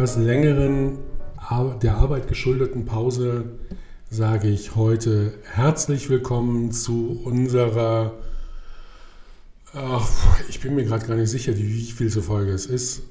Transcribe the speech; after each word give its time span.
Etwas 0.00 0.16
längeren, 0.16 0.96
der 1.82 1.96
Arbeit 1.96 2.26
geschuldeten 2.26 2.86
Pause 2.86 3.44
sage 4.08 4.48
ich 4.48 4.74
heute 4.74 5.34
herzlich 5.52 6.08
willkommen 6.08 6.72
zu 6.72 7.20
unserer, 7.22 8.14
ach, 9.74 10.08
ich 10.48 10.58
bin 10.60 10.74
mir 10.74 10.86
gerade 10.86 11.06
gar 11.06 11.16
nicht 11.16 11.28
sicher, 11.28 11.54
wie 11.54 11.82
viel 11.82 12.08
zur 12.08 12.22
Folge 12.22 12.50
es 12.50 12.64
ist. 12.64 13.02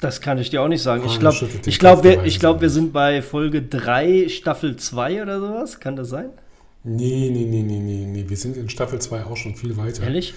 Das 0.00 0.20
kann 0.20 0.36
ich 0.36 0.50
dir 0.50 0.60
auch 0.60 0.68
nicht 0.68 0.82
sagen. 0.82 1.02
Ah, 1.02 1.10
ich 1.10 1.18
glaube, 1.18 1.48
ich 1.64 1.78
glaub, 1.78 2.04
wir, 2.04 2.18
glaub, 2.18 2.60
wir 2.60 2.68
sind 2.68 2.92
bei 2.92 3.22
Folge 3.22 3.62
3, 3.62 4.28
Staffel 4.28 4.76
2 4.76 5.22
oder 5.22 5.40
sowas. 5.40 5.80
Kann 5.80 5.96
das 5.96 6.10
sein? 6.10 6.28
Nee, 6.84 7.30
nee, 7.32 7.46
nee, 7.46 7.62
nee, 7.62 7.78
nee, 7.78 8.04
nee. 8.06 8.24
Wir 8.28 8.36
sind 8.36 8.58
in 8.58 8.68
Staffel 8.68 8.98
2 8.98 9.24
auch 9.24 9.38
schon 9.38 9.56
viel 9.56 9.78
weiter. 9.78 10.02
Ehrlich? 10.02 10.34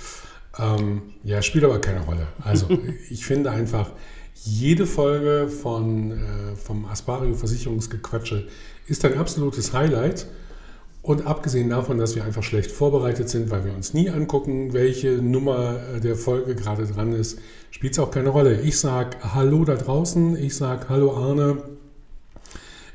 Ähm, 0.57 1.01
ja, 1.25 1.41
spielt 1.41 1.65
aber 1.65 1.81
keine 1.81 1.99
Rolle. 1.99 2.27
Also, 2.41 2.69
ich 3.09 3.25
finde 3.25 3.51
einfach, 3.51 3.91
jede 4.43 4.85
Folge 4.85 5.47
von, 5.47 6.11
äh, 6.11 6.55
vom 6.55 6.85
Aspario 6.85 7.33
Versicherungsgequatsche 7.33 8.47
ist 8.87 9.03
ein 9.05 9.17
absolutes 9.17 9.73
Highlight. 9.73 10.27
Und 11.01 11.27
abgesehen 11.27 11.69
davon, 11.69 11.99
dass 11.99 12.15
wir 12.15 12.25
einfach 12.25 12.41
schlecht 12.41 12.71
vorbereitet 12.71 13.29
sind, 13.29 13.51
weil 13.51 13.63
wir 13.63 13.75
uns 13.75 13.93
nie 13.93 14.09
angucken, 14.09 14.73
welche 14.73 15.21
Nummer 15.21 15.79
äh, 15.95 15.99
der 15.99 16.15
Folge 16.15 16.55
gerade 16.55 16.87
dran 16.87 17.13
ist, 17.13 17.39
spielt 17.69 17.93
es 17.93 17.99
auch 17.99 18.09
keine 18.09 18.29
Rolle. 18.29 18.61
Ich 18.61 18.79
sage 18.79 19.17
Hallo 19.35 19.65
da 19.65 19.75
draußen, 19.75 20.35
ich 20.35 20.55
sage 20.55 20.89
Hallo 20.89 21.15
Arne 21.15 21.61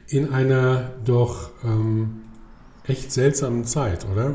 in 0.09 0.33
einer 0.33 0.91
doch 1.05 1.51
ähm, 1.65 2.23
echt 2.85 3.13
seltsamen 3.13 3.65
Zeit, 3.65 4.05
oder? 4.11 4.35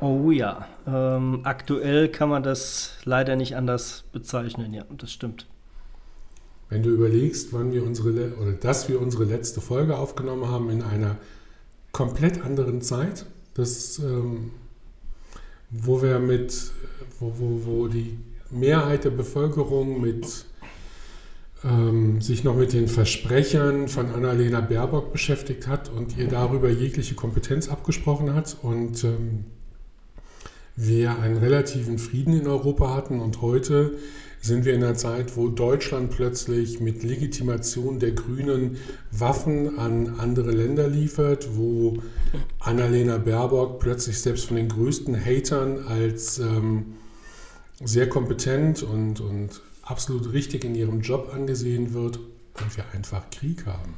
Oh 0.00 0.32
ja, 0.32 0.66
ähm, 0.84 1.40
aktuell 1.44 2.08
kann 2.08 2.28
man 2.28 2.42
das 2.42 2.96
leider 3.04 3.36
nicht 3.36 3.54
anders 3.54 4.04
bezeichnen, 4.12 4.74
ja, 4.74 4.84
das 4.96 5.12
stimmt. 5.12 5.46
Wenn 6.68 6.82
du 6.82 6.90
überlegst, 6.90 7.52
wann 7.52 7.72
wir 7.72 7.84
unsere 7.84 8.34
oder 8.40 8.52
dass 8.52 8.88
wir 8.88 9.00
unsere 9.00 9.24
letzte 9.24 9.60
Folge 9.60 9.96
aufgenommen 9.96 10.48
haben 10.48 10.70
in 10.70 10.82
einer 10.82 11.16
komplett 11.92 12.44
anderen 12.44 12.82
Zeit, 12.82 13.26
das, 13.54 13.98
ähm, 14.00 14.50
wo 15.70 16.02
wir 16.02 16.18
mit, 16.18 16.72
wo, 17.20 17.32
wo, 17.38 17.60
wo 17.64 17.88
die 17.88 18.18
Mehrheit 18.50 19.04
der 19.04 19.10
Bevölkerung 19.10 20.00
mit 20.00 20.46
ähm, 21.64 22.20
sich 22.20 22.44
noch 22.44 22.56
mit 22.56 22.72
den 22.72 22.88
Versprechern 22.88 23.88
von 23.88 24.10
Annalena 24.10 24.60
Baerbock 24.60 25.12
beschäftigt 25.12 25.66
hat 25.66 25.88
und 25.88 26.16
ihr 26.16 26.28
darüber 26.28 26.68
jegliche 26.68 27.14
Kompetenz 27.14 27.68
abgesprochen 27.68 28.34
hat 28.34 28.56
und 28.62 29.04
ähm, 29.04 29.44
wir 30.76 31.18
einen 31.18 31.38
relativen 31.38 31.98
Frieden 31.98 32.38
in 32.38 32.46
Europa 32.46 32.94
hatten 32.94 33.20
und 33.20 33.40
heute 33.40 33.96
sind 34.40 34.64
wir 34.64 34.74
in 34.74 34.84
einer 34.84 34.94
Zeit, 34.94 35.36
wo 35.36 35.48
Deutschland 35.48 36.10
plötzlich 36.10 36.80
mit 36.80 37.02
Legitimation 37.02 37.98
der 37.98 38.12
Grünen 38.12 38.78
Waffen 39.10 39.78
an 39.78 40.18
andere 40.18 40.52
Länder 40.52 40.88
liefert, 40.88 41.56
wo 41.56 41.98
Annalena 42.60 43.18
Baerbock 43.18 43.80
plötzlich 43.80 44.20
selbst 44.20 44.46
von 44.46 44.56
den 44.56 44.68
größten 44.68 45.16
Hatern 45.24 45.84
als 45.86 46.38
ähm, 46.38 46.94
sehr 47.84 48.08
kompetent 48.08 48.82
und, 48.82 49.20
und 49.20 49.60
absolut 49.82 50.32
richtig 50.32 50.64
in 50.64 50.74
ihrem 50.74 51.00
Job 51.00 51.32
angesehen 51.34 51.92
wird 51.92 52.18
und 52.18 52.76
wir 52.76 52.84
einfach 52.92 53.28
Krieg 53.30 53.66
haben. 53.66 53.94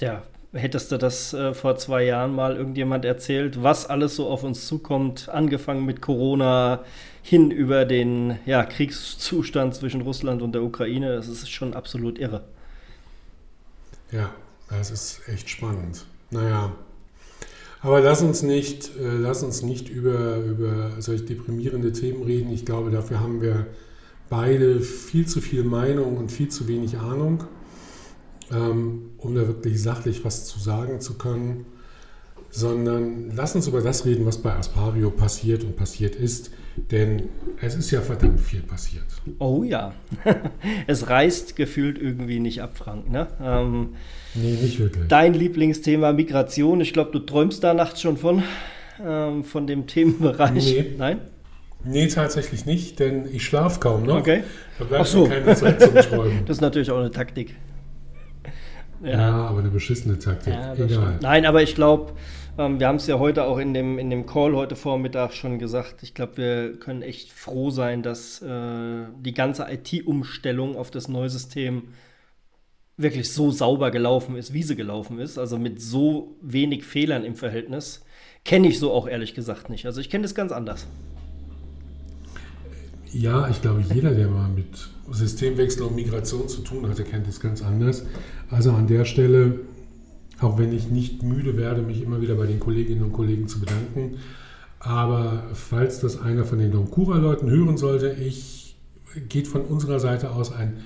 Ja, 0.00 0.22
hättest 0.54 0.92
du 0.92 0.98
das 0.98 1.34
äh, 1.34 1.52
vor 1.52 1.76
zwei 1.76 2.04
Jahren 2.04 2.34
mal 2.34 2.56
irgendjemand 2.56 3.04
erzählt, 3.04 3.62
was 3.62 3.86
alles 3.86 4.16
so 4.16 4.28
auf 4.28 4.44
uns 4.44 4.66
zukommt, 4.66 5.28
angefangen 5.28 5.84
mit 5.84 6.00
Corona 6.00 6.84
hin 7.22 7.50
über 7.50 7.84
den 7.84 8.38
ja, 8.46 8.64
Kriegszustand 8.64 9.74
zwischen 9.74 10.00
Russland 10.00 10.42
und 10.42 10.52
der 10.52 10.62
Ukraine, 10.62 11.16
das 11.16 11.28
ist 11.28 11.50
schon 11.50 11.74
absolut 11.74 12.18
irre. 12.18 12.44
Ja, 14.12 14.30
das 14.70 14.90
ist 14.90 15.28
echt 15.28 15.50
spannend. 15.50 16.04
Naja, 16.30 16.72
aber 17.84 18.00
lass 18.00 18.22
uns 18.22 18.42
nicht, 18.42 18.96
äh, 18.96 19.18
lass 19.18 19.42
uns 19.42 19.62
nicht 19.62 19.90
über, 19.90 20.38
über 20.38 20.92
solche 21.00 21.24
deprimierende 21.24 21.92
Themen 21.92 22.22
reden. 22.22 22.50
Ich 22.50 22.64
glaube, 22.64 22.90
dafür 22.90 23.20
haben 23.20 23.42
wir 23.42 23.66
beide 24.30 24.80
viel 24.80 25.26
zu 25.26 25.42
viel 25.42 25.64
Meinung 25.64 26.16
und 26.16 26.32
viel 26.32 26.48
zu 26.48 26.66
wenig 26.66 26.96
Ahnung, 26.96 27.44
ähm, 28.52 29.10
um 29.18 29.34
da 29.34 29.46
wirklich 29.46 29.82
sachlich 29.82 30.24
was 30.24 30.46
zu 30.46 30.58
sagen 30.58 31.00
zu 31.00 31.14
können. 31.14 31.66
Sondern 32.50 33.32
lass 33.34 33.56
uns 33.56 33.66
über 33.66 33.80
das 33.80 34.04
reden, 34.06 34.26
was 34.26 34.38
bei 34.38 34.52
Aspario 34.54 35.10
passiert 35.10 35.64
und 35.64 35.76
passiert 35.76 36.14
ist. 36.14 36.52
Denn 36.76 37.28
es 37.60 37.74
ist 37.74 37.90
ja 37.90 38.00
verdammt 38.00 38.40
viel 38.40 38.62
passiert. 38.62 39.04
Oh 39.38 39.62
ja. 39.64 39.92
es 40.86 41.08
reißt 41.08 41.56
gefühlt 41.56 41.98
irgendwie 41.98 42.40
nicht 42.40 42.62
ab, 42.62 42.76
Frank. 42.76 43.10
Ne? 43.10 43.26
Ähm, 43.40 43.94
Nee, 44.34 44.56
nicht 44.60 44.80
wirklich. 44.80 45.06
Dein 45.08 45.32
Lieblingsthema 45.32 46.12
Migration. 46.12 46.80
Ich 46.80 46.92
glaube, 46.92 47.12
du 47.12 47.20
träumst 47.20 47.62
da 47.62 47.72
nachts 47.72 48.00
schon 48.00 48.16
von, 48.16 48.42
ähm, 49.04 49.44
von 49.44 49.66
dem 49.66 49.86
Themenbereich. 49.86 50.52
Nee. 50.52 50.86
Nein? 50.98 51.20
Nee, 51.84 52.08
tatsächlich 52.08 52.66
nicht, 52.66 52.98
denn 52.98 53.26
ich 53.32 53.44
schlafe 53.44 53.78
kaum 53.78 54.04
noch. 54.04 54.18
Okay. 54.18 54.42
Da 54.78 54.84
bleibt 54.84 55.02
Ach 55.02 55.06
so. 55.06 55.26
keine 55.26 55.54
Zeit 55.54 55.80
zum 55.80 55.94
Träumen. 55.94 56.38
Das 56.46 56.56
ist 56.56 56.60
natürlich 56.60 56.90
auch 56.90 56.98
eine 56.98 57.10
Taktik. 57.10 57.54
Ja, 59.04 59.10
ja 59.10 59.46
aber 59.46 59.60
eine 59.60 59.70
beschissene 59.70 60.18
Taktik. 60.18 60.54
Ja, 60.54 60.74
Egal. 60.74 61.18
Nein, 61.20 61.46
aber 61.46 61.62
ich 61.62 61.74
glaube, 61.74 62.12
ähm, 62.58 62.80
wir 62.80 62.88
haben 62.88 62.96
es 62.96 63.06
ja 63.06 63.18
heute 63.18 63.44
auch 63.44 63.58
in 63.58 63.74
dem, 63.74 63.98
in 63.98 64.10
dem 64.10 64.26
Call 64.26 64.54
heute 64.54 64.76
Vormittag 64.76 65.32
schon 65.32 65.58
gesagt. 65.58 66.02
Ich 66.02 66.14
glaube, 66.14 66.36
wir 66.36 66.78
können 66.78 67.02
echt 67.02 67.32
froh 67.32 67.70
sein, 67.70 68.02
dass 68.02 68.42
äh, 68.42 69.04
die 69.20 69.34
ganze 69.34 69.66
IT-Umstellung 69.70 70.76
auf 70.76 70.90
das 70.90 71.08
neue 71.08 71.28
System 71.28 71.88
wirklich 72.96 73.32
so 73.32 73.50
sauber 73.50 73.90
gelaufen 73.90 74.36
ist, 74.36 74.52
wie 74.52 74.62
sie 74.62 74.76
gelaufen 74.76 75.18
ist, 75.18 75.36
also 75.36 75.58
mit 75.58 75.82
so 75.82 76.36
wenig 76.40 76.84
Fehlern 76.84 77.24
im 77.24 77.34
Verhältnis, 77.34 78.04
kenne 78.44 78.68
ich 78.68 78.78
so 78.78 78.92
auch 78.92 79.08
ehrlich 79.08 79.34
gesagt 79.34 79.68
nicht. 79.68 79.86
Also 79.86 80.00
ich 80.00 80.10
kenne 80.10 80.22
das 80.22 80.34
ganz 80.34 80.52
anders. 80.52 80.86
Ja, 83.14 83.48
ich 83.48 83.62
glaube, 83.62 83.80
jeder, 83.80 84.10
der 84.10 84.26
mal 84.26 84.48
mit 84.48 84.88
Systemwechsel 85.08 85.84
und 85.84 85.94
Migration 85.94 86.48
zu 86.48 86.62
tun 86.62 86.88
hatte, 86.88 87.04
kennt 87.04 87.28
das 87.28 87.38
ganz 87.38 87.62
anders. 87.62 88.04
Also 88.50 88.72
an 88.72 88.88
der 88.88 89.04
Stelle, 89.04 89.60
auch 90.40 90.58
wenn 90.58 90.72
ich 90.72 90.90
nicht 90.90 91.22
müde 91.22 91.56
werde, 91.56 91.82
mich 91.82 92.02
immer 92.02 92.20
wieder 92.20 92.34
bei 92.34 92.46
den 92.46 92.58
Kolleginnen 92.58 93.04
und 93.04 93.12
Kollegen 93.12 93.46
zu 93.46 93.60
bedanken, 93.60 94.16
aber 94.80 95.44
falls 95.54 96.00
das 96.00 96.20
einer 96.20 96.44
von 96.44 96.58
den 96.58 96.72
Donkura-Leuten 96.72 97.48
hören 97.48 97.76
sollte, 97.76 98.10
ich 98.10 98.76
geht 99.28 99.46
von 99.46 99.62
unserer 99.62 100.00
Seite 100.00 100.32
aus 100.32 100.52
ein 100.52 100.78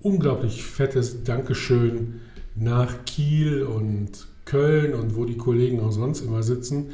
unglaublich 0.00 0.64
fettes 0.64 1.24
Dankeschön 1.24 2.20
nach 2.54 3.04
Kiel 3.04 3.64
und 3.64 4.26
Köln 4.46 4.94
und 4.94 5.14
wo 5.14 5.26
die 5.26 5.36
Kollegen 5.36 5.80
auch 5.80 5.92
sonst 5.92 6.22
immer 6.22 6.42
sitzen. 6.42 6.86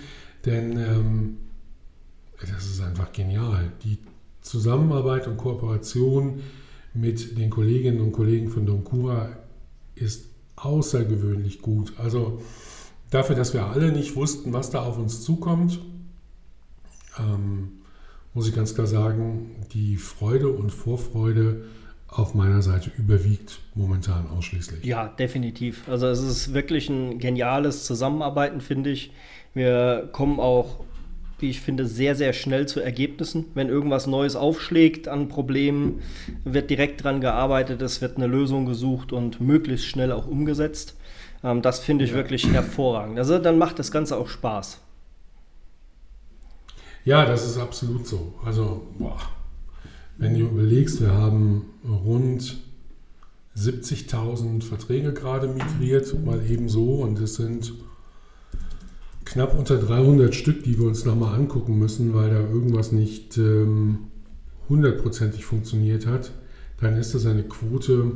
Denn 0.45 0.77
ähm, 0.77 1.37
das 2.41 2.67
ist 2.67 2.83
einfach 2.83 3.13
genial. 3.13 3.71
Die 3.85 3.99
Zusammenarbeit 4.43 5.27
und 5.29 5.37
Kooperation 5.37 6.43
mit 6.95 7.39
den 7.39 7.51
Kolleginnen 7.51 8.01
und 8.01 8.13
Kollegen 8.13 8.49
von 8.49 8.67
Doncura 8.67 9.31
ist 9.95 10.27
außergewöhnlich 10.57 11.63
gut. 11.63 11.95
Also 11.99 12.43
dafür, 13.11 13.37
dass 13.37 13.55
wir 13.55 13.67
alle 13.67 13.93
nicht 13.93 14.17
wussten, 14.17 14.53
was 14.53 14.71
da 14.71 14.83
auf 14.83 14.99
uns 14.99 15.23
zukommt, 15.23 15.81
ähm, 17.19 17.73
muss 18.35 18.49
ich 18.49 18.55
ganz 18.55 18.75
klar 18.75 18.87
sagen, 18.87 19.51
die 19.73 19.97
Freude 19.97 20.49
und 20.49 20.71
Vorfreude 20.71 21.65
auf 22.09 22.35
meiner 22.35 22.63
Seite 22.63 22.91
überwiegt 22.97 23.61
momentan 23.75 24.27
ausschließlich. 24.29 24.85
Ja, 24.85 25.09
definitiv. 25.09 25.89
Also 25.89 26.07
es 26.09 26.21
ist 26.21 26.53
wirklich 26.53 26.89
ein 26.91 27.19
geniales 27.19 27.85
Zusammenarbeiten, 27.85 28.61
finde 28.61 28.91
ich. 28.91 29.13
Wir 29.55 30.09
kommen 30.13 30.39
auch, 30.39 30.85
wie 31.43 31.51
ich 31.51 31.61
finde, 31.61 31.87
sehr, 31.87 32.15
sehr 32.15 32.33
schnell 32.33 32.67
zu 32.67 32.81
Ergebnissen. 32.81 33.47
Wenn 33.55 33.69
irgendwas 33.69 34.07
Neues 34.07 34.37
aufschlägt 34.37 35.09
an 35.09 35.29
Problemen, 35.29 36.01
wird 36.45 36.71
direkt 36.71 37.05
dran 37.05 37.21
gearbeitet, 37.21 37.83
es 37.83 38.01
wird 38.01 38.17
eine 38.17 38.27
Lösung 38.27 38.67
gesucht 38.67 39.13
und 39.13 39.41
möglichst 39.41 39.87
schnell 39.87 40.13
auch 40.13 40.27
umgesetzt. 40.27 40.97
Ähm, 41.45 41.61
das 41.61 41.81
finde 41.81 42.05
ich 42.05 42.13
ja. 42.13 42.17
wirklich 42.17 42.49
hervorragend. 42.51 43.19
Also 43.19 43.39
dann 43.39 43.59
macht 43.59 43.79
das 43.79 43.91
Ganze 43.91 44.17
auch 44.17 44.29
Spaß. 44.29 44.81
Ja, 47.05 47.27
das 47.27 47.45
ist 47.45 47.59
absolut 47.59 48.07
so. 48.07 48.35
Also, 48.45 48.87
boah 48.97 49.19
wenn 50.19 50.39
du 50.39 50.47
überlegst, 50.47 51.01
wir 51.01 51.13
haben 51.13 51.67
rund 51.85 52.59
70.000 53.57 54.63
Verträge 54.63 55.13
gerade 55.13 55.49
migriert, 55.49 56.15
mal 56.25 56.45
eben 56.49 56.69
so, 56.69 57.03
und 57.03 57.19
es 57.19 57.35
sind 57.35 57.73
knapp 59.25 59.59
unter 59.59 59.79
300 59.79 60.35
Stück, 60.35 60.65
die 60.65 60.79
wir 60.79 60.87
uns 60.87 61.05
nochmal 61.05 61.35
angucken 61.35 61.79
müssen, 61.79 62.15
weil 62.15 62.31
da 62.31 62.41
irgendwas 62.41 62.93
nicht 62.93 63.39
ähm, 63.39 64.09
hundertprozentig 64.69 65.45
funktioniert 65.45 66.07
hat, 66.07 66.33
dann 66.81 66.97
ist 66.97 67.15
das 67.15 67.27
eine 67.27 67.45
Quote, 67.45 68.13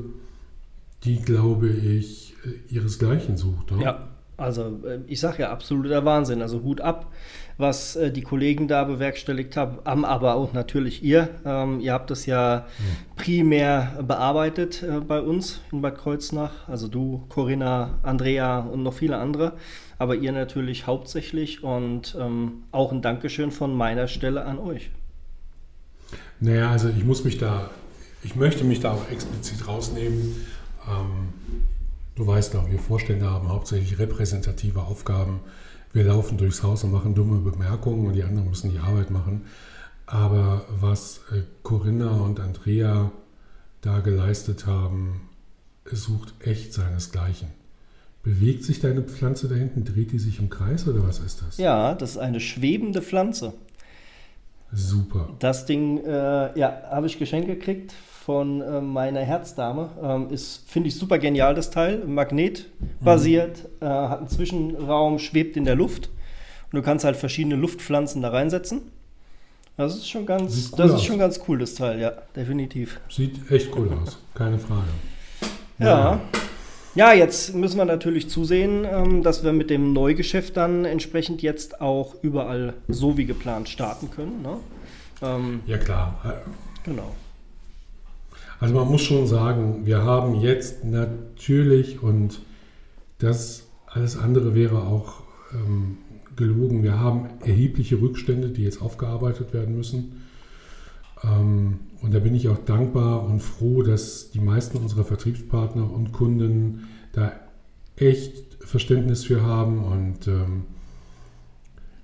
die, 1.05 1.20
glaube 1.20 1.69
ich, 1.69 2.35
ihresgleichen 2.69 3.37
sucht. 3.37 3.73
Oder? 3.73 3.82
Ja, 3.82 4.08
Also 4.37 4.81
äh, 4.85 5.00
ich 5.06 5.20
sage 5.20 5.43
ja 5.43 5.50
absoluter 5.50 6.05
Wahnsinn. 6.05 6.43
Also 6.43 6.62
Hut 6.62 6.81
ab, 6.81 7.12
was 7.58 7.97
äh, 7.97 8.11
die 8.11 8.23
Kollegen 8.23 8.69
da 8.69 8.85
bewerkstelligt 8.85 9.56
haben, 9.56 10.05
aber 10.05 10.35
auch 10.35 10.53
natürlich 10.53 11.03
ihr. 11.03 11.29
Ähm, 11.44 11.81
ihr 11.81 11.93
habt 11.93 12.11
das 12.11 12.26
ja 12.26 12.67
primär 13.17 13.99
bearbeitet 14.06 14.82
äh, 14.82 15.00
bei 15.00 15.20
uns 15.20 15.61
in 15.73 15.81
Bad 15.81 15.97
Kreuznach. 15.97 16.69
Also 16.69 16.88
du, 16.88 17.25
Corinna, 17.29 17.99
Andrea 18.03 18.58
und 18.58 18.82
noch 18.82 18.94
viele 18.94 19.17
andere. 19.17 19.55
Aber 19.99 20.14
ihr 20.14 20.32
natürlich 20.32 20.87
hauptsächlich 20.87 21.64
und 21.64 22.17
ähm, 22.20 22.64
auch 22.73 22.93
ein 22.93 23.00
Dankeschön 23.00 23.50
von 23.50 23.75
meiner 23.75 24.09
Stelle 24.09 24.44
an 24.44 24.59
euch. 24.59 24.91
Naja, 26.38 26.70
also 26.70 26.91
ich 26.91 27.05
muss 27.05 27.25
mich 27.25 27.38
da, 27.38 27.70
ich 28.23 28.37
möchte 28.37 28.64
mich 28.64 28.81
da 28.81 28.93
auch 28.93 29.09
explizit 29.11 29.67
rausnehmen. 29.67 30.47
Ähm, 30.87 31.32
du 32.14 32.26
weißt 32.26 32.52
doch, 32.52 32.70
wir 32.70 32.79
Vorstände 32.79 33.31
haben 33.31 33.49
hauptsächlich 33.49 33.99
repräsentative 33.99 34.82
Aufgaben. 34.82 35.41
Wir 35.97 36.05
laufen 36.05 36.37
durchs 36.37 36.63
Haus 36.63 36.85
und 36.85 36.93
machen 36.93 37.15
dumme 37.15 37.39
Bemerkungen 37.39 38.07
und 38.07 38.13
die 38.13 38.23
anderen 38.23 38.51
müssen 38.51 38.71
die 38.71 38.79
Arbeit 38.79 39.11
machen. 39.11 39.47
Aber 40.05 40.67
was 40.79 41.23
äh, 41.33 41.41
Corinna 41.63 42.11
und 42.21 42.39
Andrea 42.39 43.11
da 43.81 44.01
geleistet 44.01 44.67
haben, 44.67 45.23
sucht 45.91 46.35
echt 46.41 46.75
seinesgleichen. 46.75 47.49
Bewegt 48.23 48.63
sich 48.63 48.79
deine 48.79 49.01
Pflanze 49.01 49.49
da 49.49 49.55
hinten? 49.55 49.87
Dreht 49.87 50.13
die 50.13 50.19
sich 50.19 50.39
im 50.39 50.51
Kreis 50.51 50.87
oder 50.87 51.03
was 51.03 51.19
ist 51.19 51.41
das? 51.41 51.57
Ja, 51.57 51.95
das 51.95 52.11
ist 52.11 52.19
eine 52.19 52.41
schwebende 52.41 53.01
Pflanze. 53.01 53.55
Super. 54.75 55.31
Das 55.39 55.65
Ding, 55.65 56.05
äh, 56.05 56.59
ja, 56.59 56.83
habe 56.91 57.07
ich 57.07 57.19
geschenkt 57.19 57.47
gekriegt 57.49 57.95
von 58.26 58.61
äh, 58.61 58.81
meiner 58.81 59.20
Herzdame. 59.20 59.90
Ähm, 60.02 60.31
ist, 60.31 60.69
finde 60.69 60.88
ich, 60.88 60.96
super 60.96 61.17
genial, 61.19 61.55
das 61.55 61.70
Teil. 61.70 62.05
Magnetbasiert, 62.05 63.62
mhm. 63.81 63.87
äh, 63.87 63.88
hat 63.88 64.19
einen 64.19 64.28
Zwischenraum, 64.28 65.20
schwebt 65.20 65.56
in 65.56 65.64
der 65.64 65.76
Luft. 65.76 66.11
Und 66.73 66.76
du 66.76 66.82
kannst 66.82 67.05
halt 67.05 67.17
verschiedene 67.17 67.55
Luftpflanzen 67.55 68.23
da 68.23 68.31
reinsetzen. 68.31 68.82
Das 69.76 69.94
ist 69.94 70.08
schon 70.08 70.26
ganz, 70.26 70.73
cool 70.73 70.76
das 70.76 70.94
ist 70.94 71.05
schon 71.05 71.20
ganz 71.20 71.40
cool, 71.46 71.58
das 71.58 71.75
Teil, 71.76 72.00
ja, 72.00 72.14
definitiv. 72.34 72.99
Sieht 73.08 73.49
echt 73.49 73.70
cool 73.76 73.90
aus, 74.02 74.19
keine 74.34 74.58
Frage. 74.58 74.88
ja. 75.78 75.87
ja. 75.87 76.20
Ja, 76.96 77.12
jetzt 77.12 77.55
müssen 77.55 77.76
wir 77.76 77.84
natürlich 77.84 78.31
zusehen, 78.31 78.87
ähm, 78.90 79.23
dass 79.23 79.44
wir 79.44 79.52
mit 79.52 79.69
dem 79.69 79.93
Neugeschäft 79.93 80.56
dann 80.56 80.87
entsprechend 80.87 81.43
jetzt 81.43 81.82
auch 81.82 82.14
überall 82.23 82.73
so 82.88 83.19
wie 83.19 83.26
geplant 83.26 83.69
starten 83.69 84.11
können. 84.11 84.40
Ne? 84.40 84.56
Ähm, 85.20 85.61
ja, 85.67 85.76
klar. 85.76 86.43
Genau. 86.84 87.12
Also 88.58 88.75
man 88.75 88.88
muss 88.88 89.03
schon 89.03 89.26
sagen, 89.26 89.85
wir 89.85 90.03
haben 90.03 90.41
jetzt 90.41 90.85
natürlich 90.85 92.03
und 92.03 92.41
das 93.19 93.67
alles 93.87 94.17
andere 94.17 94.55
wäre 94.55 94.82
auch 94.82 95.23
ähm, 95.53 95.99
gelogen. 96.37 96.82
Wir 96.82 96.99
haben 96.99 97.29
erhebliche 97.44 98.00
Rückstände, 98.00 98.50
die 98.50 98.62
jetzt 98.62 98.81
aufgearbeitet 98.81 99.53
werden 99.53 99.76
müssen. 99.76 100.23
Ähm, 101.23 101.81
und 102.03 102.14
da 102.14 102.19
bin 102.19 102.35
ich 102.35 102.49
auch 102.49 102.58
dankbar 102.58 103.25
und 103.25 103.41
froh, 103.41 103.82
dass 103.82 104.31
die 104.31 104.41
meisten 104.41 104.79
unserer 104.79 105.05
Vertriebspartner 105.05 105.91
und 105.91 106.12
Kunden 106.12 106.88
da 107.12 107.32
echt 107.97 108.59
Verständnis 108.61 109.25
für 109.25 109.43
haben. 109.43 109.82
Und 109.82 110.29
ähm, 110.29 110.64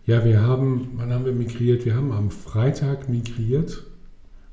ja, 0.07 0.25
wir 0.25 0.43
haben, 0.43 0.93
wann 0.95 1.13
haben 1.13 1.25
wir 1.25 1.33
migriert? 1.33 1.85
Wir 1.85 1.95
haben 1.95 2.13
am 2.13 2.31
Freitag 2.31 3.09
migriert. 3.09 3.85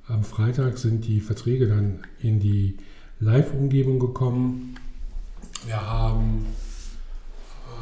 Am 0.10 0.24
Freitag 0.24 0.80
sind 0.80 1.06
die 1.06 1.22
Verträge 1.22 1.68
dann 1.68 2.00
in 2.20 2.40
die 2.40 2.78
Live-Umgebung 3.20 4.00
gekommen. 4.00 4.76
Wir 5.68 5.88
haben 5.88 6.48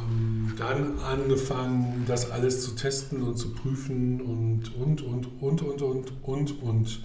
ähm, 0.03 0.51
dann 0.57 0.99
angefangen, 0.99 2.03
das 2.05 2.29
alles 2.29 2.65
zu 2.65 2.75
testen 2.75 3.23
und 3.23 3.37
zu 3.37 3.53
prüfen 3.53 4.19
und, 4.19 4.75
und, 4.75 5.01
und, 5.03 5.41
und, 5.41 5.61
und, 5.61 5.81
und, 5.81 6.11
und, 6.21 6.61
und, 6.61 6.99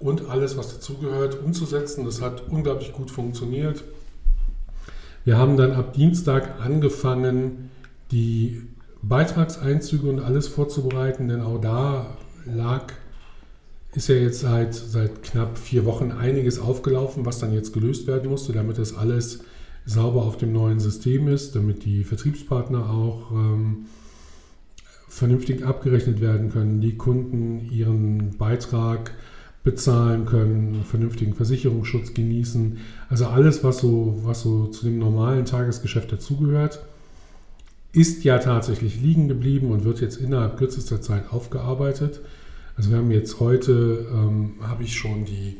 und 0.00 0.28
alles, 0.28 0.56
was 0.56 0.74
dazugehört, 0.74 1.40
umzusetzen. 1.40 2.04
Das 2.04 2.20
hat 2.20 2.48
unglaublich 2.48 2.92
gut 2.92 3.12
funktioniert. 3.12 3.84
Wir 5.24 5.38
haben 5.38 5.56
dann 5.56 5.70
ab 5.70 5.92
Dienstag 5.92 6.60
angefangen, 6.60 7.70
die 8.10 8.62
Beitragseinzüge 9.02 10.10
und 10.10 10.18
alles 10.18 10.48
vorzubereiten, 10.48 11.28
denn 11.28 11.42
auch 11.42 11.60
da 11.60 12.16
lag, 12.44 12.92
ist 13.94 14.08
ja 14.08 14.16
jetzt 14.16 14.40
seit, 14.40 14.74
seit 14.74 15.22
knapp 15.22 15.58
vier 15.58 15.84
Wochen 15.84 16.12
einiges 16.12 16.58
aufgelaufen, 16.58 17.24
was 17.24 17.38
dann 17.38 17.52
jetzt 17.52 17.72
gelöst 17.72 18.06
werden 18.06 18.30
musste, 18.30 18.52
damit 18.52 18.78
das 18.78 18.96
alles 18.96 19.40
sauber 19.86 20.22
auf 20.22 20.36
dem 20.36 20.52
neuen 20.52 20.80
System 20.80 21.28
ist, 21.28 21.56
damit 21.56 21.84
die 21.84 22.04
Vertriebspartner 22.04 22.90
auch 22.90 23.30
ähm, 23.32 23.86
vernünftig 25.08 25.64
abgerechnet 25.64 26.20
werden 26.20 26.50
können, 26.50 26.80
die 26.80 26.96
Kunden 26.96 27.70
ihren 27.70 28.36
Beitrag 28.36 29.12
bezahlen 29.64 30.26
können, 30.26 30.84
vernünftigen 30.84 31.34
Versicherungsschutz 31.34 32.14
genießen. 32.14 32.78
Also 33.08 33.26
alles, 33.26 33.64
was 33.64 33.78
so, 33.78 34.20
was 34.22 34.42
so 34.42 34.66
zu 34.66 34.84
dem 34.84 34.98
normalen 34.98 35.46
Tagesgeschäft 35.46 36.12
dazugehört, 36.12 36.84
ist 37.92 38.22
ja 38.24 38.38
tatsächlich 38.38 39.00
liegen 39.00 39.28
geblieben 39.28 39.70
und 39.70 39.84
wird 39.84 40.00
jetzt 40.00 40.18
innerhalb 40.18 40.58
kürzester 40.58 41.00
Zeit 41.00 41.32
aufgearbeitet. 41.32 42.20
Also 42.78 42.90
wir 42.92 42.98
haben 42.98 43.10
jetzt 43.10 43.40
heute, 43.40 44.06
ähm, 44.12 44.54
habe 44.62 44.84
ich 44.84 44.96
schon 44.96 45.24
die 45.24 45.56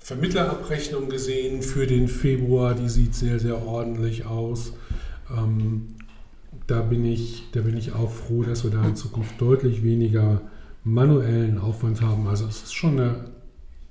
Vermittlerabrechnung 0.00 1.08
gesehen 1.08 1.62
für 1.62 1.86
den 1.86 2.08
Februar, 2.08 2.74
die 2.74 2.88
sieht 2.88 3.14
sehr, 3.14 3.38
sehr 3.38 3.64
ordentlich 3.64 4.26
aus. 4.26 4.72
Ähm, 5.30 5.94
da, 6.66 6.82
bin 6.82 7.04
ich, 7.04 7.44
da 7.52 7.60
bin 7.60 7.76
ich 7.76 7.92
auch 7.92 8.10
froh, 8.10 8.42
dass 8.42 8.64
wir 8.64 8.72
da 8.72 8.84
in 8.84 8.96
Zukunft 8.96 9.40
deutlich 9.40 9.84
weniger 9.84 10.42
manuellen 10.82 11.58
Aufwand 11.58 12.02
haben. 12.02 12.26
Also 12.26 12.46
es 12.46 12.64
ist 12.64 12.74
schon 12.74 12.98
eine 12.98 13.30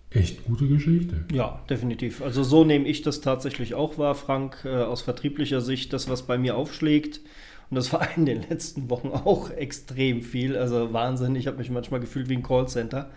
echt 0.09 0.43
gute 0.43 0.67
Geschichte. 0.67 1.23
Ja, 1.31 1.61
definitiv. 1.69 2.21
Also 2.21 2.43
so 2.43 2.65
nehme 2.65 2.89
ich 2.89 3.03
das 3.03 3.21
tatsächlich 3.21 3.73
auch 3.73 3.97
wahr, 3.97 4.15
Frank, 4.15 4.65
äh, 4.65 4.69
aus 4.69 5.01
vertrieblicher 5.01 5.61
Sicht, 5.61 5.93
das, 5.93 6.09
was 6.09 6.23
bei 6.23 6.37
mir 6.37 6.57
aufschlägt. 6.57 7.21
Und 7.69 7.75
das 7.75 7.91
war 7.93 8.07
in 8.15 8.25
den 8.25 8.43
letzten 8.49 8.89
Wochen 8.89 9.09
auch 9.09 9.49
extrem 9.49 10.21
viel. 10.21 10.57
Also 10.57 10.93
Wahnsinn. 10.93 11.35
Ich 11.35 11.47
habe 11.47 11.57
mich 11.57 11.69
manchmal 11.69 11.99
gefühlt 11.99 12.29
wie 12.29 12.35
ein 12.35 12.43
Callcenter. 12.43 13.09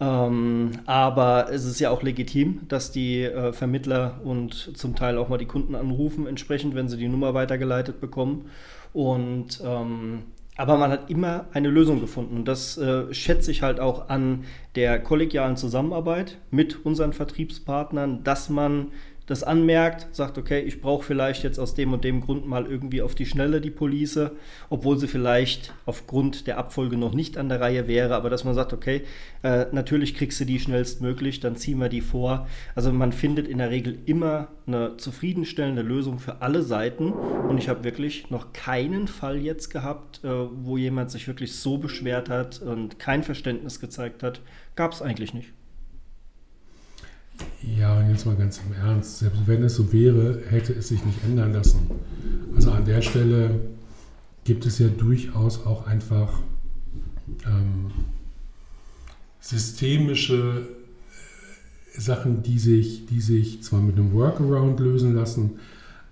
Ähm, 0.00 0.72
aber 0.86 1.48
es 1.52 1.64
ist 1.64 1.78
ja 1.78 1.90
auch 1.90 2.02
legitim, 2.02 2.62
dass 2.68 2.90
die 2.90 3.22
äh, 3.22 3.52
Vermittler 3.52 4.20
und 4.24 4.76
zum 4.76 4.96
Teil 4.96 5.18
auch 5.18 5.28
mal 5.28 5.38
die 5.38 5.46
Kunden 5.46 5.74
anrufen, 5.74 6.26
entsprechend, 6.26 6.74
wenn 6.74 6.88
sie 6.88 6.96
die 6.96 7.08
Nummer 7.08 7.34
weitergeleitet 7.34 8.00
bekommen. 8.00 8.50
Und 8.92 9.60
ähm, 9.64 10.24
aber 10.56 10.76
man 10.76 10.90
hat 10.90 11.10
immer 11.10 11.46
eine 11.52 11.68
Lösung 11.68 12.00
gefunden. 12.00 12.36
Und 12.36 12.44
das 12.46 12.78
äh, 12.78 13.12
schätze 13.12 13.50
ich 13.50 13.62
halt 13.62 13.80
auch 13.80 14.08
an 14.08 14.44
der 14.76 15.00
kollegialen 15.00 15.56
Zusammenarbeit 15.56 16.38
mit 16.50 16.84
unseren 16.86 17.12
Vertriebspartnern, 17.12 18.22
dass 18.22 18.48
man 18.48 18.92
das 19.26 19.42
anmerkt, 19.42 20.08
sagt, 20.14 20.36
okay, 20.36 20.60
ich 20.60 20.80
brauche 20.80 21.04
vielleicht 21.04 21.44
jetzt 21.44 21.58
aus 21.58 21.74
dem 21.74 21.92
und 21.94 22.04
dem 22.04 22.20
Grund 22.20 22.46
mal 22.46 22.66
irgendwie 22.66 23.00
auf 23.00 23.14
die 23.14 23.24
Schnelle 23.24 23.60
die 23.60 23.70
Police, 23.70 24.30
obwohl 24.68 24.98
sie 24.98 25.08
vielleicht 25.08 25.72
aufgrund 25.86 26.46
der 26.46 26.58
Abfolge 26.58 26.98
noch 26.98 27.14
nicht 27.14 27.38
an 27.38 27.48
der 27.48 27.60
Reihe 27.60 27.88
wäre, 27.88 28.14
aber 28.14 28.28
dass 28.28 28.44
man 28.44 28.54
sagt, 28.54 28.74
okay, 28.74 29.02
äh, 29.42 29.66
natürlich 29.72 30.14
kriegst 30.14 30.40
du 30.40 30.44
die 30.44 30.60
schnellstmöglich, 30.60 31.40
dann 31.40 31.56
ziehen 31.56 31.78
wir 31.78 31.88
die 31.88 32.02
vor. 32.02 32.46
Also 32.74 32.92
man 32.92 33.12
findet 33.12 33.48
in 33.48 33.58
der 33.58 33.70
Regel 33.70 33.98
immer 34.04 34.48
eine 34.66 34.98
zufriedenstellende 34.98 35.82
Lösung 35.82 36.18
für 36.18 36.42
alle 36.42 36.62
Seiten 36.62 37.12
und 37.12 37.56
ich 37.56 37.70
habe 37.70 37.84
wirklich 37.84 38.30
noch 38.30 38.52
keinen 38.52 39.08
Fall 39.08 39.38
jetzt 39.38 39.70
gehabt, 39.70 40.22
äh, 40.22 40.28
wo 40.28 40.76
jemand 40.76 41.10
sich 41.10 41.26
wirklich 41.26 41.56
so 41.56 41.78
beschwert 41.78 42.28
hat 42.28 42.60
und 42.60 42.98
kein 42.98 43.22
Verständnis 43.22 43.80
gezeigt 43.80 44.22
hat. 44.22 44.42
Gab 44.76 44.92
es 44.92 45.00
eigentlich 45.00 45.32
nicht. 45.32 45.52
Ja, 47.66 47.98
und 47.98 48.10
jetzt 48.10 48.26
mal 48.26 48.36
ganz 48.36 48.60
im 48.66 48.74
Ernst, 48.74 49.18
selbst 49.18 49.46
wenn 49.46 49.62
es 49.62 49.76
so 49.76 49.92
wäre, 49.92 50.42
hätte 50.48 50.72
es 50.72 50.88
sich 50.88 51.04
nicht 51.04 51.22
ändern 51.24 51.52
lassen. 51.52 51.90
Also 52.54 52.70
an 52.70 52.84
der 52.84 53.00
Stelle 53.02 53.60
gibt 54.44 54.66
es 54.66 54.78
ja 54.78 54.88
durchaus 54.88 55.64
auch 55.64 55.86
einfach 55.86 56.40
ähm, 57.46 57.90
systemische 59.40 60.68
äh, 61.96 62.00
Sachen, 62.00 62.42
die 62.42 62.58
sich, 62.58 63.06
die 63.06 63.20
sich 63.20 63.62
zwar 63.62 63.80
mit 63.80 63.96
einem 63.96 64.12
Workaround 64.12 64.80
lösen 64.80 65.14
lassen, 65.14 65.58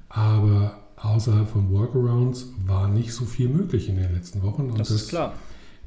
aber 0.08 0.78
außerhalb 0.96 1.48
von 1.48 1.70
Workarounds 1.70 2.52
war 2.66 2.88
nicht 2.88 3.12
so 3.12 3.24
viel 3.24 3.48
möglich 3.48 3.88
in 3.88 3.96
den 3.96 4.14
letzten 4.14 4.42
Wochen. 4.42 4.70
Und 4.70 4.78
das 4.78 4.90
ist 4.90 5.08
klar. 5.08 5.34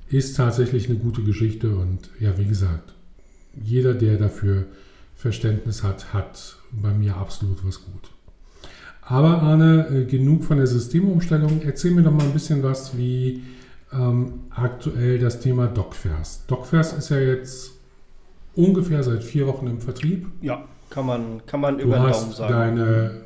Ist 0.10 0.36
tatsächlich 0.38 0.90
eine 0.90 1.00
gute 1.00 1.24
Geschichte 1.24 1.76
und 1.76 2.10
ja, 2.20 2.38
wie 2.38 2.46
gesagt, 2.46 2.94
jeder, 3.60 3.94
der 3.94 4.18
dafür 4.18 4.68
Verständnis 5.16 5.84
hat, 5.84 6.14
hat 6.14 6.58
bei 6.72 6.92
mir 6.92 7.16
absolut 7.18 7.66
was 7.66 7.84
gut. 7.84 8.12
Aber 9.02 9.42
Arne, 9.42 9.88
äh, 9.90 10.06
genug 10.06 10.44
von 10.44 10.58
der 10.58 10.68
Systemumstellung. 10.68 11.62
Erzähl 11.64 11.92
mir 11.92 12.02
doch 12.02 12.12
mal 12.12 12.24
ein 12.24 12.34
bisschen 12.34 12.64
was, 12.64 12.98
wie 12.98 13.44
ähm, 13.94 14.46
aktuell 14.50 15.20
das 15.20 15.40
Thema 15.40 15.68
DocFairs. 15.68 16.46
DocFairs 16.48 16.94
ist 16.94 17.10
ja 17.10 17.20
jetzt 17.20 17.72
ungefähr 18.56 19.04
seit 19.04 19.24
vier 19.24 19.48
Wochen 19.48 19.68
im 19.68 19.80
Vertrieb. 19.80 20.28
Ja, 20.42 20.66
kann 20.90 21.06
man, 21.06 21.46
kann 21.46 21.62
man 21.62 21.80
über 21.80 21.98
den 21.98 22.12
Daumen 22.12 22.32
sagen. 22.32 22.54
Deine, 22.54 23.26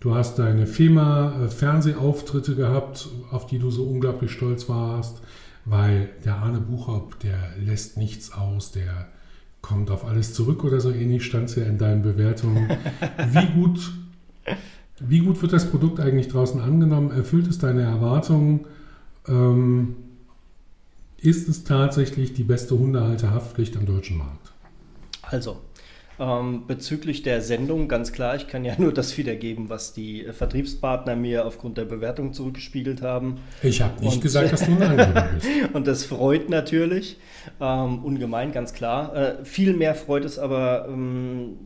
Du 0.00 0.14
hast 0.14 0.38
deine 0.38 0.66
FEMA-Fernsehauftritte 0.66 2.56
gehabt, 2.56 3.06
auf 3.30 3.46
die 3.46 3.58
du 3.58 3.70
so 3.70 3.84
unglaublich 3.84 4.32
stolz 4.32 4.66
warst, 4.66 5.20
weil 5.66 6.08
der 6.24 6.36
Arne 6.36 6.58
Buchhoff, 6.58 7.16
der 7.22 7.36
lässt 7.58 7.98
nichts 7.98 8.32
aus, 8.32 8.72
der 8.72 9.08
kommt 9.62 9.90
auf 9.90 10.04
alles 10.04 10.34
zurück 10.34 10.64
oder 10.64 10.80
so 10.80 10.90
ähnlich, 10.90 11.24
stand 11.24 11.48
es 11.48 11.56
ja 11.56 11.64
in 11.64 11.78
deinen 11.78 12.02
Bewertungen. 12.02 12.68
Wie 13.32 13.46
gut, 13.46 13.92
wie 15.00 15.20
gut 15.20 15.40
wird 15.40 15.52
das 15.52 15.70
Produkt 15.70 15.98
eigentlich 15.98 16.28
draußen 16.28 16.60
angenommen? 16.60 17.10
Erfüllt 17.10 17.46
es 17.46 17.58
deine 17.58 17.82
Erwartungen? 17.82 18.66
Ähm, 19.26 19.96
ist 21.18 21.48
es 21.48 21.64
tatsächlich 21.64 22.34
die 22.34 22.42
beste 22.42 22.78
Hundehalterhaftpflicht 22.78 23.76
am 23.76 23.86
deutschen 23.86 24.18
Markt? 24.18 24.52
Also, 25.22 25.60
ähm, 26.20 26.66
bezüglich 26.66 27.22
der 27.22 27.40
Sendung, 27.40 27.88
ganz 27.88 28.12
klar, 28.12 28.36
ich 28.36 28.46
kann 28.46 28.64
ja 28.64 28.74
nur 28.78 28.92
das 28.92 29.16
wiedergeben, 29.16 29.70
was 29.70 29.94
die 29.94 30.26
äh, 30.26 30.32
Vertriebspartner 30.32 31.16
mir 31.16 31.46
aufgrund 31.46 31.78
der 31.78 31.86
Bewertung 31.86 32.34
zurückgespiegelt 32.34 33.00
haben. 33.00 33.38
Ich 33.62 33.80
habe 33.80 34.00
nicht 34.04 34.16
und, 34.16 34.20
gesagt, 34.20 34.52
dass 34.52 34.66
du 34.66 34.72
ein 34.72 34.82
Angeber 34.82 35.28
bist. 35.34 35.48
und 35.72 35.86
das 35.86 36.04
freut 36.04 36.50
natürlich, 36.50 37.18
ähm, 37.60 38.04
ungemein, 38.04 38.52
ganz 38.52 38.74
klar. 38.74 39.16
Äh, 39.16 39.44
viel 39.44 39.72
mehr 39.72 39.94
freut 39.94 40.26
es 40.26 40.38
aber 40.38 40.86
ähm, 40.88 41.56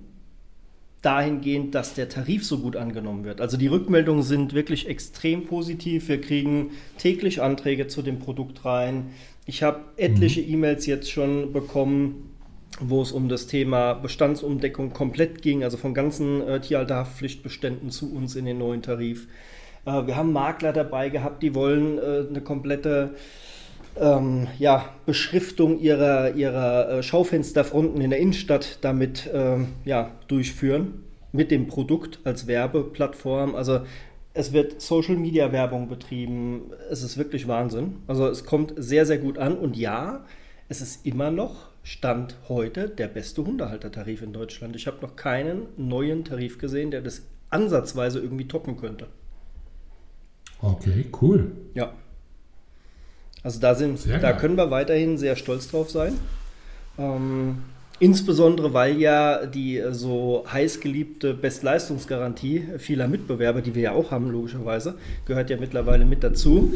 dahingehend, 1.02 1.74
dass 1.74 1.94
der 1.94 2.08
Tarif 2.08 2.46
so 2.46 2.58
gut 2.58 2.76
angenommen 2.76 3.24
wird. 3.24 3.40
Also 3.40 3.56
die 3.56 3.66
Rückmeldungen 3.66 4.22
sind 4.22 4.54
wirklich 4.54 4.88
extrem 4.88 5.46
positiv. 5.46 6.08
Wir 6.08 6.20
kriegen 6.20 6.70
täglich 6.96 7.42
Anträge 7.42 7.88
zu 7.88 8.02
dem 8.02 8.20
Produkt 8.20 8.64
rein. 8.64 9.10
Ich 9.46 9.62
habe 9.62 9.80
etliche 9.96 10.40
mhm. 10.40 10.54
E-Mails 10.54 10.86
jetzt 10.86 11.10
schon 11.10 11.52
bekommen, 11.52 12.33
wo 12.80 13.02
es 13.02 13.12
um 13.12 13.28
das 13.28 13.46
Thema 13.46 13.94
Bestandsumdeckung 13.94 14.92
komplett 14.92 15.42
ging, 15.42 15.62
also 15.62 15.76
von 15.76 15.94
ganzen 15.94 16.46
äh, 16.46 16.60
Tierhalterhaftpflichtbeständen 16.60 17.90
zu 17.90 18.12
uns 18.12 18.36
in 18.36 18.44
den 18.44 18.58
neuen 18.58 18.82
Tarif. 18.82 19.28
Äh, 19.86 20.06
wir 20.06 20.16
haben 20.16 20.32
Makler 20.32 20.72
dabei 20.72 21.08
gehabt, 21.08 21.42
die 21.42 21.54
wollen 21.54 21.98
äh, 21.98 22.28
eine 22.28 22.40
komplette 22.40 23.14
ähm, 24.00 24.48
ja, 24.58 24.86
Beschriftung 25.06 25.78
ihrer, 25.78 26.34
ihrer 26.34 26.90
äh, 26.90 27.02
Schaufensterfronten 27.02 28.00
in 28.00 28.10
der 28.10 28.18
Innenstadt 28.18 28.78
damit 28.80 29.30
ähm, 29.32 29.68
ja, 29.84 30.10
durchführen, 30.26 31.04
mit 31.32 31.50
dem 31.50 31.68
Produkt 31.68 32.18
als 32.24 32.46
Werbeplattform. 32.46 33.54
Also 33.54 33.80
es 34.32 34.52
wird 34.52 34.80
Social 34.80 35.16
Media 35.16 35.52
Werbung 35.52 35.88
betrieben. 35.88 36.72
Es 36.90 37.02
ist 37.04 37.16
wirklich 37.16 37.46
Wahnsinn. 37.46 37.96
Also 38.08 38.26
es 38.26 38.44
kommt 38.44 38.74
sehr, 38.76 39.06
sehr 39.06 39.18
gut 39.18 39.38
an. 39.38 39.56
Und 39.56 39.76
ja, 39.76 40.24
es 40.68 40.80
ist 40.80 41.06
immer 41.06 41.30
noch 41.30 41.73
Stand 41.84 42.34
heute 42.48 42.88
der 42.88 43.08
beste 43.08 43.44
Hundehaltertarif 43.44 44.22
in 44.22 44.32
Deutschland. 44.32 44.74
Ich 44.74 44.86
habe 44.86 45.02
noch 45.02 45.16
keinen 45.16 45.66
neuen 45.76 46.24
Tarif 46.24 46.58
gesehen, 46.58 46.90
der 46.90 47.02
das 47.02 47.22
ansatzweise 47.50 48.20
irgendwie 48.20 48.48
toppen 48.48 48.78
könnte. 48.78 49.06
Okay, 50.60 51.06
cool. 51.20 51.52
Ja. 51.74 51.92
Also 53.42 53.60
da 53.60 53.74
sind, 53.74 54.00
da 54.22 54.32
können 54.32 54.56
wir 54.56 54.70
weiterhin 54.70 55.18
sehr 55.18 55.36
stolz 55.36 55.70
drauf 55.70 55.90
sein. 55.90 56.18
Ähm, 56.98 57.62
Insbesondere, 58.00 58.74
weil 58.74 58.98
ja 58.98 59.46
die 59.46 59.78
äh, 59.78 59.94
so 59.94 60.44
heiß 60.50 60.80
geliebte 60.80 61.32
Bestleistungsgarantie 61.32 62.64
vieler 62.78 63.06
Mitbewerber, 63.06 63.62
die 63.62 63.74
wir 63.74 63.82
ja 63.82 63.92
auch 63.92 64.10
haben, 64.10 64.30
logischerweise, 64.30 64.96
gehört 65.26 65.48
ja 65.48 65.56
mittlerweile 65.56 66.04
mit 66.04 66.24
dazu, 66.24 66.72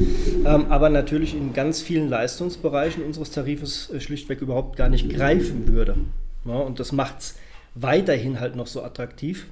ähm, 0.47 0.67
aber 0.69 0.91
natürlich 0.91 1.35
in 1.35 1.53
ganz 1.53 1.81
vielen 1.81 2.09
Leistungsbereichen 2.09 3.03
unseres 3.03 3.33
Tarifes 3.33 3.91
äh, 3.91 4.01
schlichtweg 4.01 4.41
überhaupt 4.41 4.77
gar 4.77 4.89
nicht 4.89 5.11
greifen 5.11 5.67
würde. 5.67 5.97
Ja, 6.45 6.55
und 6.55 6.79
das 6.79 6.93
macht 6.93 7.19
es 7.19 7.35
weiterhin 7.75 8.39
halt 8.39 8.55
noch 8.55 8.69
so 8.69 8.83
attraktiv, 8.83 9.47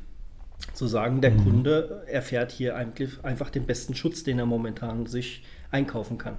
zu 0.72 0.86
sagen, 0.86 1.20
der 1.20 1.32
mhm. 1.32 1.44
Kunde 1.44 2.02
erfährt 2.06 2.52
hier 2.52 2.76
eigentlich 2.76 3.24
einfach 3.24 3.50
den 3.50 3.66
besten 3.66 3.94
Schutz, 3.94 4.22
den 4.22 4.38
er 4.38 4.46
momentan 4.46 5.06
sich 5.06 5.42
einkaufen 5.70 6.16
kann. 6.16 6.36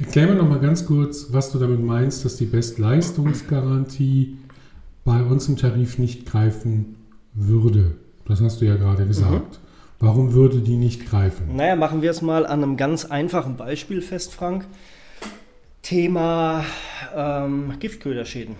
Erklär 0.00 0.28
mir 0.28 0.34
noch 0.36 0.48
mal 0.48 0.60
ganz 0.60 0.86
kurz, 0.86 1.32
was 1.32 1.50
du 1.50 1.58
damit 1.58 1.80
meinst, 1.80 2.24
dass 2.24 2.36
die 2.36 2.46
Bestleistungsgarantie 2.46 4.38
bei 5.04 5.22
uns 5.22 5.48
im 5.48 5.56
Tarif 5.56 5.98
nicht 5.98 6.24
greifen 6.24 6.96
würde. 7.34 7.96
Das 8.26 8.40
hast 8.40 8.60
du 8.60 8.66
ja 8.66 8.76
gerade 8.76 9.06
gesagt. 9.06 9.54
Mhm. 9.54 9.68
Warum 10.00 10.32
würde 10.34 10.60
die 10.60 10.76
nicht 10.76 11.06
greifen? 11.10 11.56
Naja, 11.56 11.74
machen 11.74 12.02
wir 12.02 12.12
es 12.12 12.22
mal 12.22 12.46
an 12.46 12.62
einem 12.62 12.76
ganz 12.76 13.06
einfachen 13.06 13.56
Beispiel 13.56 14.00
fest, 14.00 14.32
Frank. 14.32 14.66
Thema 15.82 16.64
ähm, 17.16 17.72
Giftköderschäden. 17.80 18.54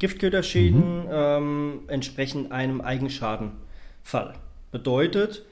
Giftköderschäden 0.00 1.04
mhm. 1.04 1.08
ähm, 1.12 1.80
entsprechen 1.86 2.50
einem 2.50 2.80
Eigenschadenfall. 2.80 4.34
Bedeutet, 4.72 5.44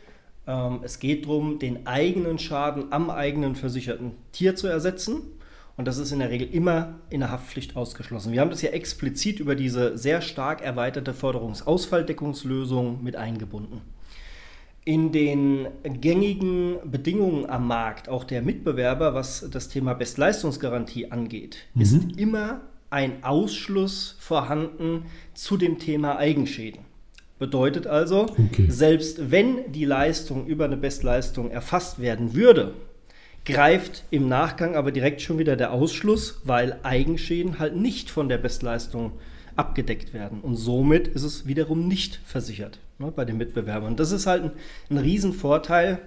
es 0.82 0.98
geht 0.98 1.26
darum, 1.26 1.58
den 1.58 1.86
eigenen 1.86 2.38
Schaden 2.38 2.92
am 2.92 3.10
eigenen 3.10 3.54
versicherten 3.54 4.12
Tier 4.32 4.56
zu 4.56 4.66
ersetzen. 4.66 5.22
Und 5.76 5.86
das 5.86 5.98
ist 5.98 6.12
in 6.12 6.18
der 6.18 6.30
Regel 6.30 6.48
immer 6.52 6.98
in 7.08 7.20
der 7.20 7.30
Haftpflicht 7.30 7.74
ausgeschlossen. 7.74 8.32
Wir 8.32 8.40
haben 8.40 8.50
das 8.50 8.60
ja 8.60 8.70
explizit 8.70 9.40
über 9.40 9.54
diese 9.54 9.96
sehr 9.96 10.20
stark 10.20 10.60
erweiterte 10.60 11.14
Forderungsausfalldeckungslösung 11.14 13.02
mit 13.02 13.16
eingebunden. 13.16 13.80
In 14.84 15.12
den 15.12 15.68
gängigen 15.82 16.78
Bedingungen 16.84 17.48
am 17.48 17.66
Markt, 17.66 18.08
auch 18.08 18.24
der 18.24 18.42
Mitbewerber, 18.42 19.14
was 19.14 19.48
das 19.50 19.68
Thema 19.68 19.94
Bestleistungsgarantie 19.94 21.10
angeht, 21.10 21.58
mhm. 21.74 21.82
ist 21.82 22.18
immer 22.18 22.60
ein 22.90 23.22
Ausschluss 23.22 24.16
vorhanden 24.18 25.06
zu 25.32 25.56
dem 25.56 25.78
Thema 25.78 26.18
Eigenschäden. 26.18 26.89
Bedeutet 27.40 27.86
also, 27.86 28.24
okay. 28.24 28.66
selbst 28.68 29.30
wenn 29.30 29.72
die 29.72 29.86
Leistung 29.86 30.46
über 30.46 30.66
eine 30.66 30.76
Bestleistung 30.76 31.50
erfasst 31.50 31.98
werden 31.98 32.34
würde, 32.34 32.74
greift 33.46 34.04
im 34.10 34.28
Nachgang 34.28 34.76
aber 34.76 34.92
direkt 34.92 35.22
schon 35.22 35.38
wieder 35.38 35.56
der 35.56 35.72
Ausschluss, 35.72 36.42
weil 36.44 36.78
Eigenschäden 36.82 37.58
halt 37.58 37.76
nicht 37.76 38.10
von 38.10 38.28
der 38.28 38.36
Bestleistung 38.36 39.12
abgedeckt 39.56 40.12
werden. 40.12 40.42
Und 40.42 40.56
somit 40.56 41.08
ist 41.08 41.22
es 41.22 41.46
wiederum 41.46 41.88
nicht 41.88 42.20
versichert 42.26 42.78
ne, 42.98 43.10
bei 43.10 43.24
den 43.24 43.38
Mitbewerbern. 43.38 43.96
Das 43.96 44.12
ist 44.12 44.26
halt 44.26 44.44
ein, 44.44 44.50
ein 44.90 44.98
Riesenvorteil. 44.98 45.98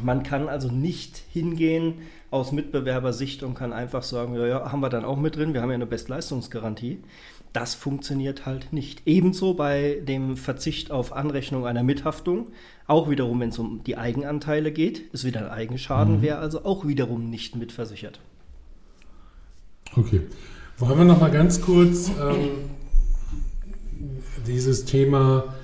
Man 0.00 0.22
kann 0.22 0.48
also 0.48 0.70
nicht 0.70 1.20
hingehen 1.32 1.94
aus 2.30 2.52
Mitbewerbersicht 2.52 3.42
und 3.42 3.54
kann 3.54 3.72
einfach 3.72 4.04
sagen, 4.04 4.36
ja, 4.36 4.46
ja, 4.46 4.70
haben 4.72 4.80
wir 4.80 4.88
dann 4.88 5.04
auch 5.04 5.16
mit 5.16 5.34
drin, 5.34 5.52
wir 5.52 5.62
haben 5.62 5.70
ja 5.70 5.74
eine 5.74 5.86
Bestleistungsgarantie. 5.86 7.00
Das 7.52 7.74
funktioniert 7.74 8.46
halt 8.46 8.72
nicht. 8.72 9.02
Ebenso 9.06 9.54
bei 9.54 10.00
dem 10.06 10.36
Verzicht 10.36 10.90
auf 10.92 11.12
Anrechnung 11.12 11.66
einer 11.66 11.82
Mithaftung, 11.82 12.48
auch 12.86 13.10
wiederum, 13.10 13.40
wenn 13.40 13.48
es 13.48 13.58
um 13.58 13.82
die 13.84 13.96
Eigenanteile 13.96 14.70
geht, 14.72 15.00
ist 15.12 15.24
wieder 15.24 15.40
ein 15.40 15.50
Eigenschaden, 15.50 16.18
mhm. 16.18 16.22
wäre 16.22 16.38
also 16.38 16.64
auch 16.64 16.86
wiederum 16.86 17.28
nicht 17.28 17.56
mitversichert. 17.56 18.20
Okay. 19.96 20.22
Wollen 20.78 20.98
wir 20.98 21.04
noch 21.04 21.20
mal 21.20 21.30
ganz 21.30 21.60
kurz 21.60 22.08
ähm, 22.08 22.70
dieses 24.46 24.84
Thema 24.84 25.54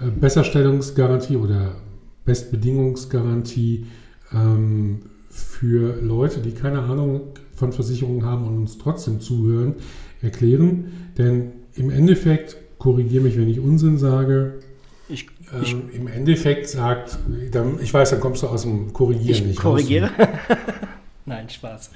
äh, 0.00 0.06
Besserstellungsgarantie 0.06 1.36
oder 1.36 1.76
Bestbedingungsgarantie 2.24 3.86
ähm, 4.32 5.02
für 5.28 6.00
Leute, 6.02 6.40
die 6.40 6.52
keine 6.52 6.80
Ahnung 6.82 7.34
von 7.54 7.72
Versicherungen 7.72 8.24
haben 8.24 8.46
und 8.46 8.56
uns 8.56 8.78
trotzdem 8.78 9.20
zuhören, 9.20 9.74
erklären. 10.22 11.12
Denn 11.18 11.52
im 11.74 11.90
Endeffekt, 11.90 12.56
korrigiere 12.78 13.22
mich, 13.22 13.36
wenn 13.36 13.48
ich 13.48 13.60
Unsinn 13.60 13.98
sage, 13.98 14.60
ich, 15.08 15.26
ich, 15.62 15.72
ähm, 15.72 15.90
im 15.92 16.06
Endeffekt 16.06 16.68
sagt, 16.68 17.18
ich 17.82 17.92
weiß, 17.92 18.10
dann 18.10 18.20
kommst 18.20 18.42
du 18.42 18.46
aus 18.46 18.62
dem 18.62 18.92
Korrigieren 18.92 19.30
ich 19.30 19.44
nicht 19.44 19.58
korrigiere. 19.58 20.10
Nein, 21.26 21.48
Spaß. 21.48 21.90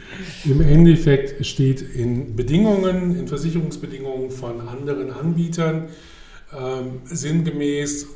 Im 0.44 0.60
Endeffekt 0.60 1.44
steht 1.46 1.80
in 1.80 2.36
Bedingungen, 2.36 3.18
in 3.18 3.26
Versicherungsbedingungen 3.26 4.30
von 4.30 4.60
anderen 4.68 5.10
Anbietern, 5.10 5.88
ähm, 6.56 7.00
sinngemäß, 7.04 8.06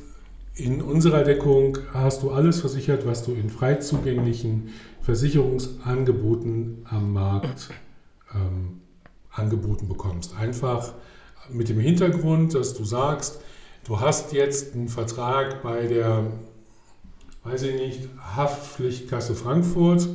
in 0.55 0.83
unserer 0.83 1.23
Deckung 1.23 1.79
hast 1.95 2.23
du 2.23 2.31
alles 2.31 2.61
versichert, 2.61 3.07
was 3.07 3.25
du 3.25 3.33
in 3.33 3.49
frei 3.49 3.77
zugänglichen 3.77 4.71
Versicherungsangeboten 5.03 6.85
am 6.85 7.13
Markt 7.13 7.71
ähm, 8.35 8.81
angeboten 9.39 9.89
bekommst. 9.89 10.37
Einfach 10.37 10.93
mit 11.51 11.69
dem 11.69 11.81
Hintergrund, 11.81 12.55
dass 12.55 12.75
du 12.75 12.85
sagst, 12.85 13.41
du 13.87 14.01
hast 14.01 14.33
jetzt 14.33 14.75
einen 14.75 14.89
Vertrag 14.89 15.63
bei 15.63 15.87
der, 15.87 16.27
weiß 17.45 17.63
ich 17.63 17.75
nicht, 17.75 18.09
Haftpflichtkasse 18.37 19.35
Frankfurt 19.35 20.09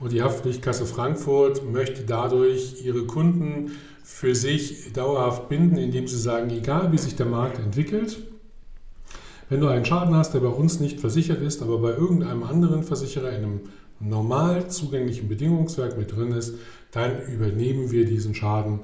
und 0.00 0.12
die 0.12 0.22
Haftpflichtkasse 0.22 0.86
Frankfurt 0.86 1.64
möchte 1.70 2.02
dadurch 2.02 2.84
ihre 2.84 3.04
Kunden 3.06 3.72
für 4.02 4.34
sich 4.34 4.92
dauerhaft 4.92 5.48
binden, 5.48 5.78
indem 5.78 6.06
sie 6.06 6.18
sagen, 6.18 6.50
egal 6.50 6.92
wie 6.92 6.98
sich 6.98 7.16
der 7.16 7.26
Markt 7.26 7.58
entwickelt, 7.58 8.18
wenn 9.48 9.60
du 9.60 9.68
einen 9.68 9.84
Schaden 9.84 10.14
hast, 10.14 10.34
der 10.34 10.40
bei 10.40 10.48
uns 10.48 10.80
nicht 10.80 11.00
versichert 11.00 11.40
ist, 11.40 11.62
aber 11.62 11.78
bei 11.78 11.90
irgendeinem 11.90 12.42
anderen 12.44 12.82
Versicherer 12.82 13.30
in 13.30 13.44
einem 13.44 13.60
normal 14.04 14.70
zugänglichen 14.70 15.28
Bedingungswerk 15.28 15.96
mit 15.96 16.14
drin 16.14 16.32
ist, 16.32 16.54
dann 16.90 17.22
übernehmen 17.26 17.90
wir 17.90 18.04
diesen 18.04 18.34
Schaden 18.34 18.80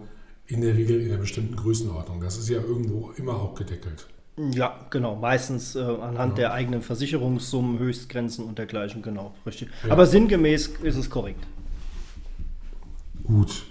in 0.47 0.62
der 0.62 0.75
Regel 0.75 1.00
in 1.00 1.11
einer 1.11 1.21
bestimmten 1.21 1.55
Größenordnung. 1.55 2.21
Das 2.21 2.37
ist 2.37 2.49
ja 2.49 2.61
irgendwo 2.61 3.11
immer 3.17 3.35
auch 3.35 3.55
gedeckelt. 3.55 4.07
Ja, 4.53 4.87
genau. 4.91 5.17
Meistens 5.17 5.77
äh, 5.77 5.81
anhand 5.81 6.33
ja. 6.33 6.45
der 6.45 6.53
eigenen 6.55 6.83
Versicherungssummen, 6.83 7.79
Höchstgrenzen 7.79 8.45
und 8.45 8.59
dergleichen, 8.59 9.03
genau. 9.03 9.35
Richtig. 9.47 9.69
Ja. 9.85 9.93
Aber 9.93 10.07
sinngemäß 10.07 10.69
ist 10.83 10.97
es 10.97 11.11
korrekt. 11.11 11.45
Gut. 13.23 13.65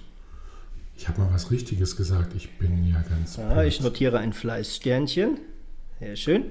Ich 0.95 1.07
habe 1.07 1.21
mal 1.21 1.29
was 1.33 1.49
Richtiges 1.49 1.95
gesagt. 1.95 2.35
Ich 2.35 2.57
bin 2.57 2.85
ja 2.87 3.01
ganz. 3.01 3.37
Ja, 3.37 3.63
ich 3.63 3.81
notiere 3.81 4.19
ein 4.19 4.33
Fleißsternchen. 4.33 5.39
Sehr 5.99 6.15
schön. 6.15 6.45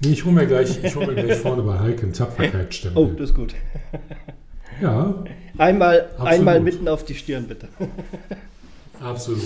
Nee, 0.00 0.12
ich 0.12 0.24
hole 0.24 0.34
mir, 0.34 0.46
gleich, 0.46 0.94
hol 0.94 1.06
mir 1.06 1.14
gleich 1.14 1.38
vorne 1.38 1.62
bei 1.62 1.78
Heike 1.78 2.02
einen 2.02 2.12
Tapferkeitsstempel. 2.12 3.02
Oh, 3.02 3.12
das 3.16 3.30
ist 3.30 3.36
gut. 3.36 3.54
Ja. 4.80 5.14
Einmal, 5.56 6.08
einmal 6.18 6.60
mitten 6.60 6.88
auf 6.88 7.04
die 7.04 7.14
Stirn, 7.14 7.46
bitte. 7.46 7.68
Absolut. 9.00 9.42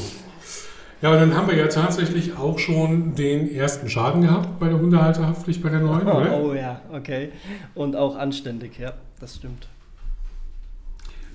Ja, 1.01 1.11
aber 1.11 1.21
dann 1.21 1.37
haben 1.37 1.49
wir 1.49 1.57
ja 1.57 1.69
tatsächlich 1.69 2.37
auch 2.37 2.59
schon 2.59 3.15
den 3.15 3.55
ersten 3.55 3.89
Schaden 3.89 4.23
gehabt 4.23 4.59
bei 4.59 4.69
der 4.69 4.81
Hundehalterhaftpflicht 4.81 5.63
bei 5.63 5.69
der 5.69 5.81
neuen, 5.81 6.09
oh, 6.09 6.17
oder? 6.17 6.41
Oh 6.41 6.55
ja, 6.55 6.81
okay. 6.93 7.29
Und 7.75 7.95
auch 7.95 8.17
anständig, 8.17 8.79
ja, 8.79 8.95
das 9.21 9.37
stimmt. 9.37 9.69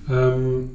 Ähm, 0.10 0.70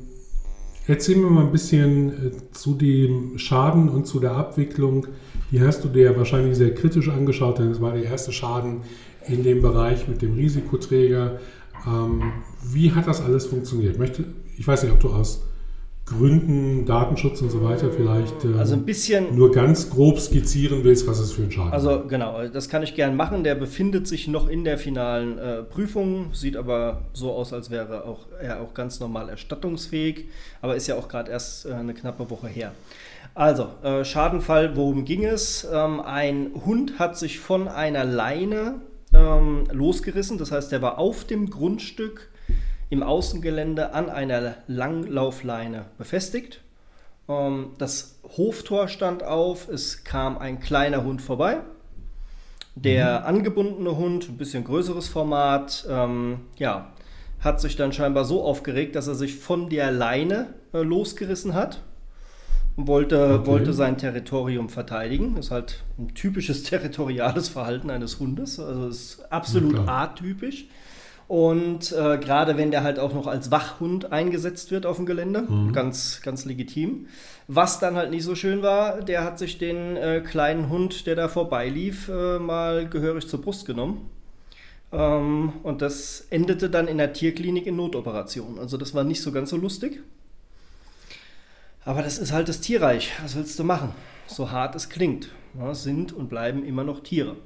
erzähl 0.87 1.17
mir 1.17 1.29
mal 1.29 1.45
ein 1.45 1.53
bisschen 1.53 2.29
äh, 2.29 2.53
zu 2.53 2.75
dem 2.75 3.39
Schaden 3.39 3.91
und 3.91 4.07
zu 4.07 4.21
der 4.21 4.33
Abwicklung. 4.33 5.07
Die 5.51 5.61
hast 5.61 5.85
du 5.85 5.89
dir 5.89 6.17
wahrscheinlich 6.17 6.57
sehr 6.57 6.75
kritisch 6.75 7.11
angeschaut, 7.11 7.59
denn 7.59 7.71
es 7.71 7.83
war 7.83 7.93
der 7.93 8.05
erste 8.05 8.33
Schaden 8.33 8.83
in 9.27 9.43
dem 9.43 9.61
Bereich 9.61 10.09
mit 10.09 10.23
dem 10.23 10.35
Risikoträger. 10.35 11.41
Ähm, 11.87 12.33
wie 12.63 12.93
hat 12.93 13.07
das 13.07 13.23
alles 13.23 13.47
funktioniert? 13.47 13.99
Möchte, 13.99 14.25
ich 14.57 14.67
weiß 14.67 14.83
nicht, 14.83 14.93
ob 14.93 15.01
du 15.01 15.11
aus 15.11 15.43
Gründen, 16.09 16.87
Datenschutz 16.87 17.43
und 17.43 17.51
so 17.51 17.63
weiter 17.63 17.91
vielleicht 17.93 18.43
ähm, 18.45 18.59
also 18.59 18.75
ein 18.75 18.87
bisschen, 18.87 19.35
nur 19.37 19.53
ganz 19.53 19.91
grob 19.91 20.19
skizzieren 20.19 20.83
willst, 20.83 21.07
was 21.07 21.19
es 21.19 21.33
für 21.33 21.43
ein 21.43 21.51
Schaden 21.51 21.73
Also 21.73 22.05
genau, 22.09 22.47
das 22.49 22.71
kann 22.71 22.83
ich 22.83 22.95
gern 22.95 23.15
machen. 23.15 23.45
Der 23.45 23.55
befindet 23.55 24.09
sich 24.09 24.27
noch 24.27 24.49
in 24.49 24.65
der 24.65 24.79
finalen 24.79 25.37
äh, 25.39 25.63
Prüfung, 25.63 26.33
sieht 26.33 26.57
aber 26.57 27.03
so 27.13 27.33
aus, 27.33 27.53
als 27.53 27.71
wäre 27.71 28.05
auch, 28.05 28.27
er 28.41 28.63
auch 28.63 28.73
ganz 28.73 29.01
normal 29.01 29.29
erstattungsfähig, 29.29 30.29
aber 30.63 30.77
ist 30.77 30.87
ja 30.87 30.95
auch 30.97 31.09
gerade 31.09 31.31
erst 31.31 31.67
äh, 31.67 31.75
eine 31.75 31.93
knappe 31.93 32.31
Woche 32.31 32.49
her. 32.49 32.73
Also, 33.35 33.69
äh, 33.83 34.03
Schadenfall, 34.05 34.77
worum 34.77 35.05
ging 35.05 35.25
es? 35.25 35.69
Ähm, 35.71 36.01
ein 36.01 36.53
Hund 36.65 36.99
hat 36.99 37.19
sich 37.19 37.39
von 37.39 37.69
einer 37.69 38.05
Leine 38.05 38.77
ähm, 39.13 39.65
losgerissen, 39.71 40.39
das 40.39 40.53
heißt, 40.53 40.73
der 40.73 40.83
war 40.83 40.99
auf 40.99 41.25
dem 41.25 41.51
Grundstück 41.51 42.31
im 42.91 43.03
Außengelände 43.03 43.93
an 43.93 44.09
einer 44.09 44.57
Langlaufleine 44.67 45.87
befestigt. 45.99 46.63
Ähm, 47.29 47.73
das 47.79 48.19
Hoftor 48.37 48.89
stand 48.89 49.23
auf, 49.23 49.69
es 49.69 50.05
kam 50.05 50.39
ein 50.39 50.61
kleiner 50.61 51.05
Hund 51.05 51.23
vorbei. 51.23 51.61
Der 52.75 53.21
mhm. 53.21 53.27
angebundene 53.27 53.97
Hund, 53.97 54.29
ein 54.29 54.37
bisschen 54.37 54.65
größeres 54.65 55.09
Format, 55.09 55.87
ähm, 55.91 56.41
ja, 56.57 56.93
hat 57.41 57.61
sich 57.61 57.77
dann 57.77 57.93
scheinbar 57.93 58.25
so 58.25 58.43
aufgeregt, 58.43 58.97
dass 58.97 59.07
er 59.09 59.15
sich 59.15 59.37
von 59.37 59.69
der 59.69 59.91
Leine 59.91 60.55
äh, 60.73 60.83
losgerissen 60.83 61.55
hat 61.55 61.83
wollte, 62.87 63.35
okay. 63.41 63.47
wollte 63.47 63.73
sein 63.73 63.99
Territorium 63.99 64.69
verteidigen. 64.69 65.35
Das 65.35 65.47
ist 65.47 65.51
halt 65.51 65.85
ein 65.99 66.15
typisches 66.15 66.63
territoriales 66.65 67.49
Verhalten 67.49 67.91
eines 67.91 68.21
Hundes. 68.21 68.61
Also 68.61 68.89
ist 68.89 69.27
absolut 69.31 69.77
ja, 69.77 69.85
atypisch. 69.87 70.67
Und 71.29 71.93
äh, 71.93 72.17
gerade 72.17 72.57
wenn 72.57 72.71
der 72.71 72.83
halt 72.83 72.99
auch 72.99 73.13
noch 73.13 73.27
als 73.27 73.51
Wachhund 73.51 74.13
eingesetzt 74.13 74.71
wird 74.71 74.87
auf 74.87 74.97
dem 74.97 75.05
Gelände, 75.05 75.43
mhm. 75.43 75.75
ganz, 75.75 76.23
ganz 76.23 76.47
legitim. 76.47 77.07
Was 77.49 77.79
dann 77.81 77.97
halt 77.97 78.11
nicht 78.11 78.25
so 78.25 78.35
schön 78.35 78.63
war, 78.63 79.03
der 79.03 79.25
hat 79.25 79.39
sich 79.39 79.59
den 79.59 79.97
äh, 79.97 80.23
kleinen 80.27 80.71
Hund, 80.71 81.07
der 81.07 81.17
da 81.17 81.29
vorbeilief, 81.29 82.09
äh, 82.09 82.39
mal 82.39 82.89
gehörig 82.89 83.29
zur 83.29 83.43
Brust 83.43 83.67
genommen. 83.67 84.09
Ähm, 84.91 85.53
und 85.63 85.83
das 85.83 86.27
endete 86.31 86.71
dann 86.71 86.89
in 86.89 86.97
der 86.97 87.13
Tierklinik 87.13 87.67
in 87.67 87.77
Notoperation. 87.77 88.59
Also 88.59 88.79
das 88.79 88.95
war 88.95 89.05
nicht 89.05 89.21
so 89.21 89.31
ganz 89.31 89.51
so 89.51 89.59
lustig. 89.59 90.01
Aber 91.89 92.03
das 92.03 92.19
ist 92.19 92.33
halt 92.33 92.51
das 92.51 92.61
Tierreich. 92.61 93.15
Was 93.23 93.35
willst 93.35 93.59
du 93.59 93.65
machen? 93.65 93.95
So 94.27 94.51
hart 94.51 94.75
es 94.75 94.91
klingt. 94.91 95.31
Ja, 95.59 95.75
sind 95.75 96.13
und 96.13 96.29
bleiben 96.29 96.63
immer 96.63 96.85
noch 96.85 97.01
Tiere. 97.01 97.37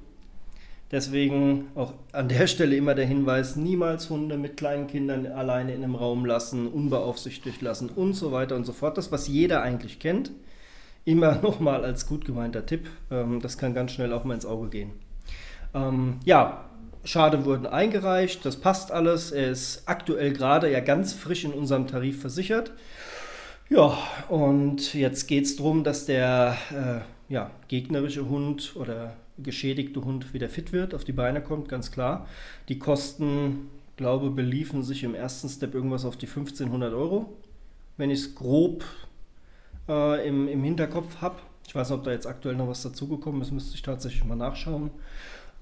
Deswegen 0.90 1.68
auch 1.76 1.94
an 2.10 2.28
der 2.28 2.48
Stelle 2.48 2.74
immer 2.74 2.96
der 2.96 3.06
Hinweis, 3.06 3.54
niemals 3.54 4.10
Hunde 4.10 4.36
mit 4.36 4.56
kleinen 4.56 4.88
Kindern 4.88 5.28
alleine 5.28 5.72
in 5.72 5.84
einem 5.84 5.94
Raum 5.94 6.24
lassen, 6.24 6.66
unbeaufsichtigt 6.66 7.62
lassen 7.62 7.88
und 7.88 8.14
so 8.14 8.32
weiter 8.32 8.56
und 8.56 8.64
so 8.64 8.72
fort. 8.72 8.98
Das, 8.98 9.12
was 9.12 9.28
jeder 9.28 9.62
eigentlich 9.62 10.00
kennt, 10.00 10.32
immer 11.04 11.36
nochmal 11.42 11.84
als 11.84 12.08
gut 12.08 12.24
gemeinter 12.24 12.66
Tipp. 12.66 12.90
Ähm, 13.12 13.40
das 13.40 13.58
kann 13.58 13.74
ganz 13.74 13.92
schnell 13.92 14.12
auch 14.12 14.24
mal 14.24 14.34
ins 14.34 14.44
Auge 14.44 14.70
gehen. 14.70 14.90
Ähm, 15.72 16.18
ja, 16.24 16.64
Schade 17.04 17.44
wurden 17.44 17.66
eingereicht, 17.66 18.44
das 18.44 18.56
passt 18.56 18.92
alles. 18.92 19.32
Er 19.32 19.50
ist 19.50 19.82
aktuell 19.86 20.32
gerade 20.32 20.70
ja 20.70 20.80
ganz 20.80 21.12
frisch 21.12 21.44
in 21.44 21.52
unserem 21.52 21.86
Tarif 21.86 22.20
versichert. 22.20 22.72
Ja, 23.72 23.96
und 24.28 24.92
jetzt 24.92 25.26
geht 25.28 25.44
es 25.44 25.56
darum, 25.56 25.82
dass 25.82 26.04
der 26.04 26.58
äh, 26.70 27.32
ja, 27.32 27.50
gegnerische 27.68 28.28
Hund 28.28 28.76
oder 28.76 29.14
geschädigte 29.38 30.04
Hund 30.04 30.34
wieder 30.34 30.50
fit 30.50 30.74
wird, 30.74 30.94
auf 30.94 31.04
die 31.04 31.12
Beine 31.12 31.40
kommt, 31.42 31.70
ganz 31.70 31.90
klar. 31.90 32.26
Die 32.68 32.78
Kosten, 32.78 33.70
glaube 33.96 34.28
beliefen 34.28 34.82
sich 34.82 35.04
im 35.04 35.14
ersten 35.14 35.48
Step 35.48 35.74
irgendwas 35.74 36.04
auf 36.04 36.18
die 36.18 36.26
1500 36.26 36.92
Euro, 36.92 37.32
wenn 37.96 38.10
ich 38.10 38.18
es 38.18 38.34
grob 38.34 38.84
äh, 39.88 40.28
im, 40.28 40.48
im 40.48 40.62
Hinterkopf 40.62 41.22
habe. 41.22 41.36
Ich 41.66 41.74
weiß 41.74 41.88
nicht, 41.88 41.98
ob 41.98 42.04
da 42.04 42.10
jetzt 42.12 42.26
aktuell 42.26 42.56
noch 42.56 42.68
was 42.68 42.82
dazugekommen 42.82 43.40
ist, 43.40 43.52
müsste 43.52 43.74
ich 43.74 43.80
tatsächlich 43.80 44.24
mal 44.24 44.36
nachschauen. 44.36 44.90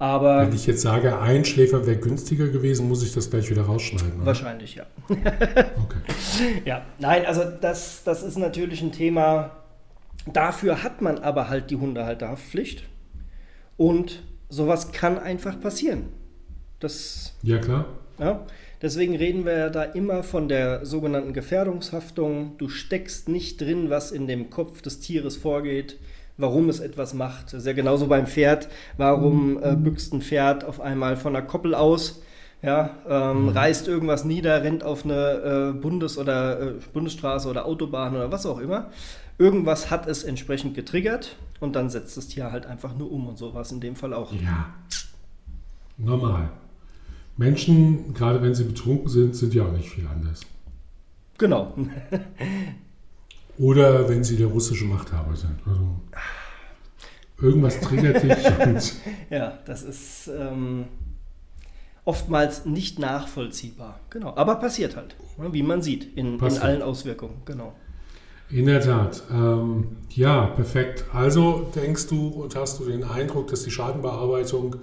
Aber 0.01 0.47
Wenn 0.47 0.55
ich 0.55 0.65
jetzt 0.65 0.81
sage, 0.81 1.19
ein 1.19 1.45
Schläfer 1.45 1.85
wäre 1.85 1.97
günstiger 1.97 2.47
gewesen, 2.47 2.87
muss 2.87 3.03
ich 3.03 3.13
das 3.13 3.29
gleich 3.29 3.51
wieder 3.51 3.61
rausschneiden. 3.61 4.15
Oder? 4.15 4.25
Wahrscheinlich, 4.25 4.73
ja. 4.73 4.87
okay. 5.07 5.99
Ja, 6.65 6.81
nein, 6.97 7.23
also 7.27 7.43
das, 7.43 8.03
das 8.03 8.23
ist 8.23 8.35
natürlich 8.35 8.81
ein 8.81 8.91
Thema. 8.91 9.51
Dafür 10.25 10.81
hat 10.81 11.03
man 11.03 11.19
aber 11.19 11.49
halt 11.49 11.69
die 11.69 11.75
Hundehalterhaftpflicht. 11.75 12.83
Und 13.77 14.23
sowas 14.49 14.91
kann 14.91 15.19
einfach 15.19 15.61
passieren. 15.61 16.07
Das, 16.79 17.35
ja, 17.43 17.59
klar. 17.59 17.85
Ja, 18.17 18.47
deswegen 18.81 19.15
reden 19.15 19.45
wir 19.45 19.55
ja 19.55 19.69
da 19.69 19.83
immer 19.83 20.23
von 20.23 20.49
der 20.49 20.83
sogenannten 20.83 21.33
Gefährdungshaftung. 21.33 22.57
Du 22.57 22.69
steckst 22.69 23.29
nicht 23.29 23.61
drin, 23.61 23.91
was 23.91 24.11
in 24.11 24.25
dem 24.25 24.49
Kopf 24.49 24.81
des 24.81 24.99
Tieres 24.99 25.37
vorgeht, 25.37 25.99
warum 26.41 26.69
es 26.69 26.79
etwas 26.79 27.13
macht. 27.13 27.47
Das 27.47 27.61
ist 27.61 27.65
ja 27.65 27.73
genauso 27.73 28.07
beim 28.07 28.27
Pferd. 28.27 28.67
Warum 28.97 29.61
äh, 29.63 29.75
büchst 29.75 30.13
ein 30.13 30.21
Pferd 30.21 30.65
auf 30.65 30.81
einmal 30.81 31.15
von 31.15 31.33
der 31.33 31.43
Koppel 31.43 31.75
aus? 31.75 32.21
Ja, 32.63 32.91
ähm, 33.09 33.43
mhm. 33.43 33.49
reißt 33.49 33.87
irgendwas 33.87 34.23
nieder, 34.23 34.61
rennt 34.63 34.83
auf 34.83 35.03
eine 35.03 35.71
äh, 35.73 35.79
Bundes- 35.79 36.17
oder 36.17 36.61
äh, 36.61 36.73
Bundesstraße 36.93 37.49
oder 37.49 37.65
Autobahn 37.65 38.15
oder 38.15 38.31
was 38.31 38.45
auch 38.45 38.59
immer. 38.59 38.91
Irgendwas 39.39 39.89
hat 39.89 40.07
es 40.07 40.23
entsprechend 40.23 40.75
getriggert 40.75 41.37
und 41.59 41.75
dann 41.75 41.89
setzt 41.89 42.17
das 42.17 42.27
Tier 42.27 42.51
halt 42.51 42.67
einfach 42.67 42.95
nur 42.95 43.11
um 43.11 43.27
und 43.27 43.39
so 43.39 43.55
war 43.55 43.61
es 43.61 43.71
in 43.71 43.79
dem 43.79 43.95
Fall 43.95 44.13
auch. 44.13 44.31
Ja, 44.33 44.75
normal. 45.97 46.49
Menschen, 47.37 48.13
gerade 48.13 48.43
wenn 48.43 48.53
sie 48.53 48.65
betrunken 48.65 49.09
sind, 49.09 49.35
sind 49.35 49.55
ja 49.55 49.63
auch 49.63 49.71
nicht 49.71 49.89
viel 49.89 50.05
anders. 50.05 50.41
Genau. 51.39 51.73
Oder 53.61 54.09
wenn 54.09 54.23
sie 54.23 54.37
der 54.37 54.47
russische 54.47 54.85
Machthaber 54.85 55.35
sind. 55.35 55.55
Also 55.67 55.81
irgendwas 57.39 57.79
triggert 57.79 58.23
dich. 58.23 58.93
Ja, 59.29 59.59
das 59.65 59.83
ist 59.83 60.29
ähm, 60.35 60.85
oftmals 62.03 62.65
nicht 62.65 62.97
nachvollziehbar. 62.97 63.99
Genau. 64.09 64.33
Aber 64.35 64.55
passiert 64.55 64.95
halt, 64.95 65.15
ne, 65.37 65.53
wie 65.53 65.61
man 65.61 65.83
sieht, 65.83 66.17
in, 66.17 66.39
in 66.39 66.57
allen 66.57 66.81
Auswirkungen. 66.81 67.43
Genau. 67.45 67.73
In 68.49 68.65
der 68.65 68.81
Tat. 68.81 69.21
Ähm, 69.31 69.97
ja, 70.09 70.47
perfekt. 70.47 71.05
Also 71.13 71.69
denkst 71.75 72.07
du 72.07 72.29
und 72.29 72.55
hast 72.55 72.79
du 72.79 72.85
den 72.85 73.03
Eindruck, 73.03 73.47
dass 73.49 73.63
die 73.63 73.71
Schadenbearbeitung 73.71 74.77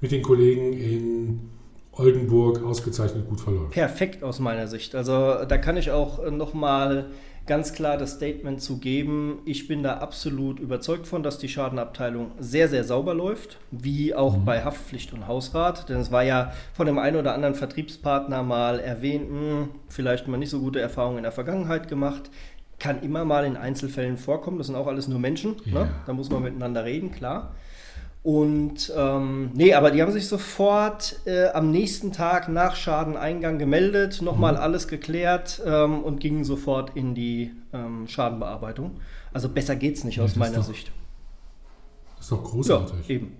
mit 0.00 0.10
den 0.10 0.22
Kollegen 0.22 0.72
in 0.72 1.50
Oldenburg 1.92 2.64
ausgezeichnet 2.64 3.28
gut 3.28 3.40
verläuft? 3.40 3.70
Perfekt 3.70 4.24
aus 4.24 4.40
meiner 4.40 4.66
Sicht. 4.66 4.96
Also 4.96 5.44
da 5.44 5.56
kann 5.56 5.76
ich 5.76 5.92
auch 5.92 6.28
nochmal 6.32 7.06
ganz 7.46 7.72
klar 7.72 7.98
das 7.98 8.12
Statement 8.12 8.60
zu 8.60 8.78
geben. 8.78 9.40
Ich 9.44 9.68
bin 9.68 9.82
da 9.82 9.98
absolut 9.98 10.60
überzeugt 10.60 11.06
von, 11.06 11.22
dass 11.22 11.38
die 11.38 11.48
Schadenabteilung 11.48 12.32
sehr, 12.38 12.68
sehr 12.68 12.84
sauber 12.84 13.14
läuft, 13.14 13.58
wie 13.70 14.14
auch 14.14 14.36
mhm. 14.36 14.44
bei 14.44 14.64
Haftpflicht 14.64 15.12
und 15.12 15.26
Hausrat. 15.26 15.88
Denn 15.88 15.98
es 15.98 16.10
war 16.10 16.22
ja 16.22 16.52
von 16.72 16.86
dem 16.86 16.98
einen 16.98 17.16
oder 17.16 17.34
anderen 17.34 17.54
Vertriebspartner 17.54 18.42
mal 18.42 18.80
erwähnt, 18.80 19.30
mh, 19.30 19.38
hm, 19.38 19.68
vielleicht 19.88 20.28
mal 20.28 20.38
nicht 20.38 20.50
so 20.50 20.60
gute 20.60 20.80
Erfahrungen 20.80 21.18
in 21.18 21.24
der 21.24 21.32
Vergangenheit 21.32 21.88
gemacht 21.88 22.30
kann 22.78 23.02
immer 23.02 23.24
mal 23.24 23.44
in 23.44 23.56
Einzelfällen 23.56 24.18
vorkommen. 24.18 24.58
Das 24.58 24.66
sind 24.66 24.76
auch 24.76 24.88
alles 24.88 25.08
nur 25.08 25.18
Menschen. 25.18 25.52
Ne? 25.64 25.72
Ja. 25.72 25.84
Ne? 25.84 25.90
Da 26.06 26.12
muss 26.12 26.30
man 26.30 26.42
miteinander 26.42 26.84
reden, 26.84 27.12
klar. 27.12 27.54
Und 28.24 28.90
ähm, 28.96 29.50
nee, 29.52 29.74
aber 29.74 29.90
die 29.90 30.00
haben 30.00 30.10
sich 30.10 30.28
sofort 30.28 31.20
äh, 31.26 31.48
am 31.48 31.70
nächsten 31.70 32.10
Tag 32.10 32.48
nach 32.48 32.74
Schadeneingang 32.74 33.58
gemeldet, 33.58 34.22
nochmal 34.22 34.54
mhm. 34.54 34.60
alles 34.60 34.88
geklärt 34.88 35.60
ähm, 35.66 36.02
und 36.02 36.20
gingen 36.20 36.42
sofort 36.42 36.96
in 36.96 37.14
die 37.14 37.52
ähm, 37.74 38.08
Schadenbearbeitung. 38.08 38.92
Also 39.34 39.50
besser 39.50 39.76
geht 39.76 39.98
es 39.98 40.04
nicht 40.04 40.16
ja, 40.16 40.24
aus 40.24 40.36
meiner 40.36 40.56
doch, 40.56 40.64
Sicht. 40.64 40.90
Das 42.16 42.24
ist 42.24 42.32
doch 42.32 42.42
großartig. 42.42 43.08
Ja, 43.08 43.14
eben. 43.14 43.36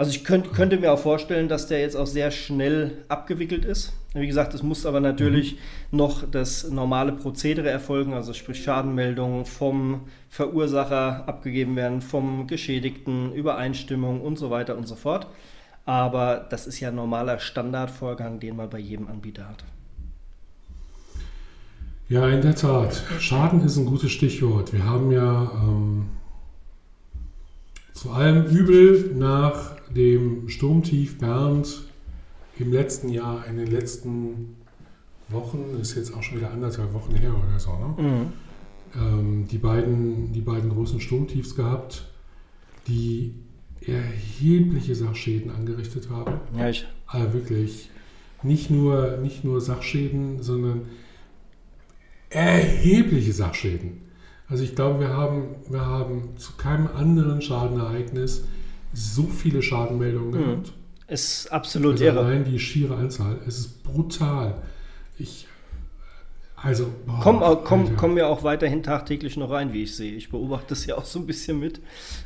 Also 0.00 0.12
ich 0.12 0.24
könnt, 0.24 0.54
könnte 0.54 0.78
mir 0.78 0.94
auch 0.94 0.98
vorstellen, 0.98 1.46
dass 1.50 1.66
der 1.66 1.80
jetzt 1.80 1.94
auch 1.94 2.06
sehr 2.06 2.30
schnell 2.30 3.04
abgewickelt 3.08 3.66
ist. 3.66 3.92
Wie 4.14 4.26
gesagt, 4.26 4.54
es 4.54 4.62
muss 4.62 4.86
aber 4.86 4.98
natürlich 4.98 5.56
mhm. 5.90 5.98
noch 5.98 6.24
das 6.26 6.70
normale 6.70 7.12
Prozedere 7.12 7.68
erfolgen, 7.68 8.14
also 8.14 8.32
sprich 8.32 8.62
Schadenmeldungen 8.62 9.44
vom 9.44 10.06
Verursacher 10.30 11.28
abgegeben 11.28 11.76
werden, 11.76 12.00
vom 12.00 12.46
Geschädigten, 12.46 13.34
Übereinstimmung 13.34 14.22
und 14.22 14.38
so 14.38 14.48
weiter 14.48 14.78
und 14.78 14.88
so 14.88 14.94
fort. 14.94 15.26
Aber 15.84 16.46
das 16.48 16.66
ist 16.66 16.80
ja 16.80 16.88
ein 16.88 16.94
normaler 16.94 17.38
Standardvorgang, 17.38 18.40
den 18.40 18.56
man 18.56 18.70
bei 18.70 18.78
jedem 18.78 19.06
Anbieter 19.06 19.50
hat. 19.50 19.64
Ja, 22.08 22.26
in 22.26 22.40
der 22.40 22.54
Tat. 22.54 23.02
Schaden 23.18 23.62
ist 23.66 23.76
ein 23.76 23.84
gutes 23.84 24.12
Stichwort. 24.12 24.72
Wir 24.72 24.82
haben 24.82 25.12
ja 25.12 25.50
ähm, 25.62 26.06
zu 27.92 28.10
allem 28.10 28.46
Übel 28.46 29.14
nach 29.16 29.76
dem 29.94 30.48
Sturmtief 30.48 31.18
Bernd 31.18 31.82
im 32.58 32.72
letzten 32.72 33.08
Jahr, 33.08 33.46
in 33.46 33.56
den 33.56 33.66
letzten 33.66 34.56
Wochen, 35.28 35.78
ist 35.80 35.96
jetzt 35.96 36.14
auch 36.14 36.22
schon 36.22 36.38
wieder 36.38 36.50
anderthalb 36.50 36.92
Wochen 36.92 37.14
her 37.14 37.32
oder 37.32 37.58
so, 37.58 37.72
ne? 37.72 37.94
Mhm. 38.02 38.32
Ähm, 39.00 39.48
die, 39.48 39.58
beiden, 39.58 40.32
die 40.32 40.40
beiden 40.40 40.70
großen 40.70 41.00
Sturmtiefs 41.00 41.54
gehabt, 41.54 42.10
die 42.88 43.34
erhebliche 43.80 44.94
Sachschäden 44.94 45.50
angerichtet 45.50 46.10
haben. 46.10 46.40
Ja, 46.56 46.68
ich. 46.68 46.86
Also 47.06 47.32
wirklich 47.32 47.90
nicht 48.42 48.70
nur, 48.70 49.18
nicht 49.18 49.44
nur 49.44 49.60
Sachschäden, 49.60 50.42
sondern 50.42 50.82
erhebliche 52.30 53.32
Sachschäden. 53.32 54.02
Also 54.50 54.64
ich 54.64 54.74
glaube, 54.74 55.00
wir 55.00 55.10
haben, 55.10 55.54
wir 55.68 55.86
haben 55.86 56.30
zu 56.36 56.52
keinem 56.56 56.88
anderen 56.94 57.40
Schadenereignis 57.40 58.44
so 58.92 59.22
viele 59.22 59.62
Schadenmeldungen 59.62 60.34
hm. 60.34 60.44
gehabt. 60.44 60.72
Ist 61.06 61.52
absolut 61.52 61.92
also 61.92 62.04
irre. 62.04 62.20
Allein 62.20 62.44
die 62.44 62.58
schiere 62.58 62.96
Anzahl. 62.96 63.38
Es 63.46 63.58
ist 63.58 63.82
brutal. 63.84 64.62
Ich, 65.18 65.46
also, 66.56 66.86
boah, 67.06 67.20
komm, 67.22 67.40
komm, 67.64 67.96
kommen 67.96 68.16
wir 68.16 68.28
auch 68.28 68.42
weiterhin 68.42 68.82
tagtäglich 68.82 69.36
noch 69.36 69.50
rein, 69.50 69.72
wie 69.72 69.84
ich 69.84 69.96
sehe. 69.96 70.14
Ich 70.14 70.30
beobachte 70.30 70.66
das 70.70 70.84
ja 70.86 70.96
auch 70.96 71.04
so 71.04 71.20
ein 71.20 71.26
bisschen 71.26 71.58
mit. 71.58 71.80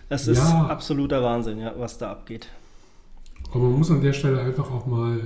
Es 0.08 0.26
ist 0.26 0.38
ja, 0.38 0.66
absoluter 0.66 1.22
Wahnsinn, 1.22 1.60
ja, 1.60 1.74
was 1.78 1.98
da 1.98 2.10
abgeht. 2.10 2.48
Aber 3.50 3.64
man 3.64 3.78
muss 3.78 3.90
an 3.90 4.02
der 4.02 4.12
Stelle 4.12 4.40
einfach 4.40 4.70
auch 4.70 4.86
mal 4.86 5.20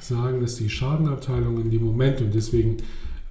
sagen, 0.00 0.40
dass 0.40 0.56
die 0.56 0.70
Schadenabteilung 0.70 1.60
in 1.60 1.70
dem 1.70 1.84
Moment 1.84 2.20
und 2.20 2.34
deswegen 2.34 2.78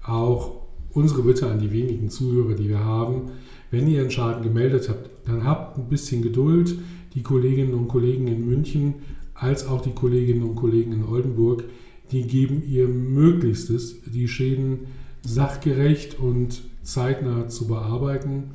auch 0.03 0.64
unsere 0.95 1.21
Bitte 1.21 1.47
an 1.47 1.59
die 1.59 1.71
wenigen 1.71 2.09
Zuhörer, 2.09 2.55
die 2.55 2.69
wir 2.69 2.83
haben, 2.83 3.31
wenn 3.69 3.87
ihr 3.87 4.01
einen 4.01 4.11
Schaden 4.11 4.41
gemeldet 4.41 4.89
habt, 4.89 5.09
dann 5.27 5.43
habt 5.43 5.77
ein 5.77 5.89
bisschen 5.89 6.21
Geduld 6.21 6.79
die 7.13 7.21
Kolleginnen 7.21 7.73
und 7.73 7.87
Kollegen 7.87 8.27
in 8.27 8.47
München 8.47 8.95
als 9.33 9.67
auch 9.67 9.81
die 9.81 9.93
Kolleginnen 9.93 10.43
und 10.43 10.55
Kollegen 10.55 10.93
in 10.93 11.03
Oldenburg, 11.03 11.65
die 12.11 12.23
geben 12.23 12.63
ihr 12.67 12.87
Möglichstes, 12.87 13.97
die 14.05 14.27
Schäden 14.27 14.87
sachgerecht 15.21 16.19
und 16.19 16.61
zeitnah 16.83 17.47
zu 17.47 17.67
bearbeiten. 17.67 18.51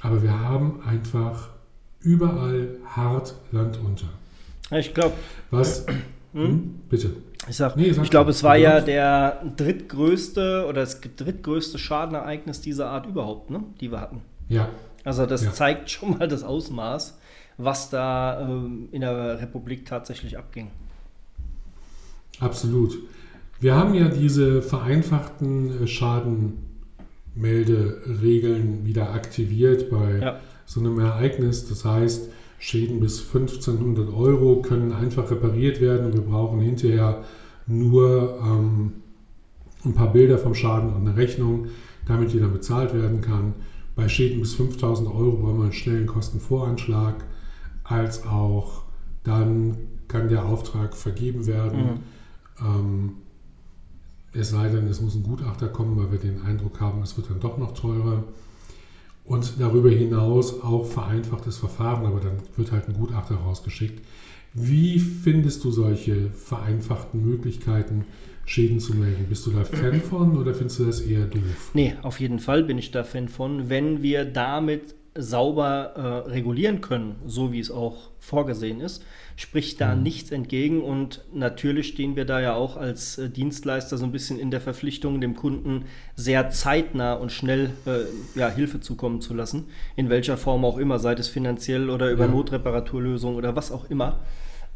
Aber 0.00 0.22
wir 0.22 0.40
haben 0.40 0.80
einfach 0.82 1.50
überall 2.00 2.76
hart 2.84 3.34
Land 3.52 3.78
unter. 3.84 4.08
Ich 4.76 4.94
glaube. 4.94 5.14
Was? 5.50 5.86
Hm? 6.32 6.46
Hm? 6.46 6.74
Bitte. 6.88 7.10
Ich, 7.48 7.58
nee, 7.76 7.88
ich 7.88 8.10
glaube, 8.10 8.30
es 8.30 8.44
war 8.44 8.56
ja 8.56 8.80
der 8.80 9.42
drittgrößte 9.56 10.66
oder 10.68 10.82
das 10.82 11.00
drittgrößte 11.00 11.78
Schadenereignis 11.78 12.60
dieser 12.60 12.88
Art 12.88 13.06
überhaupt, 13.06 13.50
ne? 13.50 13.64
die 13.80 13.90
wir 13.90 14.00
hatten. 14.00 14.22
Ja. 14.48 14.68
Also 15.04 15.26
das 15.26 15.44
ja. 15.44 15.52
zeigt 15.52 15.90
schon 15.90 16.18
mal 16.18 16.28
das 16.28 16.44
Ausmaß 16.44 17.18
was 17.58 17.90
da 17.90 18.40
ähm, 18.40 18.88
in 18.92 19.02
der 19.02 19.38
Republik 19.40 19.84
tatsächlich 19.86 20.38
abging. 20.38 20.70
Absolut. 22.40 22.96
Wir 23.60 23.76
haben 23.76 23.92
ja 23.94 24.08
diese 24.08 24.62
vereinfachten 24.62 25.84
äh, 25.84 25.86
Schadenmelderegeln 25.86 28.86
wieder 28.86 29.12
aktiviert 29.12 29.90
bei 29.90 30.18
ja. 30.18 30.40
so 30.66 30.80
einem 30.80 30.98
Ereignis. 30.98 31.68
Das 31.68 31.84
heißt, 31.84 32.30
Schäden 32.62 33.00
bis 33.00 33.26
1500 33.26 34.14
Euro 34.14 34.62
können 34.62 34.92
einfach 34.92 35.28
repariert 35.32 35.80
werden. 35.80 36.12
Wir 36.12 36.20
brauchen 36.20 36.60
hinterher 36.60 37.24
nur 37.66 38.38
ähm, 38.40 38.92
ein 39.84 39.94
paar 39.94 40.12
Bilder 40.12 40.38
vom 40.38 40.54
Schaden 40.54 40.94
und 40.94 41.08
eine 41.08 41.16
Rechnung, 41.16 41.66
damit 42.06 42.32
wieder 42.32 42.46
bezahlt 42.46 42.94
werden 42.94 43.20
kann. 43.20 43.54
Bei 43.96 44.08
Schäden 44.08 44.38
bis 44.38 44.54
5000 44.54 45.08
Euro 45.08 45.38
brauchen 45.38 45.58
wir 45.58 45.64
einen 45.64 45.72
schnellen 45.72 46.06
Kostenvoranschlag 46.06 47.24
als 47.82 48.24
auch 48.28 48.84
dann 49.24 49.76
kann 50.06 50.28
der 50.28 50.46
Auftrag 50.46 50.96
vergeben 50.96 51.48
werden. 51.48 51.80
Mhm. 51.80 51.98
Ähm, 52.64 53.12
es 54.34 54.50
sei 54.50 54.68
denn, 54.68 54.86
es 54.86 55.00
muss 55.00 55.16
ein 55.16 55.24
Gutachter 55.24 55.66
kommen, 55.66 55.96
weil 55.96 56.12
wir 56.12 56.20
den 56.20 56.42
Eindruck 56.42 56.80
haben, 56.80 57.02
es 57.02 57.16
wird 57.16 57.28
dann 57.28 57.40
doch 57.40 57.58
noch 57.58 57.74
teurer. 57.74 58.22
Und 59.24 59.60
darüber 59.60 59.90
hinaus 59.90 60.62
auch 60.62 60.84
vereinfachtes 60.84 61.56
Verfahren, 61.58 62.06
aber 62.06 62.20
dann 62.20 62.38
wird 62.56 62.72
halt 62.72 62.88
ein 62.88 62.94
Gutachter 62.94 63.36
rausgeschickt. 63.36 64.02
Wie 64.54 64.98
findest 64.98 65.64
du 65.64 65.70
solche 65.70 66.30
vereinfachten 66.30 67.24
Möglichkeiten, 67.24 68.04
Schäden 68.44 68.80
zu 68.80 68.94
melden? 68.94 69.26
Bist 69.28 69.46
du 69.46 69.50
da 69.50 69.64
Fan 69.64 70.00
von 70.10 70.36
oder 70.36 70.54
findest 70.54 70.80
du 70.80 70.84
das 70.84 71.00
eher 71.00 71.24
doof? 71.24 71.70
Nee, 71.72 71.94
auf 72.02 72.20
jeden 72.20 72.38
Fall 72.38 72.64
bin 72.64 72.78
ich 72.78 72.90
da 72.90 73.04
Fan 73.04 73.28
von, 73.28 73.70
wenn 73.70 74.02
wir 74.02 74.24
damit 74.24 74.94
sauber 75.14 76.24
äh, 76.26 76.30
regulieren 76.30 76.80
können, 76.80 77.16
so 77.26 77.52
wie 77.52 77.60
es 77.60 77.70
auch 77.70 78.10
vorgesehen 78.18 78.80
ist, 78.80 79.04
spricht 79.36 79.80
da 79.80 79.94
mhm. 79.94 80.02
nichts 80.02 80.30
entgegen. 80.30 80.82
Und 80.82 81.24
natürlich 81.34 81.88
stehen 81.88 82.16
wir 82.16 82.24
da 82.24 82.40
ja 82.40 82.54
auch 82.54 82.76
als 82.76 83.18
äh, 83.18 83.28
Dienstleister 83.28 83.98
so 83.98 84.04
ein 84.04 84.12
bisschen 84.12 84.38
in 84.38 84.50
der 84.50 84.60
Verpflichtung, 84.60 85.20
dem 85.20 85.34
Kunden 85.34 85.84
sehr 86.16 86.50
zeitnah 86.50 87.14
und 87.14 87.30
schnell 87.30 87.70
äh, 87.84 88.38
ja, 88.38 88.48
Hilfe 88.48 88.80
zukommen 88.80 89.20
zu 89.20 89.34
lassen, 89.34 89.66
in 89.96 90.08
welcher 90.08 90.36
Form 90.36 90.64
auch 90.64 90.78
immer, 90.78 90.98
sei 90.98 91.12
es 91.12 91.28
finanziell 91.28 91.90
oder 91.90 92.10
über 92.10 92.24
ja. 92.24 92.30
Notreparaturlösungen 92.30 93.36
oder 93.36 93.54
was 93.54 93.70
auch 93.70 93.90
immer. 93.90 94.20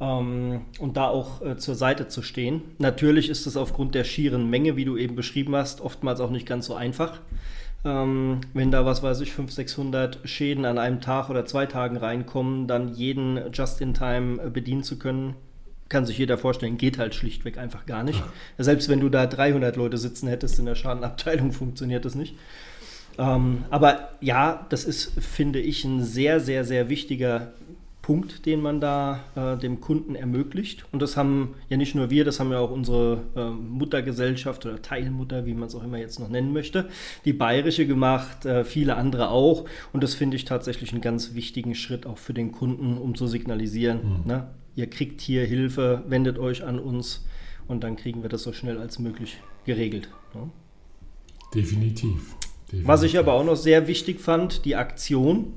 Ähm, 0.00 0.66
und 0.78 0.98
da 0.98 1.08
auch 1.08 1.40
äh, 1.40 1.56
zur 1.56 1.74
Seite 1.74 2.08
zu 2.08 2.20
stehen. 2.20 2.60
Natürlich 2.76 3.30
ist 3.30 3.46
es 3.46 3.56
aufgrund 3.56 3.94
der 3.94 4.04
schieren 4.04 4.50
Menge, 4.50 4.76
wie 4.76 4.84
du 4.84 4.98
eben 4.98 5.16
beschrieben 5.16 5.56
hast, 5.56 5.80
oftmals 5.80 6.20
auch 6.20 6.30
nicht 6.30 6.46
ganz 6.46 6.66
so 6.66 6.74
einfach. 6.74 7.20
Ähm, 7.86 8.40
wenn 8.52 8.72
da, 8.72 8.84
was 8.84 9.04
weiß 9.04 9.20
ich, 9.20 9.32
500, 9.32 9.54
600 9.54 10.18
Schäden 10.28 10.64
an 10.64 10.76
einem 10.76 11.00
Tag 11.00 11.30
oder 11.30 11.46
zwei 11.46 11.66
Tagen 11.66 11.96
reinkommen, 11.96 12.66
dann 12.66 12.92
jeden 12.94 13.52
Just-in-Time 13.52 14.42
äh, 14.42 14.50
bedienen 14.50 14.82
zu 14.82 14.98
können, 14.98 15.36
kann 15.88 16.04
sich 16.04 16.18
jeder 16.18 16.36
vorstellen, 16.36 16.78
geht 16.78 16.98
halt 16.98 17.14
schlichtweg 17.14 17.58
einfach 17.58 17.86
gar 17.86 18.02
nicht. 18.02 18.20
Selbst 18.58 18.88
wenn 18.88 18.98
du 18.98 19.08
da 19.08 19.26
300 19.26 19.76
Leute 19.76 19.98
sitzen 19.98 20.26
hättest 20.26 20.58
in 20.58 20.66
der 20.66 20.74
Schadenabteilung, 20.74 21.52
funktioniert 21.52 22.04
das 22.04 22.16
nicht. 22.16 22.34
Ähm, 23.18 23.64
aber 23.70 24.10
ja, 24.20 24.66
das 24.68 24.84
ist, 24.84 25.12
finde 25.20 25.60
ich, 25.60 25.84
ein 25.84 26.02
sehr, 26.02 26.40
sehr, 26.40 26.64
sehr 26.64 26.88
wichtiger 26.88 27.52
Punkt, 28.06 28.46
den 28.46 28.60
man 28.60 28.80
da 28.80 29.24
äh, 29.34 29.58
dem 29.58 29.80
Kunden 29.80 30.14
ermöglicht. 30.14 30.84
Und 30.92 31.02
das 31.02 31.16
haben 31.16 31.56
ja 31.68 31.76
nicht 31.76 31.96
nur 31.96 32.08
wir, 32.08 32.24
das 32.24 32.38
haben 32.38 32.52
ja 32.52 32.60
auch 32.60 32.70
unsere 32.70 33.24
äh, 33.34 33.50
Muttergesellschaft 33.50 34.64
oder 34.64 34.80
Teilmutter, 34.80 35.44
wie 35.44 35.54
man 35.54 35.66
es 35.66 35.74
auch 35.74 35.82
immer 35.82 35.98
jetzt 35.98 36.20
noch 36.20 36.28
nennen 36.28 36.52
möchte, 36.52 36.88
die 37.24 37.32
bayerische 37.32 37.84
gemacht, 37.84 38.46
äh, 38.46 38.62
viele 38.62 38.94
andere 38.94 39.30
auch. 39.30 39.64
Und 39.92 40.04
das 40.04 40.14
finde 40.14 40.36
ich 40.36 40.44
tatsächlich 40.44 40.92
einen 40.92 41.00
ganz 41.00 41.34
wichtigen 41.34 41.74
Schritt 41.74 42.06
auch 42.06 42.18
für 42.18 42.32
den 42.32 42.52
Kunden, 42.52 42.96
um 42.96 43.16
zu 43.16 43.26
signalisieren, 43.26 44.20
mhm. 44.20 44.28
ne? 44.28 44.50
ihr 44.76 44.88
kriegt 44.88 45.20
hier 45.20 45.44
Hilfe, 45.44 46.04
wendet 46.06 46.38
euch 46.38 46.62
an 46.62 46.78
uns 46.78 47.26
und 47.66 47.82
dann 47.82 47.96
kriegen 47.96 48.22
wir 48.22 48.28
das 48.28 48.44
so 48.44 48.52
schnell 48.52 48.78
als 48.78 49.00
möglich 49.00 49.38
geregelt. 49.64 50.08
Ne? 50.32 50.48
Definitiv. 51.52 52.36
Definitiv. 52.66 52.86
Was 52.86 53.02
ich 53.02 53.18
aber 53.18 53.32
auch 53.32 53.44
noch 53.44 53.56
sehr 53.56 53.88
wichtig 53.88 54.20
fand, 54.20 54.64
die 54.64 54.76
Aktion, 54.76 55.54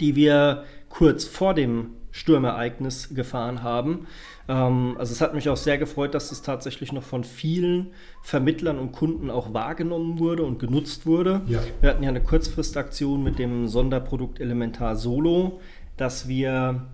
die 0.00 0.16
wir 0.16 0.64
kurz 0.88 1.24
vor 1.24 1.54
dem 1.54 1.90
Sturmereignis 2.10 3.14
gefahren 3.14 3.62
haben. 3.62 4.06
Ähm, 4.48 4.96
also 4.98 5.12
es 5.12 5.20
hat 5.20 5.34
mich 5.34 5.48
auch 5.48 5.56
sehr 5.56 5.76
gefreut, 5.76 6.14
dass 6.14 6.32
es 6.32 6.40
tatsächlich 6.42 6.92
noch 6.92 7.02
von 7.02 7.24
vielen 7.24 7.88
Vermittlern 8.22 8.78
und 8.78 8.92
Kunden 8.92 9.30
auch 9.30 9.52
wahrgenommen 9.52 10.18
wurde 10.18 10.44
und 10.44 10.58
genutzt 10.58 11.04
wurde. 11.04 11.42
Ja. 11.46 11.60
Wir 11.80 11.90
hatten 11.90 12.02
ja 12.02 12.08
eine 12.08 12.22
Kurzfristaktion 12.22 13.22
mit 13.22 13.38
dem 13.38 13.68
Sonderprodukt 13.68 14.40
Elementar 14.40 14.96
Solo, 14.96 15.60
dass 15.96 16.26
wir 16.26 16.86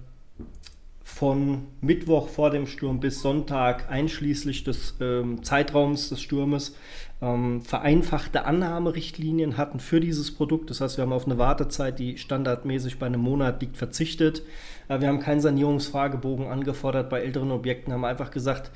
von 1.14 1.66
Mittwoch 1.82 2.28
vor 2.28 2.50
dem 2.50 2.66
Sturm 2.66 2.98
bis 2.98 3.20
Sonntag 3.20 3.90
einschließlich 3.90 4.64
des 4.64 4.96
ähm, 5.00 5.42
Zeitraums 5.42 6.08
des 6.08 6.22
Sturmes 6.22 6.74
ähm, 7.20 7.60
vereinfachte 7.60 8.46
Annahmerichtlinien 8.46 9.58
hatten 9.58 9.78
für 9.78 10.00
dieses 10.00 10.34
Produkt. 10.34 10.70
Das 10.70 10.80
heißt, 10.80 10.96
wir 10.96 11.02
haben 11.02 11.12
auf 11.12 11.26
eine 11.26 11.36
Wartezeit, 11.36 11.98
die 11.98 12.16
standardmäßig 12.16 12.98
bei 12.98 13.06
einem 13.06 13.20
Monat 13.20 13.60
liegt, 13.60 13.76
verzichtet. 13.76 14.42
Äh, 14.88 15.00
wir 15.00 15.08
haben 15.08 15.20
keinen 15.20 15.42
Sanierungsfragebogen 15.42 16.46
angefordert 16.46 17.10
bei 17.10 17.20
älteren 17.20 17.50
Objekten, 17.50 17.92
haben 17.92 18.06
einfach 18.06 18.30
gesagt, 18.30 18.70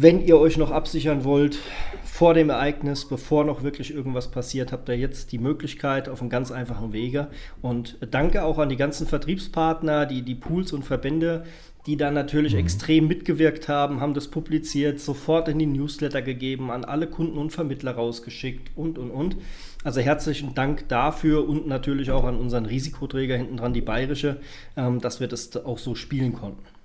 wenn 0.00 0.24
ihr 0.24 0.38
euch 0.38 0.56
noch 0.56 0.70
absichern 0.70 1.24
wollt 1.24 1.58
vor 2.04 2.32
dem 2.32 2.50
Ereignis, 2.50 3.04
bevor 3.06 3.44
noch 3.44 3.64
wirklich 3.64 3.92
irgendwas 3.92 4.30
passiert, 4.30 4.70
habt 4.70 4.88
ihr 4.88 4.96
jetzt 4.96 5.32
die 5.32 5.38
Möglichkeit 5.38 6.08
auf 6.08 6.20
einem 6.20 6.30
ganz 6.30 6.52
einfachen 6.52 6.92
Wege. 6.92 7.28
Und 7.62 7.96
danke 8.10 8.44
auch 8.44 8.58
an 8.58 8.68
die 8.68 8.76
ganzen 8.76 9.08
Vertriebspartner, 9.08 10.06
die, 10.06 10.22
die 10.22 10.36
Pools 10.36 10.72
und 10.72 10.84
Verbände, 10.84 11.44
die 11.86 11.96
da 11.96 12.12
natürlich 12.12 12.52
mhm. 12.52 12.60
extrem 12.60 13.08
mitgewirkt 13.08 13.68
haben, 13.68 14.00
haben 14.00 14.14
das 14.14 14.28
publiziert, 14.28 15.00
sofort 15.00 15.48
in 15.48 15.58
die 15.58 15.66
Newsletter 15.66 16.22
gegeben, 16.22 16.70
an 16.70 16.84
alle 16.84 17.08
Kunden 17.08 17.36
und 17.36 17.50
Vermittler 17.50 17.92
rausgeschickt 17.92 18.70
und, 18.76 18.98
und, 18.98 19.10
und. 19.10 19.36
Also 19.82 20.00
herzlichen 20.00 20.54
Dank 20.54 20.88
dafür 20.88 21.48
und 21.48 21.66
natürlich 21.66 22.12
auch 22.12 22.24
an 22.24 22.36
unseren 22.36 22.66
Risikoträger 22.66 23.36
hinten 23.36 23.56
dran, 23.56 23.72
die 23.72 23.80
Bayerische, 23.80 24.36
ähm, 24.76 25.00
dass 25.00 25.18
wir 25.18 25.26
das 25.26 25.56
auch 25.56 25.78
so 25.78 25.96
spielen 25.96 26.34
konnten. 26.34 26.77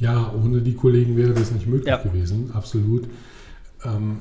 Ja, 0.00 0.32
ohne 0.32 0.62
die 0.62 0.74
Kollegen 0.74 1.16
wäre 1.18 1.34
das 1.34 1.52
nicht 1.52 1.66
möglich 1.66 1.86
ja. 1.86 1.98
gewesen, 1.98 2.50
absolut. 2.54 3.06
Ähm, 3.84 4.20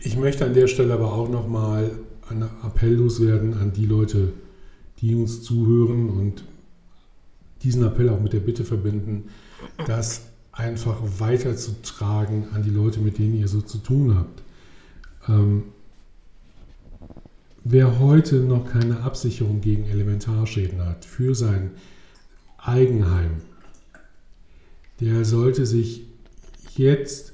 ich 0.00 0.16
möchte 0.16 0.46
an 0.46 0.54
der 0.54 0.66
Stelle 0.66 0.94
aber 0.94 1.12
auch 1.12 1.28
nochmal 1.28 1.90
einen 2.30 2.48
Appell 2.64 2.94
loswerden 2.94 3.52
an 3.52 3.74
die 3.74 3.84
Leute, 3.84 4.32
die 5.00 5.14
uns 5.14 5.42
zuhören 5.42 6.08
und 6.08 6.42
diesen 7.62 7.84
Appell 7.84 8.08
auch 8.08 8.20
mit 8.20 8.32
der 8.32 8.40
Bitte 8.40 8.64
verbinden, 8.64 9.24
das 9.86 10.22
einfach 10.52 10.96
weiterzutragen 11.18 12.46
an 12.54 12.62
die 12.62 12.70
Leute, 12.70 13.00
mit 13.00 13.18
denen 13.18 13.34
ihr 13.34 13.48
so 13.48 13.60
zu 13.60 13.76
tun 13.76 14.16
habt. 14.16 14.42
Ähm, 15.28 15.64
wer 17.62 17.98
heute 17.98 18.36
noch 18.36 18.70
keine 18.72 19.00
Absicherung 19.00 19.60
gegen 19.60 19.84
Elementarschäden 19.84 20.82
hat 20.82 21.04
für 21.04 21.34
sein 21.34 21.72
Eigenheim, 22.56 23.42
der 25.00 25.24
sollte 25.24 25.66
sich 25.66 26.06
jetzt 26.76 27.32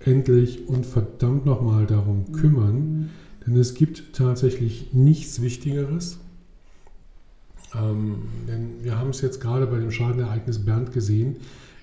endlich 0.00 0.68
und 0.68 0.86
verdammt 0.86 1.46
nochmal 1.46 1.86
darum 1.86 2.32
kümmern, 2.32 3.10
denn 3.46 3.56
es 3.56 3.74
gibt 3.74 4.14
tatsächlich 4.14 4.92
nichts 4.92 5.40
Wichtigeres 5.42 6.18
ähm, 7.74 8.28
denn 8.48 8.82
wir 8.82 8.98
haben 8.98 9.10
es 9.10 9.20
jetzt 9.20 9.40
gerade 9.40 9.66
bei 9.66 9.78
dem 9.78 9.90
Schadenereignis 9.90 10.64
Bernd 10.64 10.92
gesehen, 10.92 11.36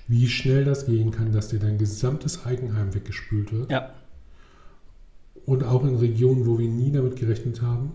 wie 0.07 0.27
schnell 0.27 0.65
das 0.65 0.85
gehen 0.85 1.11
kann, 1.11 1.31
dass 1.31 1.49
dir 1.49 1.59
dein 1.59 1.77
gesamtes 1.77 2.45
Eigenheim 2.45 2.93
weggespült 2.93 3.51
wird. 3.51 3.71
Ja. 3.71 3.91
Und 5.45 5.63
auch 5.63 5.83
in 5.85 5.95
Regionen, 5.95 6.45
wo 6.45 6.59
wir 6.59 6.67
nie 6.67 6.91
damit 6.91 7.15
gerechnet 7.15 7.61
haben. 7.61 7.91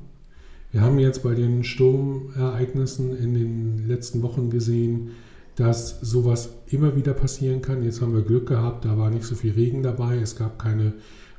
Wir 0.72 0.80
haben 0.80 0.98
jetzt 0.98 1.22
bei 1.22 1.34
den 1.34 1.64
Sturmereignissen 1.64 3.16
in 3.16 3.34
den 3.34 3.88
letzten 3.88 4.22
Wochen 4.22 4.50
gesehen, 4.50 5.12
dass 5.56 6.00
sowas 6.00 6.50
immer 6.66 6.96
wieder 6.96 7.14
passieren 7.14 7.62
kann. 7.62 7.82
Jetzt 7.82 8.00
haben 8.00 8.14
wir 8.14 8.22
Glück 8.22 8.46
gehabt, 8.46 8.84
da 8.84 8.96
war 8.96 9.10
nicht 9.10 9.24
so 9.24 9.34
viel 9.34 9.52
Regen 9.52 9.82
dabei, 9.82 10.16
es 10.16 10.36
gab 10.36 10.58
keine 10.58 10.94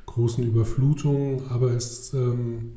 großen 0.06 0.44
Überflutungen, 0.44 1.42
aber 1.50 1.70
es 1.72 2.12
ähm, 2.14 2.72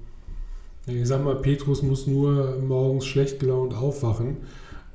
ich 0.87 1.07
sag 1.07 1.23
mal, 1.23 1.35
Petrus 1.35 1.83
muss 1.83 2.07
nur 2.07 2.57
morgens 2.59 3.05
schlecht 3.05 3.39
gelaunt 3.39 3.73
aufwachen 3.73 4.37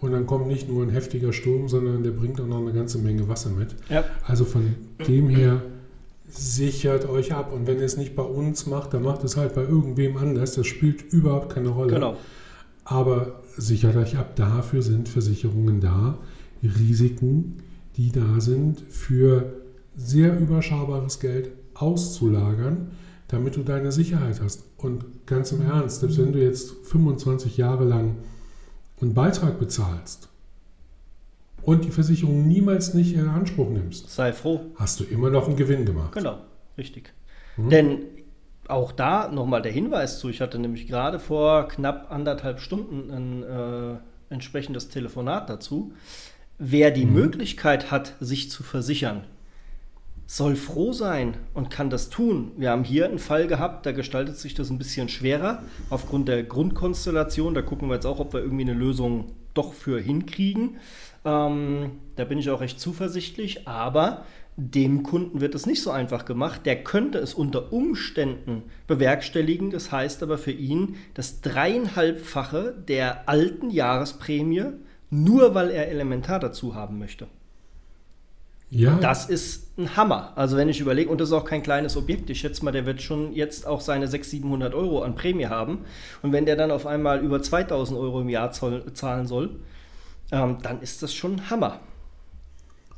und 0.00 0.12
dann 0.12 0.26
kommt 0.26 0.48
nicht 0.48 0.68
nur 0.68 0.82
ein 0.82 0.90
heftiger 0.90 1.32
Sturm, 1.32 1.68
sondern 1.68 2.02
der 2.02 2.10
bringt 2.10 2.40
auch 2.40 2.46
noch 2.46 2.60
eine 2.60 2.72
ganze 2.72 2.98
Menge 2.98 3.28
Wasser 3.28 3.50
mit. 3.50 3.74
Ja. 3.88 4.04
Also 4.26 4.44
von 4.44 4.74
dem 5.06 5.28
her 5.28 5.62
sichert 6.28 7.08
euch 7.08 7.32
ab. 7.32 7.52
Und 7.52 7.66
wenn 7.66 7.78
ihr 7.78 7.84
es 7.84 7.96
nicht 7.96 8.16
bei 8.16 8.22
uns 8.22 8.66
macht, 8.66 8.94
dann 8.94 9.02
macht 9.02 9.22
es 9.24 9.36
halt 9.36 9.54
bei 9.54 9.62
irgendwem 9.62 10.16
anders. 10.16 10.54
Das 10.54 10.66
spielt 10.66 11.02
überhaupt 11.12 11.54
keine 11.54 11.68
Rolle. 11.68 11.94
Genau. 11.94 12.16
Aber 12.84 13.40
sichert 13.56 13.96
euch 13.96 14.16
ab. 14.18 14.36
Dafür 14.36 14.82
sind 14.82 15.08
Versicherungen 15.08 15.80
da. 15.80 16.18
Risiken, 16.66 17.62
die 17.96 18.12
da 18.12 18.40
sind, 18.40 18.80
für 18.80 19.54
sehr 19.96 20.38
überschaubares 20.38 21.20
Geld 21.20 21.50
auszulagern 21.74 22.88
damit 23.28 23.56
du 23.56 23.62
deine 23.62 23.92
Sicherheit 23.92 24.40
hast. 24.40 24.64
Und 24.76 25.26
ganz 25.26 25.52
im 25.52 25.62
Ernst, 25.62 26.00
selbst 26.00 26.18
wenn 26.18 26.32
du 26.32 26.42
jetzt 26.42 26.72
25 26.86 27.56
Jahre 27.56 27.84
lang 27.84 28.16
einen 29.00 29.14
Beitrag 29.14 29.58
bezahlst 29.58 30.28
und 31.62 31.84
die 31.84 31.90
Versicherung 31.90 32.46
niemals 32.46 32.94
nicht 32.94 33.14
in 33.14 33.28
Anspruch 33.28 33.68
nimmst, 33.68 34.10
sei 34.10 34.32
froh. 34.32 34.60
Hast 34.76 35.00
du 35.00 35.04
immer 35.04 35.30
noch 35.30 35.48
einen 35.48 35.56
Gewinn 35.56 35.84
gemacht. 35.84 36.12
Genau, 36.12 36.38
richtig. 36.78 37.12
Hm? 37.56 37.70
Denn 37.70 37.98
auch 38.68 38.92
da 38.92 39.28
nochmal 39.30 39.62
der 39.62 39.72
Hinweis 39.72 40.18
zu, 40.18 40.28
ich 40.28 40.40
hatte 40.40 40.58
nämlich 40.58 40.86
gerade 40.86 41.18
vor 41.18 41.68
knapp 41.68 42.10
anderthalb 42.10 42.60
Stunden 42.60 43.10
ein 43.10 43.42
äh, 43.42 43.98
entsprechendes 44.32 44.88
Telefonat 44.88 45.50
dazu. 45.50 45.92
Wer 46.58 46.90
die 46.90 47.02
hm. 47.02 47.12
Möglichkeit 47.12 47.90
hat, 47.90 48.14
sich 48.20 48.50
zu 48.50 48.62
versichern, 48.62 49.24
soll 50.26 50.56
froh 50.56 50.92
sein 50.92 51.36
und 51.54 51.70
kann 51.70 51.88
das 51.88 52.10
tun. 52.10 52.50
Wir 52.56 52.70
haben 52.70 52.82
hier 52.82 53.04
einen 53.04 53.20
Fall 53.20 53.46
gehabt, 53.46 53.86
da 53.86 53.92
gestaltet 53.92 54.36
sich 54.36 54.54
das 54.54 54.70
ein 54.70 54.78
bisschen 54.78 55.08
schwerer 55.08 55.62
aufgrund 55.88 56.28
der 56.28 56.42
Grundkonstellation. 56.42 57.54
Da 57.54 57.62
gucken 57.62 57.88
wir 57.88 57.94
jetzt 57.94 58.06
auch, 58.06 58.18
ob 58.18 58.32
wir 58.32 58.40
irgendwie 58.40 58.64
eine 58.64 58.74
Lösung 58.74 59.26
doch 59.54 59.72
für 59.72 60.00
hinkriegen. 60.00 60.78
Ähm, 61.24 61.92
da 62.16 62.24
bin 62.24 62.38
ich 62.38 62.50
auch 62.50 62.60
recht 62.60 62.80
zuversichtlich, 62.80 63.68
aber 63.68 64.24
dem 64.56 65.02
Kunden 65.02 65.40
wird 65.40 65.54
es 65.54 65.66
nicht 65.66 65.82
so 65.82 65.90
einfach 65.90 66.24
gemacht. 66.24 66.64
Der 66.64 66.82
könnte 66.82 67.18
es 67.18 67.34
unter 67.34 67.72
Umständen 67.72 68.64
bewerkstelligen. 68.86 69.70
Das 69.70 69.92
heißt 69.92 70.22
aber 70.22 70.38
für 70.38 70.52
ihn 70.52 70.96
das 71.14 71.40
dreieinhalbfache 71.40 72.74
der 72.88 73.28
alten 73.28 73.70
Jahresprämie, 73.70 74.72
nur 75.10 75.54
weil 75.54 75.70
er 75.70 75.88
Elementar 75.88 76.40
dazu 76.40 76.74
haben 76.74 76.98
möchte. 76.98 77.28
Ja. 78.70 78.98
Das 78.98 79.28
ist 79.28 79.78
ein 79.78 79.96
Hammer. 79.96 80.32
Also 80.36 80.56
wenn 80.56 80.68
ich 80.68 80.80
überlege, 80.80 81.08
und 81.08 81.20
das 81.20 81.28
ist 81.28 81.32
auch 81.32 81.44
kein 81.44 81.62
kleines 81.62 81.96
Objekt, 81.96 82.30
ich 82.30 82.40
schätze 82.40 82.64
mal, 82.64 82.72
der 82.72 82.84
wird 82.84 83.00
schon 83.00 83.32
jetzt 83.32 83.66
auch 83.66 83.80
seine 83.80 84.08
600, 84.08 84.42
700 84.42 84.74
Euro 84.74 85.02
an 85.02 85.14
Prämie 85.14 85.46
haben. 85.46 85.84
Und 86.22 86.32
wenn 86.32 86.46
der 86.46 86.56
dann 86.56 86.72
auf 86.72 86.84
einmal 86.86 87.20
über 87.20 87.40
2000 87.40 87.98
Euro 87.98 88.20
im 88.22 88.28
Jahr 88.28 88.50
zahlen 88.50 89.26
soll, 89.26 89.60
ähm, 90.32 90.58
dann 90.62 90.80
ist 90.82 91.02
das 91.02 91.14
schon 91.14 91.34
ein 91.34 91.50
Hammer. 91.50 91.80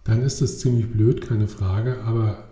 Dann 0.05 0.23
ist 0.23 0.41
das 0.41 0.59
ziemlich 0.59 0.91
blöd, 0.91 1.21
keine 1.21 1.49
Frage. 1.49 1.99
Aber 2.07 2.49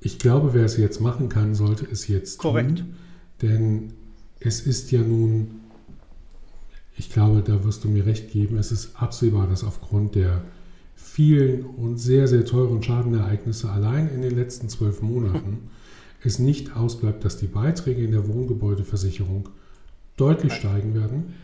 ich 0.00 0.18
glaube, 0.18 0.52
wer 0.52 0.66
es 0.66 0.76
jetzt 0.76 1.00
machen 1.00 1.30
kann, 1.30 1.54
sollte 1.54 1.86
es 1.90 2.06
jetzt 2.06 2.38
Korrekt. 2.38 2.80
tun. 2.80 2.96
Denn 3.40 3.92
es 4.40 4.60
ist 4.60 4.92
ja 4.92 5.00
nun, 5.00 5.57
ich 6.98 7.10
glaube, 7.10 7.42
da 7.42 7.64
wirst 7.64 7.84
du 7.84 7.88
mir 7.88 8.04
recht 8.04 8.30
geben, 8.30 8.58
es 8.58 8.72
ist 8.72 9.00
absehbar, 9.00 9.46
dass 9.46 9.62
aufgrund 9.62 10.16
der 10.16 10.42
vielen 10.96 11.64
und 11.64 11.98
sehr, 11.98 12.26
sehr 12.26 12.44
teuren 12.44 12.82
Schadenereignisse 12.82 13.70
allein 13.70 14.10
in 14.10 14.22
den 14.22 14.36
letzten 14.36 14.68
zwölf 14.68 15.00
Monaten 15.00 15.70
es 16.24 16.40
nicht 16.40 16.76
ausbleibt, 16.76 17.24
dass 17.24 17.36
die 17.36 17.46
Beiträge 17.46 18.02
in 18.02 18.10
der 18.10 18.26
Wohngebäudeversicherung 18.26 19.48
deutlich 20.16 20.52
steigen 20.52 20.94
werden. 20.94 21.34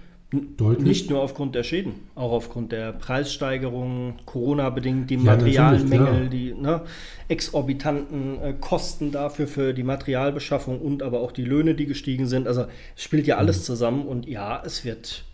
Deutlich. 0.56 0.88
Nicht 0.88 1.10
nur 1.10 1.20
aufgrund 1.20 1.54
der 1.54 1.62
Schäden, 1.62 1.94
auch 2.16 2.32
aufgrund 2.32 2.72
der 2.72 2.92
Preissteigerungen, 2.92 4.14
Corona-bedingt, 4.26 5.08
die 5.08 5.14
ja, 5.14 5.22
Materialmängel, 5.22 6.28
die 6.28 6.52
ne, 6.52 6.80
exorbitanten 7.28 8.42
äh, 8.42 8.54
Kosten 8.60 9.12
dafür 9.12 9.46
für 9.46 9.72
die 9.74 9.84
Materialbeschaffung 9.84 10.80
und 10.80 11.04
aber 11.04 11.20
auch 11.20 11.30
die 11.30 11.44
Löhne, 11.44 11.76
die 11.76 11.86
gestiegen 11.86 12.26
sind. 12.26 12.48
Also 12.48 12.64
es 12.96 13.04
spielt 13.04 13.28
ja 13.28 13.36
alles 13.36 13.58
mhm. 13.58 13.62
zusammen 13.62 14.06
und 14.06 14.26
ja, 14.26 14.60
es 14.66 14.84
wird 14.84 15.24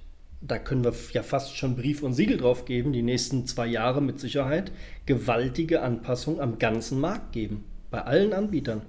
da 0.41 0.59
können 0.59 0.85
wir 0.85 0.95
ja 1.13 1.23
fast 1.23 1.57
schon 1.57 1.77
Brief 1.77 2.03
und 2.03 2.15
Siegel 2.15 2.39
drauf 2.39 2.65
geben, 2.65 2.93
die 2.93 3.03
nächsten 3.03 3.47
zwei 3.47 3.67
Jahre 3.67 4.01
mit 4.01 4.19
Sicherheit 4.21 4.73
gewaltige 5.07 5.83
Anpassungen 5.83 6.41
am 6.41 6.59
ganzen 6.59 7.01
Markt 7.01 7.33
geben. 7.33 7.65
Bei 7.91 8.03
allen 8.03 8.33
Anbietern. 8.33 8.83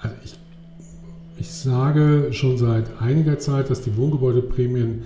Also 0.00 0.16
ich, 0.24 0.38
ich 1.38 1.50
sage 1.50 2.32
schon 2.32 2.58
seit 2.58 3.00
einiger 3.00 3.38
Zeit, 3.38 3.70
dass 3.70 3.82
die 3.82 3.96
Wohngebäudeprämien 3.96 5.04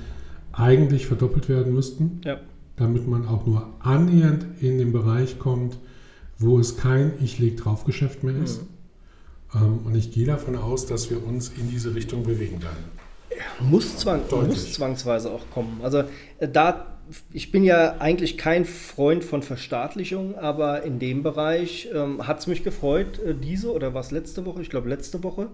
eigentlich 0.52 1.06
verdoppelt 1.06 1.48
werden 1.48 1.74
müssten, 1.74 2.20
ja. 2.24 2.40
damit 2.76 3.06
man 3.06 3.26
auch 3.26 3.44
nur 3.46 3.74
annähernd 3.80 4.46
in 4.60 4.78
den 4.78 4.92
Bereich 4.92 5.38
kommt, 5.38 5.78
wo 6.38 6.58
es 6.58 6.78
kein 6.78 7.12
Ich 7.22 7.38
leg 7.38 7.58
drauf 7.58 7.84
Geschäft 7.84 8.24
mehr 8.24 8.36
ist. 8.36 8.62
Mhm. 8.62 8.68
Ähm, 9.54 9.78
und 9.84 9.94
ich 9.96 10.12
gehe 10.12 10.26
davon 10.26 10.56
aus, 10.56 10.86
dass 10.86 11.10
wir 11.10 11.24
uns 11.26 11.50
in 11.50 11.70
diese 11.70 11.94
Richtung 11.94 12.22
bewegen 12.22 12.62
werden. 12.62 12.95
Muss, 13.60 13.98
zwang, 13.98 14.22
muss 14.46 14.72
zwangsweise 14.72 15.30
auch 15.30 15.50
kommen. 15.50 15.80
Also 15.82 16.04
äh, 16.38 16.48
da, 16.48 16.96
ich 17.32 17.52
bin 17.52 17.64
ja 17.64 17.96
eigentlich 17.98 18.36
kein 18.36 18.64
Freund 18.64 19.24
von 19.24 19.42
Verstaatlichung, 19.42 20.36
aber 20.36 20.82
in 20.82 20.98
dem 20.98 21.22
Bereich 21.22 21.88
ähm, 21.94 22.26
hat 22.26 22.40
es 22.40 22.46
mich 22.46 22.64
gefreut, 22.64 23.18
äh, 23.18 23.34
diese 23.34 23.72
oder 23.72 23.94
was 23.94 24.10
letzte 24.10 24.46
Woche, 24.46 24.62
ich 24.62 24.70
glaube 24.70 24.88
letzte 24.88 25.22
Woche, 25.22 25.48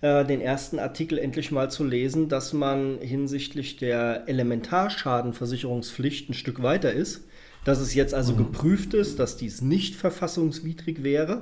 äh, 0.00 0.24
den 0.24 0.40
ersten 0.40 0.78
Artikel 0.78 1.18
endlich 1.18 1.50
mal 1.50 1.70
zu 1.70 1.84
lesen, 1.84 2.28
dass 2.28 2.52
man 2.52 2.98
hinsichtlich 3.00 3.76
der 3.76 4.24
Elementarschadenversicherungspflicht 4.26 6.30
ein 6.30 6.34
Stück 6.34 6.62
weiter 6.62 6.92
ist. 6.92 7.26
Dass 7.64 7.80
es 7.80 7.94
jetzt 7.94 8.12
also 8.12 8.34
mhm. 8.34 8.38
geprüft 8.38 8.92
ist, 8.92 9.18
dass 9.18 9.38
dies 9.38 9.62
nicht 9.62 9.96
verfassungswidrig 9.96 11.02
wäre. 11.02 11.40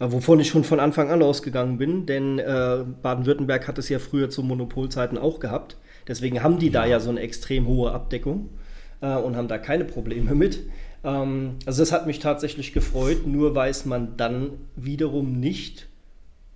Äh, 0.00 0.12
wovon 0.12 0.40
ich 0.40 0.48
schon 0.48 0.64
von 0.64 0.80
Anfang 0.80 1.10
an 1.10 1.22
ausgegangen 1.22 1.78
bin, 1.78 2.06
denn 2.06 2.38
äh, 2.38 2.84
Baden-Württemberg 3.02 3.66
hat 3.66 3.78
es 3.78 3.88
ja 3.88 3.98
früher 3.98 4.30
zu 4.30 4.42
Monopolzeiten 4.42 5.18
auch 5.18 5.40
gehabt. 5.40 5.76
Deswegen 6.06 6.42
haben 6.42 6.58
die 6.58 6.66
ja. 6.66 6.72
da 6.72 6.86
ja 6.86 7.00
so 7.00 7.10
eine 7.10 7.20
extrem 7.20 7.66
hohe 7.66 7.92
Abdeckung. 7.92 8.50
äh, 9.00 9.16
und 9.16 9.36
haben 9.36 9.48
da 9.48 9.58
keine 9.58 9.84
Probleme 9.84 10.34
mit. 10.34 10.60
Ähm, 11.04 11.56
also 11.66 11.82
das 11.82 11.92
hat 11.92 12.06
mich 12.06 12.18
tatsächlich 12.18 12.72
gefreut, 12.72 13.26
nur 13.26 13.54
weiß 13.54 13.86
man 13.86 14.16
dann 14.16 14.50
wiederum 14.76 15.38
nicht, 15.38 15.86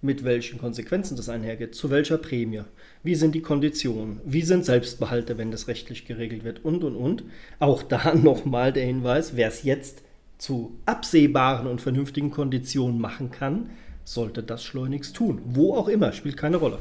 mit 0.00 0.24
welchen 0.24 0.58
Konsequenzen 0.58 1.16
das 1.16 1.28
einhergeht, 1.28 1.76
zu 1.76 1.90
welcher 1.90 2.18
Prämie, 2.18 2.62
wie 3.04 3.14
sind 3.14 3.36
die 3.36 3.42
Konditionen, 3.42 4.20
wie 4.24 4.42
sind 4.42 4.64
Selbstbehalte, 4.64 5.38
wenn 5.38 5.52
das 5.52 5.68
rechtlich 5.68 6.06
geregelt 6.06 6.42
wird 6.42 6.64
und, 6.64 6.82
und, 6.82 6.96
und. 6.96 7.24
Auch 7.60 7.82
da 7.82 8.14
nochmal 8.20 8.72
der 8.72 8.84
Hinweis, 8.84 9.36
wer 9.36 9.48
es 9.48 9.62
jetzt 9.62 10.02
zu 10.42 10.76
absehbaren 10.86 11.68
und 11.68 11.80
vernünftigen 11.80 12.32
Konditionen 12.32 13.00
machen 13.00 13.30
kann, 13.30 13.70
sollte 14.02 14.42
das 14.42 14.64
schleunigst 14.64 15.14
tun. 15.14 15.40
Wo 15.44 15.76
auch 15.76 15.86
immer, 15.86 16.10
spielt 16.10 16.36
keine 16.36 16.56
Rolle. 16.56 16.80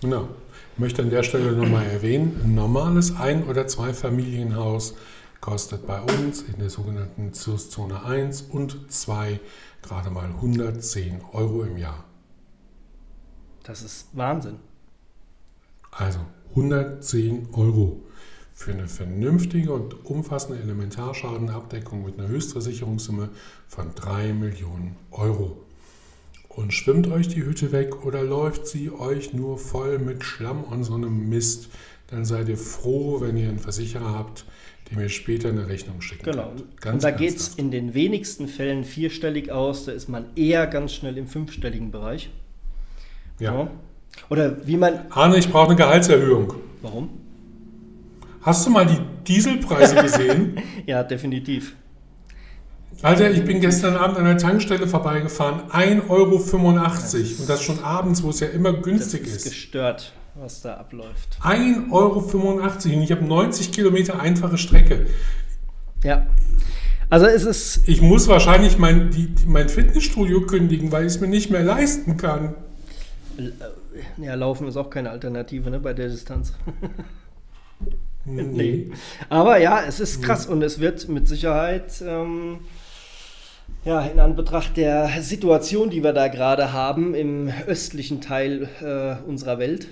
Genau. 0.00 0.28
Ich 0.74 0.78
möchte 0.78 1.02
an 1.02 1.10
der 1.10 1.24
Stelle 1.24 1.50
nochmal 1.50 1.84
erwähnen, 1.84 2.40
ein 2.44 2.54
normales 2.54 3.16
Ein- 3.16 3.42
oder 3.48 3.66
Zweifamilienhaus 3.66 4.94
kostet 5.40 5.84
bei 5.84 6.00
uns 6.00 6.42
in 6.42 6.60
der 6.60 6.70
sogenannten 6.70 7.32
ZUS-Zone 7.34 8.04
1 8.04 8.42
und 8.42 8.78
2 8.88 9.40
gerade 9.82 10.10
mal 10.10 10.28
110 10.28 11.22
Euro 11.32 11.64
im 11.64 11.78
Jahr. 11.78 12.04
Das 13.64 13.82
ist 13.82 14.06
Wahnsinn. 14.12 14.60
Also 15.90 16.20
110 16.50 17.48
Euro 17.52 18.00
für 18.54 18.72
eine 18.72 18.88
vernünftige 18.88 19.72
und 19.72 20.04
umfassende 20.04 20.60
Elementarschadenabdeckung 20.62 22.04
mit 22.04 22.18
einer 22.18 22.28
Höchstversicherungssumme 22.28 23.30
von 23.66 23.94
3 23.94 24.32
Millionen 24.32 24.96
Euro. 25.10 25.56
Und 26.48 26.74
schwimmt 26.74 27.08
euch 27.10 27.28
die 27.28 27.44
Hütte 27.44 27.72
weg 27.72 28.04
oder 28.04 28.22
läuft 28.22 28.66
sie 28.66 28.90
euch 28.90 29.32
nur 29.32 29.58
voll 29.58 29.98
mit 29.98 30.22
Schlamm 30.22 30.64
und 30.64 30.84
so 30.84 30.94
einem 30.94 31.28
Mist, 31.30 31.70
dann 32.08 32.26
seid 32.26 32.48
ihr 32.50 32.58
froh, 32.58 33.22
wenn 33.22 33.38
ihr 33.38 33.48
einen 33.48 33.58
Versicherer 33.58 34.12
habt, 34.12 34.44
der 34.90 34.98
mir 34.98 35.08
später 35.08 35.48
eine 35.48 35.66
Rechnung 35.66 36.02
schickt. 36.02 36.24
Genau. 36.24 36.52
Ganz 36.78 36.96
und 36.96 37.04
da 37.04 37.10
geht 37.10 37.36
es 37.36 37.54
in 37.54 37.70
den 37.70 37.94
wenigsten 37.94 38.48
Fällen 38.48 38.84
vierstellig 38.84 39.50
aus, 39.50 39.86
da 39.86 39.92
ist 39.92 40.10
man 40.10 40.26
eher 40.36 40.66
ganz 40.66 40.92
schnell 40.92 41.16
im 41.16 41.26
fünfstelligen 41.26 41.90
Bereich. 41.90 42.28
Ja. 43.38 43.54
ja. 43.54 43.70
Oder 44.28 44.66
wie 44.66 44.76
man. 44.76 45.06
Arne, 45.08 45.38
ich 45.38 45.48
brauche 45.48 45.68
eine 45.68 45.76
Gehaltserhöhung. 45.76 46.54
Warum? 46.82 47.21
Hast 48.42 48.66
du 48.66 48.70
mal 48.70 48.84
die 48.86 48.98
Dieselpreise 49.26 49.94
gesehen? 49.96 50.60
ja, 50.86 51.04
definitiv. 51.04 51.76
Alter, 53.00 53.30
ich 53.30 53.44
bin 53.44 53.60
gestern 53.60 53.96
Abend 53.96 54.18
an 54.18 54.24
der 54.24 54.36
Tankstelle 54.36 54.86
vorbeigefahren. 54.86 55.70
1,85 55.70 56.08
Euro. 56.10 56.36
und 56.36 57.48
das 57.48 57.62
schon 57.62 57.82
abends, 57.84 58.22
wo 58.22 58.30
es 58.30 58.40
ja 58.40 58.48
immer 58.48 58.72
günstig 58.72 59.22
ist. 59.22 59.34
Das 59.34 59.44
ist 59.44 59.50
gestört, 59.50 60.12
was 60.34 60.60
da 60.60 60.74
abläuft. 60.74 61.38
1,85 61.40 61.90
Euro. 61.92 62.18
Und 62.18 63.02
ich 63.02 63.12
habe 63.12 63.24
90 63.24 63.72
Kilometer 63.72 64.20
einfache 64.20 64.58
Strecke. 64.58 65.06
Ja. 66.02 66.26
Also 67.10 67.26
es 67.26 67.44
ist. 67.44 67.88
Ich 67.88 68.02
muss 68.02 68.26
wahrscheinlich 68.26 68.78
mein, 68.78 69.10
die, 69.10 69.32
mein 69.46 69.68
Fitnessstudio 69.68 70.42
kündigen, 70.46 70.90
weil 70.90 71.06
ich 71.06 71.14
es 71.14 71.20
mir 71.20 71.28
nicht 71.28 71.50
mehr 71.50 71.62
leisten 71.62 72.16
kann. 72.16 72.54
Äh, 73.36 73.50
ja, 74.22 74.34
Laufen 74.34 74.66
ist 74.66 74.76
auch 74.76 74.90
keine 74.90 75.10
Alternative 75.10 75.70
ne, 75.70 75.78
bei 75.78 75.92
der 75.92 76.08
Distanz. 76.08 76.54
nee. 78.24 78.90
Aber 79.28 79.58
ja, 79.58 79.82
es 79.86 80.00
ist 80.00 80.22
krass 80.22 80.46
und 80.46 80.62
es 80.62 80.80
wird 80.80 81.08
mit 81.08 81.26
Sicherheit. 81.28 82.02
Ähm, 82.06 82.60
ja, 83.84 84.00
in 84.02 84.20
Anbetracht 84.20 84.76
der 84.76 85.10
Situation, 85.22 85.90
die 85.90 86.04
wir 86.04 86.12
da 86.12 86.28
gerade 86.28 86.72
haben 86.72 87.14
im 87.14 87.50
östlichen 87.66 88.20
Teil 88.20 88.68
äh, 88.80 89.28
unserer 89.28 89.58
Welt. 89.58 89.88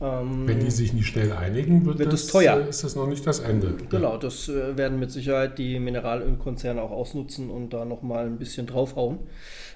Ähm, 0.00 0.48
Wenn 0.48 0.60
die 0.60 0.70
sich 0.70 0.94
nicht 0.94 1.08
schnell 1.08 1.30
einigen, 1.32 1.84
wird, 1.84 1.98
wird 1.98 2.12
das, 2.12 2.28
teuer. 2.28 2.58
Äh, 2.58 2.70
ist 2.70 2.82
das 2.82 2.96
noch 2.96 3.06
nicht 3.06 3.26
das 3.26 3.40
Ende. 3.40 3.74
Genau, 3.90 4.16
das 4.16 4.48
äh, 4.48 4.76
werden 4.78 4.98
mit 4.98 5.10
Sicherheit 5.10 5.58
die 5.58 5.78
Mineralölkonzerne 5.78 6.80
auch 6.80 6.90
ausnutzen 6.90 7.50
und 7.50 7.74
da 7.74 7.84
nochmal 7.84 8.24
ein 8.24 8.38
bisschen 8.38 8.66
draufhauen. 8.66 9.18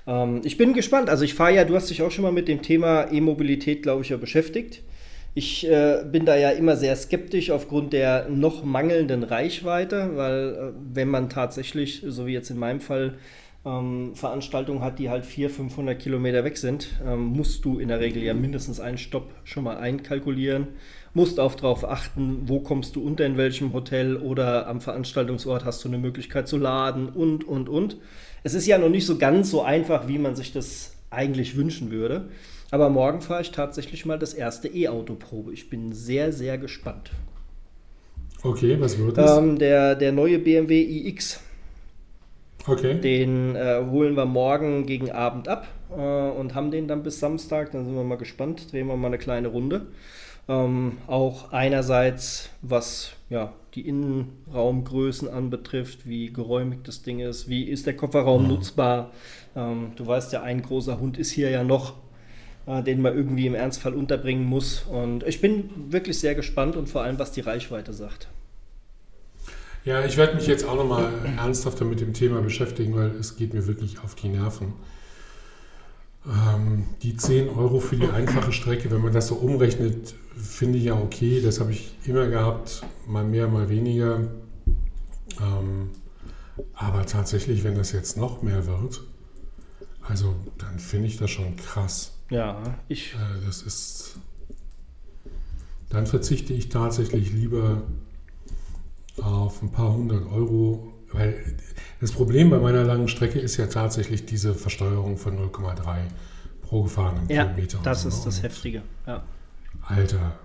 Ähm, 0.07 0.41
ich 0.45 0.57
bin 0.57 0.73
gespannt. 0.73 1.11
Also 1.11 1.25
ich 1.25 1.35
fahre 1.35 1.55
ja, 1.55 1.65
du 1.65 1.77
hast 1.77 1.91
dich 1.91 2.03
auch 2.03 2.11
schon 2.11 2.23
mal 2.23 2.33
mit 2.33 2.49
dem 2.49 2.63
Thema 2.63 3.13
E-Mobilität, 3.13 3.83
glaube 3.83 4.03
ich, 4.03 4.09
ja 4.09 4.17
beschäftigt. 4.17 4.83
Ich 5.37 5.69
äh, 5.69 6.05
bin 6.05 6.25
da 6.25 6.37
ja 6.37 6.51
immer 6.51 6.77
sehr 6.77 6.95
skeptisch 6.95 7.51
aufgrund 7.51 7.93
der 7.93 8.29
noch 8.29 8.63
mangelnden 8.63 9.25
Reichweite, 9.25 10.13
weil 10.15 10.55
äh, 10.55 10.79
wenn 10.93 11.09
man 11.09 11.29
tatsächlich, 11.29 12.05
so 12.07 12.27
wie 12.27 12.33
jetzt 12.33 12.51
in 12.51 12.59
meinem 12.59 12.81
Fall, 12.81 13.15
ähm, 13.67 14.15
Veranstaltungen 14.15 14.81
hat, 14.83 15.01
die 15.01 15.11
halt 15.11 15.25
400, 15.25 15.57
500 15.57 15.99
Kilometer 15.99 16.45
weg 16.45 16.57
sind, 16.57 16.89
ähm, 17.05 17.25
musst 17.25 17.65
du 17.65 17.81
in 17.81 17.89
der 17.89 17.99
Regel 17.99 18.23
ja 18.23 18.35
mindestens 18.35 18.79
einen 18.79 18.99
Stopp 18.99 19.31
schon 19.43 19.65
mal 19.65 19.79
einkalkulieren, 19.79 20.69
musst 21.15 21.41
auch 21.41 21.55
darauf 21.55 21.85
achten, 21.85 22.43
wo 22.47 22.61
kommst 22.61 22.95
du 22.95 23.03
unter 23.03 23.27
in 23.27 23.37
welchem 23.37 23.73
Hotel 23.73 24.17
oder 24.17 24.69
am 24.69 24.81
Veranstaltungsort 24.81 25.65
hast 25.65 25.83
du 25.85 25.89
eine 25.89 25.99
Möglichkeit 25.99 26.47
zu 26.47 26.59
laden 26.59 27.09
und, 27.09 27.43
und, 27.43 27.69
und. 27.69 27.97
Es 28.45 28.55
ist 28.55 28.67
ja 28.67 28.79
noch 28.79 28.91
nicht 28.91 29.07
so 29.07 29.19
ganz 29.19 29.51
so 29.51 29.63
einfach, 29.63 30.07
wie 30.07 30.19
man 30.19 30.37
sich 30.37 30.53
das 30.53 30.94
eigentlich 31.15 31.57
wünschen 31.57 31.91
würde. 31.91 32.29
Aber 32.71 32.91
morgen 32.91 33.21
fahre 33.21 33.43
ich 33.43 33.53
tatsächlich 33.53 34.05
mal 34.05 34.19
das 34.19 34.35
erste 34.35 34.69
E-Auto-Probe. 34.69 35.53
Ich 35.53 35.71
bin 35.71 35.93
sehr, 35.93 36.33
sehr 36.33 36.59
gespannt. 36.59 37.11
Okay, 38.43 38.77
was 38.81 38.99
wird 38.99 39.17
das? 39.17 39.39
Ähm, 39.39 39.59
der, 39.59 39.95
der 39.95 40.13
neue 40.13 40.39
BMW 40.39 40.83
iX. 40.83 41.41
Okay. 42.67 42.99
Den 43.01 43.57
äh, 43.57 43.83
holen 43.91 44.17
wir 44.17 44.25
morgen 44.25 44.87
gegen 44.87 45.11
Abend 45.11 45.49
ab 45.49 45.69
äh, 45.91 45.95
und 45.95 46.55
haben 46.55 46.71
den 46.71 46.89
dann 46.89 47.03
bis 47.03 47.21
Samstag. 47.21 47.73
Dann 47.73 47.85
sind 47.85 47.95
wir 47.95 48.05
mal 48.05 48.17
gespannt. 48.17 48.73
Drehen 48.73 48.87
wir 48.87 48.97
mal 48.97 49.09
eine 49.09 49.19
kleine 49.19 49.49
Runde. 49.49 49.87
Ähm, 50.49 50.99
auch 51.07 51.53
einerseits, 51.53 52.51
was 52.61 53.13
ja, 53.31 53.53
die 53.75 53.89
Innenraumgrößen 53.89 55.29
anbetrifft, 55.29 56.09
wie 56.09 56.33
geräumig 56.33 56.81
das 56.85 57.03
Ding 57.03 57.21
ist, 57.21 57.49
wie 57.49 57.65
ist 57.65 57.87
der 57.87 57.97
Kofferraum 57.97 58.43
mhm. 58.43 58.49
nutzbar. 58.49 59.11
Ähm, 59.57 59.93
du 59.97 60.07
weißt 60.07 60.33
ja, 60.33 60.43
ein 60.43 60.63
großer 60.63 61.01
Hund 61.01 61.19
ist 61.19 61.31
hier 61.31 61.51
ja 61.51 61.65
noch 61.65 61.95
äh, 62.67 62.83
den 62.83 63.03
man 63.03 63.15
irgendwie 63.15 63.47
im 63.47 63.55
Ernstfall 63.55 63.95
unterbringen 63.95 64.45
muss. 64.45 64.85
Und 64.91 65.23
ich 65.25 65.41
bin 65.41 65.71
wirklich 65.91 66.19
sehr 66.19 66.35
gespannt 66.35 66.77
und 66.77 66.89
vor 66.89 67.03
allem, 67.03 67.19
was 67.19 67.33
die 67.33 67.41
Reichweite 67.41 67.93
sagt. 67.93 68.29
Ja, 69.85 70.03
ich 70.03 70.17
werde 70.17 70.37
mich 70.37 70.47
jetzt 70.47 70.67
auch 70.67 70.77
nochmal 70.77 71.13
ernsthafter 71.37 71.85
mit 71.85 72.01
dem 72.01 72.15
Thema 72.15 72.41
beschäftigen, 72.41 72.97
weil 72.97 73.11
es 73.21 73.37
geht 73.37 73.53
mir 73.53 73.67
wirklich 73.67 74.03
auf 74.03 74.15
die 74.15 74.29
Nerven. 74.29 74.73
Ähm, 76.27 76.85
die 77.03 77.17
10 77.17 77.51
Euro 77.51 77.81
für 77.81 77.97
die 77.97 78.09
einfache 78.09 78.53
Strecke, 78.53 78.91
wenn 78.91 79.03
man 79.03 79.13
das 79.13 79.29
so 79.29 79.35
umrechnet, 79.35 80.15
finde 80.37 80.79
ich 80.79 80.85
ja 80.85 80.95
okay. 80.95 81.41
Das 81.43 81.61
habe 81.61 81.73
ich 81.73 81.97
immer 82.07 82.27
gehabt, 82.29 82.83
mal 83.07 83.25
mehr, 83.25 83.49
mal 83.49 83.69
weniger. 83.69 84.29
Ähm, 85.41 85.91
aber 86.75 87.05
tatsächlich, 87.05 87.65
wenn 87.65 87.75
das 87.75 87.93
jetzt 87.93 88.17
noch 88.17 88.43
mehr 88.43 88.67
wird, 88.67 89.03
also 90.01 90.35
dann 90.59 90.79
finde 90.79 91.09
ich 91.09 91.17
das 91.17 91.31
schon 91.31 91.57
krass. 91.57 92.13
Ja, 92.31 92.79
ich. 92.89 93.15
Äh, 93.15 93.45
das 93.45 93.63
ist. 93.63 94.17
Dann 95.91 96.07
verzichte 96.07 96.53
ich 96.53 96.71
tatsächlich 96.71 97.33
lieber 97.33 97.83
auf 99.21 99.63
ein 99.63 99.71
paar 99.71 99.93
hundert 99.93 100.27
Euro, 100.27 100.93
weil 101.15 101.35
das 102.01 102.13
Problem 102.13 102.51
bei 102.51 102.59
meiner 102.59 102.85
langen 102.85 103.09
Strecke 103.09 103.39
ist 103.39 103.57
ja 103.57 103.67
tatsächlich 103.67 104.27
diese 104.27 104.55
Versteuerung 104.55 105.17
von 105.17 105.39
0,3 105.39 105.99
pro 106.63 106.83
gefahrenen 106.83 107.29
ja, 107.29 107.45
Kilometer. 107.45 107.79
Das 107.83 108.05
ist 108.05 108.25
das 108.25 108.43
Heftige, 108.43 108.83
ja. 109.07 109.23
Alter. 109.83 110.39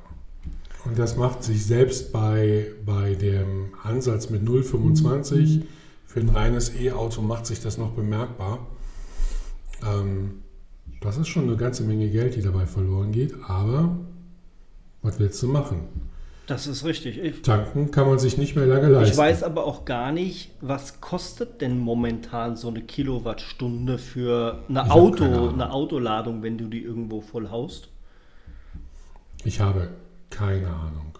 Und 0.85 0.97
das 0.97 1.17
macht 1.17 1.43
sich 1.43 1.65
selbst 1.65 2.13
bei, 2.13 2.67
bei 2.85 3.15
dem 3.15 3.73
Ansatz 3.83 4.29
mit 4.29 4.43
0,25 4.43 5.35
mhm. 5.35 5.63
für 6.05 6.19
ein 6.19 6.29
reines 6.29 6.73
E-Auto 6.75 7.21
macht 7.21 7.45
sich 7.45 7.59
das 7.59 7.77
noch 7.77 7.91
bemerkbar. 7.91 8.65
Ähm, 9.85 10.43
das 11.01 11.17
ist 11.17 11.27
schon 11.27 11.43
eine 11.43 11.57
ganze 11.57 11.83
Menge 11.83 12.09
Geld, 12.09 12.35
die 12.35 12.41
dabei 12.41 12.65
verloren 12.65 13.11
geht, 13.11 13.33
aber 13.47 13.97
was 15.01 15.19
willst 15.19 15.41
du 15.41 15.47
machen? 15.47 15.87
Das 16.49 16.65
ist 16.65 16.83
richtig. 16.83 17.19
Ich, 17.19 17.43
Tanken 17.43 17.91
kann 17.91 18.07
man 18.07 18.17
sich 18.17 18.39
nicht 18.39 18.55
mehr 18.55 18.65
lange 18.65 18.87
leisten. 18.87 19.11
Ich 19.11 19.17
weiß 19.17 19.43
aber 19.43 19.65
auch 19.65 19.85
gar 19.85 20.11
nicht, 20.11 20.49
was 20.61 20.99
kostet 20.99 21.61
denn 21.61 21.77
momentan 21.77 22.57
so 22.57 22.69
eine 22.69 22.81
Kilowattstunde 22.81 23.99
für 23.99 24.63
eine, 24.67 24.89
Auto, 24.89 25.49
eine 25.49 25.71
Autoladung, 25.71 26.41
wenn 26.41 26.57
du 26.57 26.65
die 26.65 26.81
irgendwo 26.81 27.21
voll 27.21 27.51
haust? 27.51 27.89
Ich 29.43 29.59
habe 29.59 29.89
keine 30.31 30.69
Ahnung. 30.69 31.19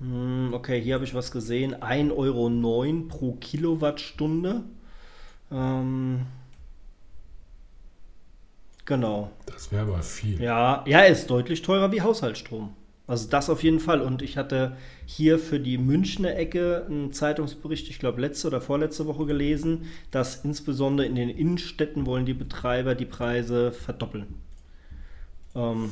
Hm, 0.00 0.52
okay, 0.52 0.80
hier 0.82 0.94
habe 0.94 1.04
ich 1.04 1.14
was 1.14 1.30
gesehen. 1.30 1.76
1,09 1.76 2.10
Euro 2.16 2.50
pro 3.06 3.32
Kilowattstunde. 3.34 4.64
Ähm, 5.52 6.26
Genau. 8.84 9.30
Das 9.46 9.70
wäre 9.70 9.82
aber 9.82 10.02
viel. 10.02 10.42
Ja, 10.42 10.82
ja, 10.84 11.02
ist 11.02 11.30
deutlich 11.30 11.62
teurer 11.62 11.92
wie 11.92 12.02
Haushaltsstrom. 12.02 12.74
Also 13.10 13.28
das 13.28 13.50
auf 13.50 13.64
jeden 13.64 13.80
Fall. 13.80 14.02
Und 14.02 14.22
ich 14.22 14.36
hatte 14.36 14.76
hier 15.04 15.40
für 15.40 15.58
die 15.58 15.78
Münchner 15.78 16.36
Ecke 16.36 16.86
einen 16.88 17.12
Zeitungsbericht, 17.12 17.90
ich 17.90 17.98
glaube 17.98 18.20
letzte 18.20 18.46
oder 18.46 18.60
vorletzte 18.60 19.04
Woche 19.06 19.26
gelesen, 19.26 19.86
dass 20.12 20.44
insbesondere 20.44 21.08
in 21.08 21.16
den 21.16 21.28
Innenstädten 21.28 22.06
wollen 22.06 22.24
die 22.24 22.34
Betreiber 22.34 22.94
die 22.94 23.06
Preise 23.06 23.72
verdoppeln. 23.72 24.26
Ähm, 25.54 25.90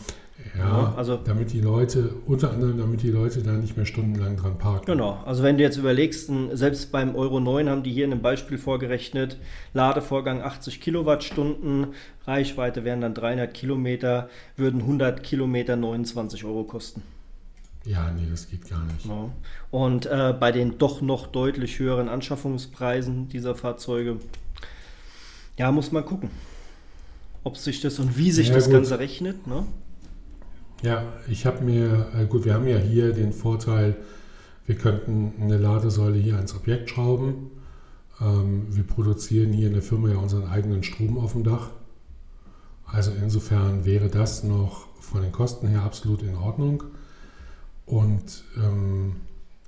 Ja, 0.56 0.68
Ja, 0.68 0.94
also- 0.96 1.16
damit 1.16 1.52
die 1.52 1.61
Leute, 1.61 2.11
unter 2.26 2.52
anderem, 2.52 2.78
damit 2.78 3.02
die 3.02 3.11
Leute 3.11 3.42
da 3.42 3.52
nicht 3.52 3.76
mehr 3.76 3.86
stundenlang 3.86 4.36
dran 4.36 4.56
parken. 4.56 4.86
Genau, 4.86 5.20
also 5.26 5.42
wenn 5.42 5.59
du 5.59 5.64
jetzt 5.64 5.76
überlegst, 5.76 6.30
selbst 6.52 6.92
beim 6.92 7.16
Euro 7.16 7.40
9 7.40 7.68
haben 7.68 7.82
die 7.82 7.90
hier 7.92 8.04
in 8.04 8.12
einem 8.12 8.22
Beispiel 8.22 8.56
vorgerechnet, 8.56 9.36
Ladevorgang 9.74 10.40
80 10.42 10.80
Kilowattstunden, 10.80 11.88
Reichweite 12.24 12.84
wären 12.84 13.00
dann 13.00 13.14
300 13.14 13.52
Kilometer, 13.52 14.28
würden 14.56 14.82
100 14.82 15.24
Kilometer 15.24 15.74
29 15.74 16.44
Euro 16.44 16.62
kosten. 16.62 17.02
Ja, 17.84 18.11
nee, 18.12 18.26
das 18.30 18.48
geht 18.48 18.68
gar 18.68 18.84
nicht. 18.84 19.06
Ja. 19.06 19.30
Und 19.72 20.06
äh, 20.06 20.34
bei 20.38 20.52
den 20.52 20.78
doch 20.78 21.00
noch 21.00 21.26
deutlich 21.26 21.80
höheren 21.80 22.09
Anschaffungspreisen 22.09 23.28
dieser 23.28 23.56
Fahrzeuge, 23.56 24.18
ja, 25.56 25.72
muss 25.72 25.90
man 25.90 26.04
gucken, 26.04 26.30
ob 27.45 27.57
sich 27.57 27.80
das 27.80 27.99
und 27.99 28.16
wie 28.16 28.30
sich 28.30 28.49
Ja, 28.49 28.55
das 28.55 28.64
gut. 28.64 28.74
Ganze 28.74 28.99
rechnet. 28.99 29.47
Ne? 29.47 29.64
Ja, 30.82 31.05
ich 31.28 31.47
habe 31.47 31.64
mir, 31.64 32.09
äh, 32.16 32.26
gut, 32.26 32.45
wir 32.45 32.55
haben 32.55 32.68
ja 32.68 32.78
hier 32.78 33.12
den 33.12 33.32
Vorteil, 33.32 33.97
wir 34.66 34.76
könnten 34.76 35.32
eine 35.41 35.57
Ladesäule 35.57 36.18
hier 36.18 36.36
ans 36.36 36.55
Objekt 36.55 36.91
schrauben. 36.91 37.51
Ähm, 38.20 38.66
wir 38.70 38.84
produzieren 38.84 39.53
hier 39.53 39.68
in 39.68 39.72
der 39.72 39.82
Firma 39.82 40.11
ja 40.11 40.16
unseren 40.18 40.47
eigenen 40.47 40.82
Strom 40.82 41.18
auf 41.18 41.32
dem 41.32 41.45
Dach. 41.45 41.70
Also 42.86 43.11
insofern 43.22 43.84
wäre 43.84 44.09
das 44.09 44.45
noch 44.45 44.86
von 45.01 45.22
den 45.22 45.32
Kosten 45.32 45.68
her 45.68 45.82
absolut 45.82 46.22
in 46.22 46.36
Ordnung. 46.36 46.84
Und 47.86 48.45
ähm, 48.57 49.16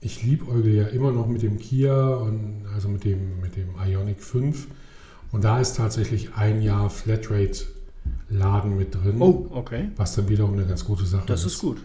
ich 0.01 0.23
liebäugle 0.23 0.73
ja 0.75 0.87
immer 0.87 1.11
noch 1.13 1.27
mit 1.27 1.43
dem 1.43 1.59
Kia 1.59 2.15
und 2.15 2.67
also 2.75 2.89
mit 2.89 3.05
dem, 3.05 3.41
mit 3.41 3.57
dem 3.57 3.71
Ionic 3.85 4.23
5. 4.23 4.69
Und 5.33 5.45
da 5.45 5.61
ist 5.61 5.77
tatsächlich 5.77 6.35
ein 6.35 6.61
Jahr 6.63 6.91
Flatrate 6.91 7.67
Laden 8.29 8.77
mit 8.77 8.95
drin. 8.95 9.21
Oh, 9.21 9.47
okay. 9.51 9.91
Was 9.97 10.15
dann 10.15 10.29
wiederum 10.29 10.55
eine 10.55 10.65
ganz 10.67 10.85
gute 10.85 11.05
Sache 11.07 11.25
Das 11.27 11.45
ist. 11.45 11.55
ist 11.55 11.61
gut. 11.61 11.79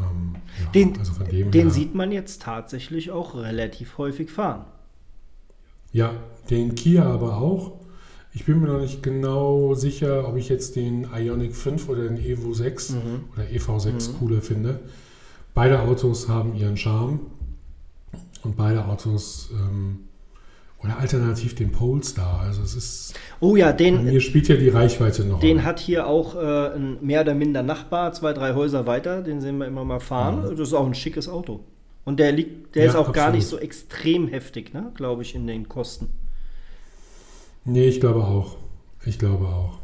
Ähm, 0.00 0.34
ja, 0.62 0.70
Den, 0.72 0.98
also 0.98 1.12
von 1.12 1.28
dem 1.28 1.50
den 1.50 1.70
sieht 1.70 1.94
man 1.94 2.10
jetzt 2.12 2.42
tatsächlich 2.42 3.10
auch 3.10 3.34
relativ 3.36 3.98
häufig 3.98 4.30
fahren. 4.30 4.64
Ja, 5.92 6.12
den 6.50 6.74
Kia 6.74 7.04
aber 7.04 7.36
auch. 7.38 7.72
Ich 8.32 8.44
bin 8.44 8.60
mir 8.60 8.66
noch 8.68 8.80
nicht 8.80 9.02
genau 9.02 9.74
sicher, 9.74 10.28
ob 10.28 10.36
ich 10.36 10.48
jetzt 10.48 10.76
den 10.76 11.06
Ionic 11.14 11.54
5 11.56 11.88
oder 11.88 12.08
den 12.08 12.18
Evo 12.18 12.52
6 12.52 12.90
Mhm. 12.90 13.24
oder 13.34 13.44
EV6 13.46 14.12
cooler 14.18 14.42
finde. 14.42 14.80
Beide 15.54 15.80
Autos 15.80 16.28
haben 16.28 16.54
ihren 16.54 16.76
Charme 16.76 17.20
und 18.42 18.56
beide 18.56 18.84
Autos 18.84 19.50
ähm, 19.54 20.00
oder 20.82 20.98
alternativ 20.98 21.54
den 21.54 21.72
Polestar. 21.72 22.40
Also 22.40 22.62
es 22.62 22.74
ist, 22.76 23.14
Oh 23.40 23.56
ja, 23.56 23.72
den, 23.72 24.04
mir 24.04 24.20
spielt 24.20 24.48
ja 24.48 24.56
die 24.56 24.68
Reichweite 24.68 25.24
noch. 25.24 25.40
den 25.40 25.64
hat 25.64 25.80
hier 25.80 26.06
auch 26.06 26.34
äh, 26.36 26.74
ein 26.76 26.98
mehr 27.00 27.22
oder 27.22 27.34
minder 27.34 27.62
Nachbar, 27.62 28.12
zwei, 28.12 28.32
drei 28.32 28.54
Häuser 28.54 28.86
weiter, 28.86 29.22
den 29.22 29.40
sehen 29.40 29.58
wir 29.58 29.66
immer 29.66 29.84
mal 29.84 30.00
fahren. 30.00 30.42
Das 30.50 30.58
ist 30.68 30.74
auch 30.74 30.86
ein 30.86 30.94
schickes 30.94 31.28
Auto. 31.28 31.60
Und 32.04 32.20
der 32.20 32.32
liegt, 32.32 32.74
der 32.76 32.84
Ja, 32.84 32.90
ist 32.90 32.96
auch 32.96 33.12
gar 33.12 33.28
absolut. 33.28 33.34
nicht 33.36 33.46
so 33.48 33.58
extrem 33.58 34.28
heftig, 34.28 34.72
ne, 34.74 34.92
glaube 34.94 35.22
ich, 35.22 35.34
in 35.34 35.46
den 35.46 35.68
Kosten. 35.68 36.08
Nee, 37.64 37.88
ich 37.88 38.00
glaube 38.00 38.22
auch. 38.24 38.56
Ich 39.04 39.18
glaube 39.18 39.46
auch. 39.46 39.78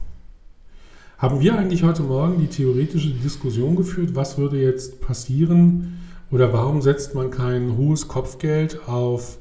Haben 1.19 1.41
wir 1.41 1.57
eigentlich 1.57 1.83
heute 1.85 2.03
Morgen 2.03 2.39
die 2.41 2.49
theoretische 2.49 3.11
Diskussion 3.11 3.77
geführt, 3.77 4.15
was 4.15 4.39
würde 4.39 4.61
jetzt 4.61 5.01
passieren 5.01 5.99
oder 6.31 6.53
warum 6.53 6.83
setzt 6.83 7.15
man 7.15 7.31
kein 7.31 7.77
hohes 7.77 8.09
Kopfgeld 8.09 8.89
auf 8.89 9.39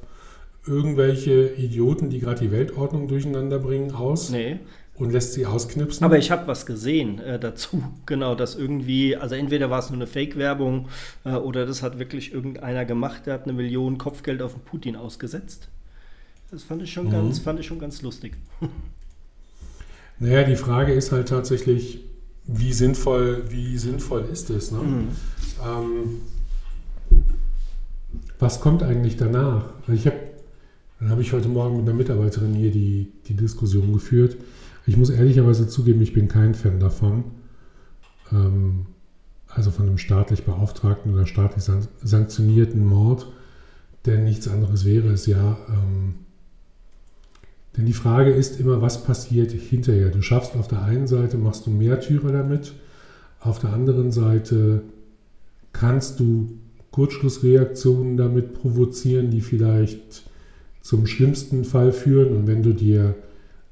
irgendwelche 0.66 1.48
Idioten, 1.56 2.10
die 2.10 2.20
gerade 2.20 2.40
die 2.42 2.52
Weltordnung 2.52 3.08
durcheinander 3.08 3.58
bringen, 3.60 3.92
aus 3.94 4.30
Nee. 4.30 4.60
und 4.96 5.12
lässt 5.12 5.34
sie 5.34 5.46
ausknipsen? 5.46 6.04
Aber 6.06 6.18
ich 6.18 6.30
habe 6.32 6.48
was 6.48 6.66
gesehen 6.66 7.20
äh, 7.20 7.40
dazu, 7.40 7.84
genau, 8.06 8.36
dass 8.36 8.56
irgendwie, 8.56 9.16
also 9.16 9.36
entweder 9.36 9.70
war 9.70 9.80
es 9.80 9.90
nur 9.90 9.98
eine 9.98 10.08
Fake-Werbung 10.08 10.88
äh, 11.26 11.32
oder 11.32 11.66
das 11.66 11.82
hat 11.82 11.98
wirklich 12.00 12.34
irgendeiner 12.34 12.86
gemacht, 12.86 13.26
der 13.26 13.34
hat 13.36 13.44
eine 13.46 13.54
Million 13.54 13.98
Kopfgeld 13.98 14.42
auf 14.42 14.54
den 14.54 14.62
Putin 14.62 14.96
ausgesetzt. 14.96 15.68
Das 16.52 16.64
fand 16.64 16.82
ich 16.84 16.92
schon, 16.94 17.08
Mhm. 17.08 17.12
ganz, 17.12 17.40
fand 17.40 17.60
ich 17.60 17.66
schon 17.66 17.80
ganz 17.80 18.02
lustig. 18.02 18.34
Naja, 20.20 20.44
die 20.44 20.56
Frage 20.56 20.94
ist 20.94 21.12
halt 21.12 21.30
tatsächlich, 21.30 22.02
wie 22.46 22.74
sinnvoll, 22.74 23.46
wie 23.50 23.76
sinnvoll 23.80 24.26
ist 24.32 24.52
es? 24.52 24.72
Ne? 24.72 24.78
Mhm. 24.78 25.08
Ähm, 25.66 26.22
was 28.40 28.62
kommt 28.62 28.84
eigentlich 28.84 29.18
danach? 29.18 29.66
Also 29.82 29.94
ich 29.94 30.06
habe, 30.06 30.18
dann 31.02 31.10
habe 31.10 31.24
ich 31.24 31.34
heute 31.34 31.48
Morgen 31.48 31.78
mit 31.78 31.88
einer 31.88 31.98
Mitarbeiterin 31.98 32.54
hier 32.54 32.70
die, 32.70 33.12
die 33.28 33.34
Diskussion 33.34 33.92
geführt. 33.92 34.38
Ich 34.86 34.98
muss 34.98 35.10
ehrlicherweise 35.10 35.68
zugeben, 35.68 36.00
ich 36.04 36.14
bin 36.14 36.28
kein 36.28 36.54
Fan 36.54 36.80
davon. 36.80 37.24
Ähm, 38.32 38.86
also 39.48 39.72
von 39.72 39.88
einem 39.88 39.98
staatlich 39.98 40.46
beauftragten 40.46 41.12
oder 41.12 41.26
staatlich 41.26 41.64
san 41.64 41.88
sanktionierten 42.04 42.86
Mord, 42.86 43.28
denn 44.06 44.26
nichts 44.26 44.48
anderes 44.48 44.86
wäre 44.86 45.10
es 45.10 45.26
ja. 45.26 45.58
Ähm, 45.70 46.16
denn 47.76 47.88
die 47.88 47.94
Frage 47.94 48.30
ist 48.30 48.60
immer, 48.60 48.84
was 48.84 49.04
passiert 49.04 49.52
hinterher? 49.52 50.10
Du 50.10 50.22
schaffst 50.22 50.56
auf 50.56 50.68
der 50.68 50.84
einen 50.84 51.08
Seite, 51.08 51.40
machst 51.40 51.66
du 51.66 51.72
Märtyrer 51.72 52.32
damit, 52.32 52.74
auf 53.40 53.58
der 53.58 53.74
anderen 53.74 54.12
Seite 54.12 54.84
kannst 55.74 56.20
du 56.20 56.60
Kurzschlussreaktionen 56.92 58.18
damit 58.18 58.54
provozieren, 58.54 59.32
die 59.32 59.42
vielleicht 59.42 60.30
zum 60.82 61.08
schlimmsten 61.08 61.64
Fall 61.64 61.92
führen. 61.92 62.36
Und 62.36 62.48
wenn 62.48 62.64
du 62.64 62.74
dir 62.74 63.16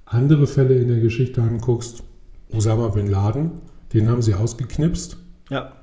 andere 0.05 0.47
Fälle 0.47 0.75
in 0.75 0.87
der 0.87 0.99
Geschichte 0.99 1.41
anguckst, 1.41 2.03
Osama 2.53 2.89
bin 2.89 3.07
Laden, 3.07 3.51
den 3.93 4.09
haben 4.09 4.21
sie 4.21 4.33
ausgeknipst, 4.33 5.17
Ja, 5.49 5.73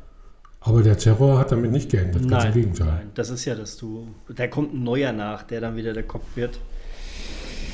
aber 0.61 0.83
der 0.83 0.99
Terror 0.99 1.39
hat 1.39 1.53
damit 1.53 1.70
nicht 1.70 1.91
geendet, 1.91 2.22
ganz 2.22 2.45
nein, 2.45 2.47
im 2.49 2.53
Gegenteil. 2.55 2.87
nein, 2.89 3.11
das 3.14 3.31
ist 3.31 3.45
ja, 3.45 3.55
dass 3.55 3.77
du, 3.77 4.09
da 4.35 4.49
kommt 4.49 4.74
ein 4.74 4.83
neuer 4.83 5.12
nach, 5.12 5.45
der 5.45 5.61
dann 5.61 5.77
wieder 5.77 5.93
der 5.93 6.03
Kopf 6.03 6.24
wird. 6.35 6.59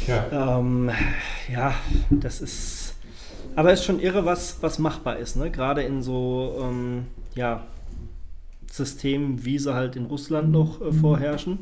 Ja. 0.07 0.59
Ähm, 0.59 0.91
ja, 1.51 1.75
das 2.11 2.41
ist. 2.43 2.95
Aber 3.55 3.73
es 3.73 3.81
ist 3.81 3.87
schon 3.87 4.01
irre, 4.01 4.25
was, 4.27 4.59
was 4.61 4.79
machbar 4.79 5.19
ist, 5.19 5.37
ne? 5.37 5.51
Gerade 5.51 5.83
in 5.83 6.03
so 6.03 6.59
ähm, 6.63 7.05
ja, 7.35 7.65
Systemen, 8.71 9.45
wie 9.45 9.59
sie 9.59 9.73
halt 9.75 9.97
in 9.97 10.07
Russland 10.07 10.51
noch 10.51 10.81
äh, 10.83 10.93
vorherrschen, 10.93 11.59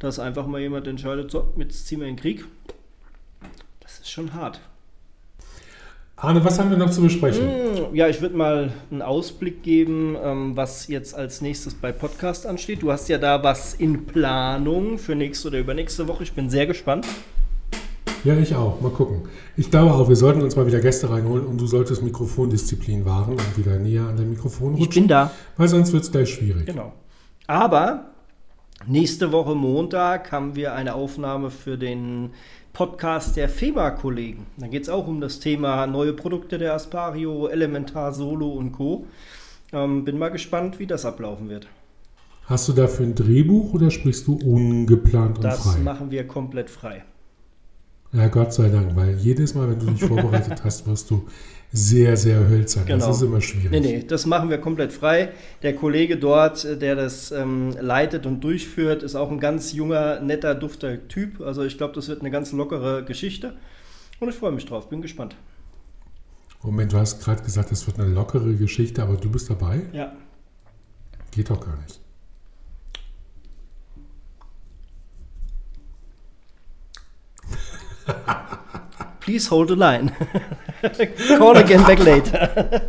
dass 0.00 0.18
einfach 0.18 0.46
mal 0.48 0.60
jemand 0.60 0.88
entscheidet, 0.88 1.30
so, 1.30 1.52
jetzt 1.56 1.86
ziehen 1.86 2.00
wir 2.00 2.08
in 2.08 2.16
den 2.16 2.20
Krieg. 2.20 2.44
Das 3.80 4.00
ist 4.00 4.10
schon 4.10 4.34
hart. 4.34 4.60
Arne, 6.16 6.44
was 6.44 6.58
haben 6.58 6.68
wir 6.70 6.76
noch 6.76 6.90
zu 6.90 7.00
besprechen? 7.00 7.42
Hm, 7.48 7.94
Ja, 7.94 8.06
ich 8.08 8.20
würde 8.20 8.36
mal 8.36 8.72
einen 8.90 9.00
Ausblick 9.00 9.62
geben, 9.62 10.16
ähm, 10.22 10.54
was 10.56 10.86
jetzt 10.88 11.14
als 11.14 11.40
nächstes 11.40 11.74
bei 11.74 11.92
Podcast 11.92 12.46
ansteht. 12.46 12.82
Du 12.82 12.92
hast 12.92 13.08
ja 13.08 13.16
da 13.16 13.42
was 13.42 13.72
in 13.74 14.04
Planung 14.06 14.98
für 14.98 15.14
nächste 15.14 15.48
oder 15.48 15.58
übernächste 15.60 16.08
Woche. 16.08 16.22
Ich 16.24 16.32
bin 16.34 16.50
sehr 16.50 16.66
gespannt. 16.66 17.06
Ja, 18.22 18.36
ich 18.36 18.54
auch. 18.54 18.82
Mal 18.82 18.90
gucken. 18.90 19.22
Ich 19.56 19.70
glaube 19.70 19.92
auch, 19.94 20.10
wir 20.10 20.16
sollten 20.16 20.42
uns 20.42 20.56
mal 20.56 20.66
wieder 20.66 20.80
Gäste 20.80 21.08
reinholen 21.08 21.46
und 21.46 21.58
du 21.58 21.66
solltest 21.66 22.02
Mikrofondisziplin 22.02 23.06
wahren 23.06 23.32
und 23.32 23.56
wieder 23.58 23.78
näher 23.78 24.02
an 24.06 24.16
dein 24.18 24.28
Mikrofon 24.28 24.74
Ich 24.74 24.80
rutschen, 24.88 25.04
bin 25.04 25.08
da. 25.08 25.30
weil 25.56 25.68
sonst 25.68 25.90
wird 25.94 26.02
es 26.04 26.12
gleich 26.12 26.28
schwierig. 26.28 26.66
Genau. 26.66 26.92
Aber 27.46 28.09
nächste 28.86 29.32
Woche 29.32 29.54
Montag 29.54 30.32
haben 30.32 30.56
wir 30.56 30.74
eine 30.74 30.94
Aufnahme 30.94 31.50
für 31.50 31.76
den 31.78 32.30
Podcast 32.72 33.36
der 33.36 33.48
FEMA-Kollegen. 33.48 34.46
Da 34.56 34.66
geht 34.68 34.82
es 34.84 34.88
auch 34.88 35.06
um 35.06 35.20
das 35.20 35.40
Thema 35.40 35.86
neue 35.86 36.12
Produkte 36.12 36.58
der 36.58 36.74
Aspario, 36.74 37.48
Elementar, 37.48 38.12
Solo 38.12 38.48
und 38.48 38.72
Co. 38.72 39.06
Ähm, 39.72 40.04
bin 40.04 40.18
mal 40.18 40.30
gespannt, 40.30 40.78
wie 40.78 40.86
das 40.86 41.04
ablaufen 41.04 41.48
wird. 41.48 41.66
Hast 42.46 42.68
du 42.68 42.72
dafür 42.72 43.06
ein 43.06 43.14
Drehbuch 43.14 43.74
oder 43.74 43.90
sprichst 43.90 44.26
du 44.26 44.34
ungeplant 44.34 45.38
und 45.38 45.44
Das 45.44 45.62
frei? 45.62 45.80
machen 45.80 46.10
wir 46.10 46.26
komplett 46.26 46.70
frei. 46.70 47.04
Ja, 48.12 48.26
Gott 48.26 48.52
sei 48.52 48.68
Dank, 48.68 48.96
weil 48.96 49.16
jedes 49.18 49.54
Mal, 49.54 49.70
wenn 49.70 49.78
du 49.78 49.86
dich 49.92 50.04
vorbereitet 50.04 50.60
hast, 50.64 50.86
wirst 50.86 51.10
du 51.10 51.26
sehr, 51.72 52.16
sehr 52.16 52.48
hölzern. 52.48 52.84
Genau. 52.86 53.06
Das 53.06 53.16
ist 53.16 53.22
immer 53.22 53.40
schwierig. 53.40 53.70
Nee, 53.70 53.80
nee, 53.80 54.04
das 54.06 54.26
machen 54.26 54.50
wir 54.50 54.58
komplett 54.58 54.92
frei. 54.92 55.30
Der 55.62 55.76
Kollege 55.76 56.16
dort, 56.16 56.64
äh, 56.64 56.76
der 56.76 56.96
das 56.96 57.30
ähm, 57.30 57.72
leitet 57.80 58.26
und 58.26 58.42
durchführt, 58.42 59.04
ist 59.04 59.14
auch 59.14 59.30
ein 59.30 59.38
ganz 59.38 59.72
junger, 59.72 60.20
netter, 60.20 60.56
dufter 60.56 61.06
Typ. 61.06 61.40
Also 61.40 61.62
ich 61.62 61.78
glaube, 61.78 61.94
das 61.94 62.08
wird 62.08 62.20
eine 62.20 62.32
ganz 62.32 62.50
lockere 62.50 63.04
Geschichte. 63.04 63.54
Und 64.18 64.28
ich 64.28 64.34
freue 64.34 64.52
mich 64.52 64.66
drauf, 64.66 64.88
bin 64.88 65.02
gespannt. 65.02 65.36
Moment, 66.62 66.92
du 66.92 66.98
hast 66.98 67.22
gerade 67.22 67.42
gesagt, 67.42 67.70
das 67.70 67.86
wird 67.86 67.98
eine 68.00 68.12
lockere 68.12 68.54
Geschichte, 68.54 69.02
aber 69.02 69.16
du 69.16 69.30
bist 69.30 69.48
dabei? 69.48 69.82
Ja. 69.92 70.12
Geht 71.30 71.48
doch 71.48 71.60
gar 71.60 71.76
nicht. 71.76 72.00
Please 79.20 79.50
hold 79.50 79.68
the 79.68 79.74
line. 79.74 80.12
Call 81.38 81.56
again 81.56 81.82
back 81.82 81.98
later. 81.98 82.82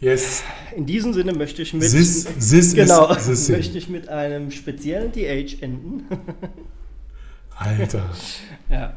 Yes. 0.00 0.42
In 0.76 0.84
diesem 0.84 1.12
Sinne 1.12 1.32
möchte 1.32 1.62
ich 1.62 1.72
mit 1.74 1.82
This, 1.82 2.24
this 2.24 2.74
genau, 2.74 3.12
is 3.14 3.48
möchte 3.48 3.78
ich 3.78 3.88
mit 3.88 4.08
einem 4.08 4.50
speziellen 4.50 5.12
DH 5.12 5.62
enden. 5.62 6.04
Alter. 7.56 8.10
ja. 8.68 8.94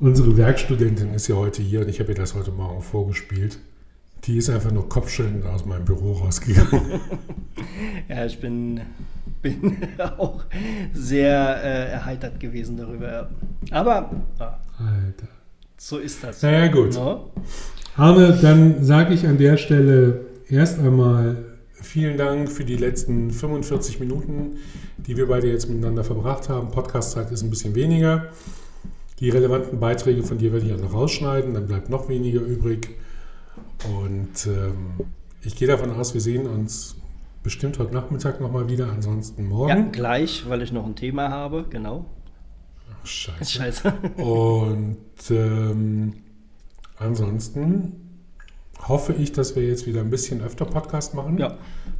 Unsere 0.00 0.36
Werkstudentin 0.36 1.14
ist 1.14 1.28
ja 1.28 1.36
heute 1.36 1.62
hier 1.62 1.82
und 1.82 1.88
ich 1.88 2.00
habe 2.00 2.12
ihr 2.12 2.16
das 2.16 2.34
heute 2.34 2.50
Morgen 2.50 2.82
vorgespielt. 2.82 3.58
Die 4.24 4.36
ist 4.36 4.50
einfach 4.50 4.70
nur 4.70 4.88
kopfschüttelnd 4.88 5.46
aus 5.46 5.64
meinem 5.64 5.84
Büro 5.84 6.12
rausgegangen. 6.12 7.00
ja, 8.08 8.26
ich 8.26 8.38
bin, 8.38 8.80
bin 9.40 9.76
auch 10.18 10.44
sehr 10.92 11.62
äh, 11.62 11.92
erheitert 11.92 12.38
gewesen 12.38 12.76
darüber. 12.76 13.30
Aber 13.70 14.10
ja, 14.38 14.60
Alter. 14.78 15.28
so 15.78 15.98
ist 15.98 16.22
das. 16.22 16.42
Naja, 16.42 16.68
gut. 16.68 16.94
No? 16.94 17.30
Arne, 17.96 18.38
dann 18.40 18.84
sage 18.84 19.14
ich 19.14 19.26
an 19.26 19.38
der 19.38 19.56
Stelle 19.56 20.26
erst 20.48 20.78
einmal 20.78 21.44
vielen 21.72 22.18
Dank 22.18 22.50
für 22.50 22.64
die 22.64 22.76
letzten 22.76 23.30
45 23.30 24.00
Minuten, 24.00 24.58
die 24.98 25.16
wir 25.16 25.28
beide 25.28 25.48
jetzt 25.48 25.68
miteinander 25.68 26.04
verbracht 26.04 26.48
haben. 26.48 26.70
Podcastzeit 26.70 27.30
ist 27.30 27.42
ein 27.42 27.50
bisschen 27.50 27.74
weniger. 27.74 28.28
Die 29.18 29.30
relevanten 29.30 29.80
Beiträge 29.80 30.22
von 30.22 30.38
dir 30.38 30.52
werde 30.52 30.66
ich 30.66 30.74
auch 30.74 30.80
noch 30.80 30.94
rausschneiden, 30.94 31.54
dann 31.54 31.66
bleibt 31.66 31.88
noch 31.88 32.08
weniger 32.08 32.40
übrig. 32.40 32.96
Und 33.84 34.46
ähm, 34.46 34.94
ich 35.42 35.56
gehe 35.56 35.68
davon 35.68 35.90
aus, 35.92 36.14
wir 36.14 36.20
sehen 36.20 36.46
uns 36.46 36.96
bestimmt 37.42 37.78
heute 37.78 37.94
Nachmittag 37.94 38.40
nochmal 38.40 38.68
wieder, 38.68 38.90
ansonsten 38.92 39.48
morgen. 39.48 39.68
Ja, 39.68 39.80
gleich, 39.90 40.48
weil 40.48 40.62
ich 40.62 40.72
noch 40.72 40.84
ein 40.84 40.96
Thema 40.96 41.30
habe, 41.30 41.64
genau. 41.70 42.04
Ach, 42.90 43.06
scheiße. 43.06 43.44
Scheiße. 43.58 43.92
Und 44.16 44.98
ähm, 45.30 46.14
ansonsten 46.98 48.20
hoffe 48.88 49.14
ich, 49.14 49.32
dass 49.32 49.56
wir 49.56 49.66
jetzt 49.66 49.86
wieder 49.86 50.00
ein 50.00 50.10
bisschen 50.10 50.42
öfter 50.42 50.64
Podcast 50.64 51.14
machen. 51.14 51.38
Ja. 51.38 51.56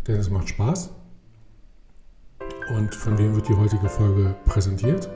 Denn 0.07 0.17
es 0.17 0.31
macht 0.31 0.51
Spaß. 0.51 0.91
Und 2.77 2.95
von 2.95 3.19
wem 3.19 3.35
wird 3.35 3.49
die 3.49 3.57
heutige 3.57 3.89
Folge 3.89 4.35
präsentiert? 4.45 5.11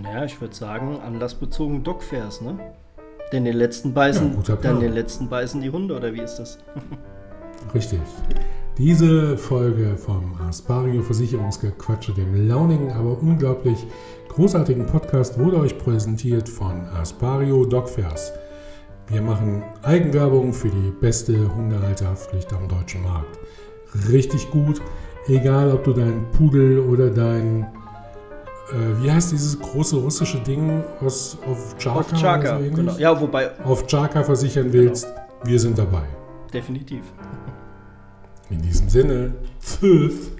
Naja, 0.00 0.24
ich 0.24 0.40
würde 0.40 0.54
sagen, 0.54 0.98
anlassbezogen 1.00 1.84
Dogfairs, 1.84 2.40
ne? 2.40 2.58
Denn 3.32 3.44
den 3.44 3.56
letzten 3.56 3.92
beißen, 3.92 4.38
Ja, 4.46 4.56
denn 4.56 4.80
den 4.80 4.92
letzten 4.92 5.28
beißen 5.28 5.60
die 5.60 5.70
Hunde, 5.70 5.96
oder 5.96 6.12
wie 6.12 6.20
ist 6.20 6.36
das? 6.36 6.58
Richtig. 7.74 8.00
Diese 8.76 9.36
Folge 9.38 9.96
vom 9.96 10.34
Aspario 10.48 11.02
Versicherungsgequatsche, 11.02 12.12
dem 12.12 12.48
launigen, 12.48 12.90
aber 12.92 13.20
unglaublich 13.20 13.86
großartigen 14.28 14.86
Podcast, 14.86 15.38
wurde 15.38 15.58
euch 15.58 15.78
präsentiert 15.78 16.48
von 16.48 16.84
Aspario 17.00 17.64
Dogfairs. 17.64 18.32
Wir 19.06 19.22
machen 19.22 19.62
Eigenwerbung 19.82 20.52
für 20.52 20.70
die 20.70 20.90
beste 21.00 21.54
Hundehalterhaftpflicht 21.54 22.52
am 22.52 22.66
deutschen 22.66 23.02
Markt. 23.02 23.38
Richtig 24.10 24.50
gut, 24.50 24.80
egal 25.28 25.70
ob 25.70 25.84
du 25.84 25.92
deinen 25.92 26.30
Pudel 26.32 26.80
oder 26.80 27.10
dein, 27.10 27.66
äh, 28.72 29.02
wie 29.02 29.10
heißt 29.10 29.32
dieses 29.32 29.58
große 29.58 29.96
russische 29.96 30.38
Ding 30.40 30.82
aus 31.00 31.36
auf 31.46 31.76
Chaka, 31.78 31.98
Auf 32.00 32.12
oder 32.12 32.64
so 32.64 32.70
genau. 32.76 32.96
Ja, 32.96 33.20
wobei, 33.20 33.50
auf 33.64 33.86
Chaka 33.86 34.22
versichern 34.22 34.72
willst, 34.72 35.06
wir 35.44 35.58
sind 35.60 35.78
dabei. 35.78 36.04
definitiv. 36.52 37.02
In 38.50 38.60
diesem 38.62 38.88
Sinne, 38.88 39.34
tschüss. 39.60 40.30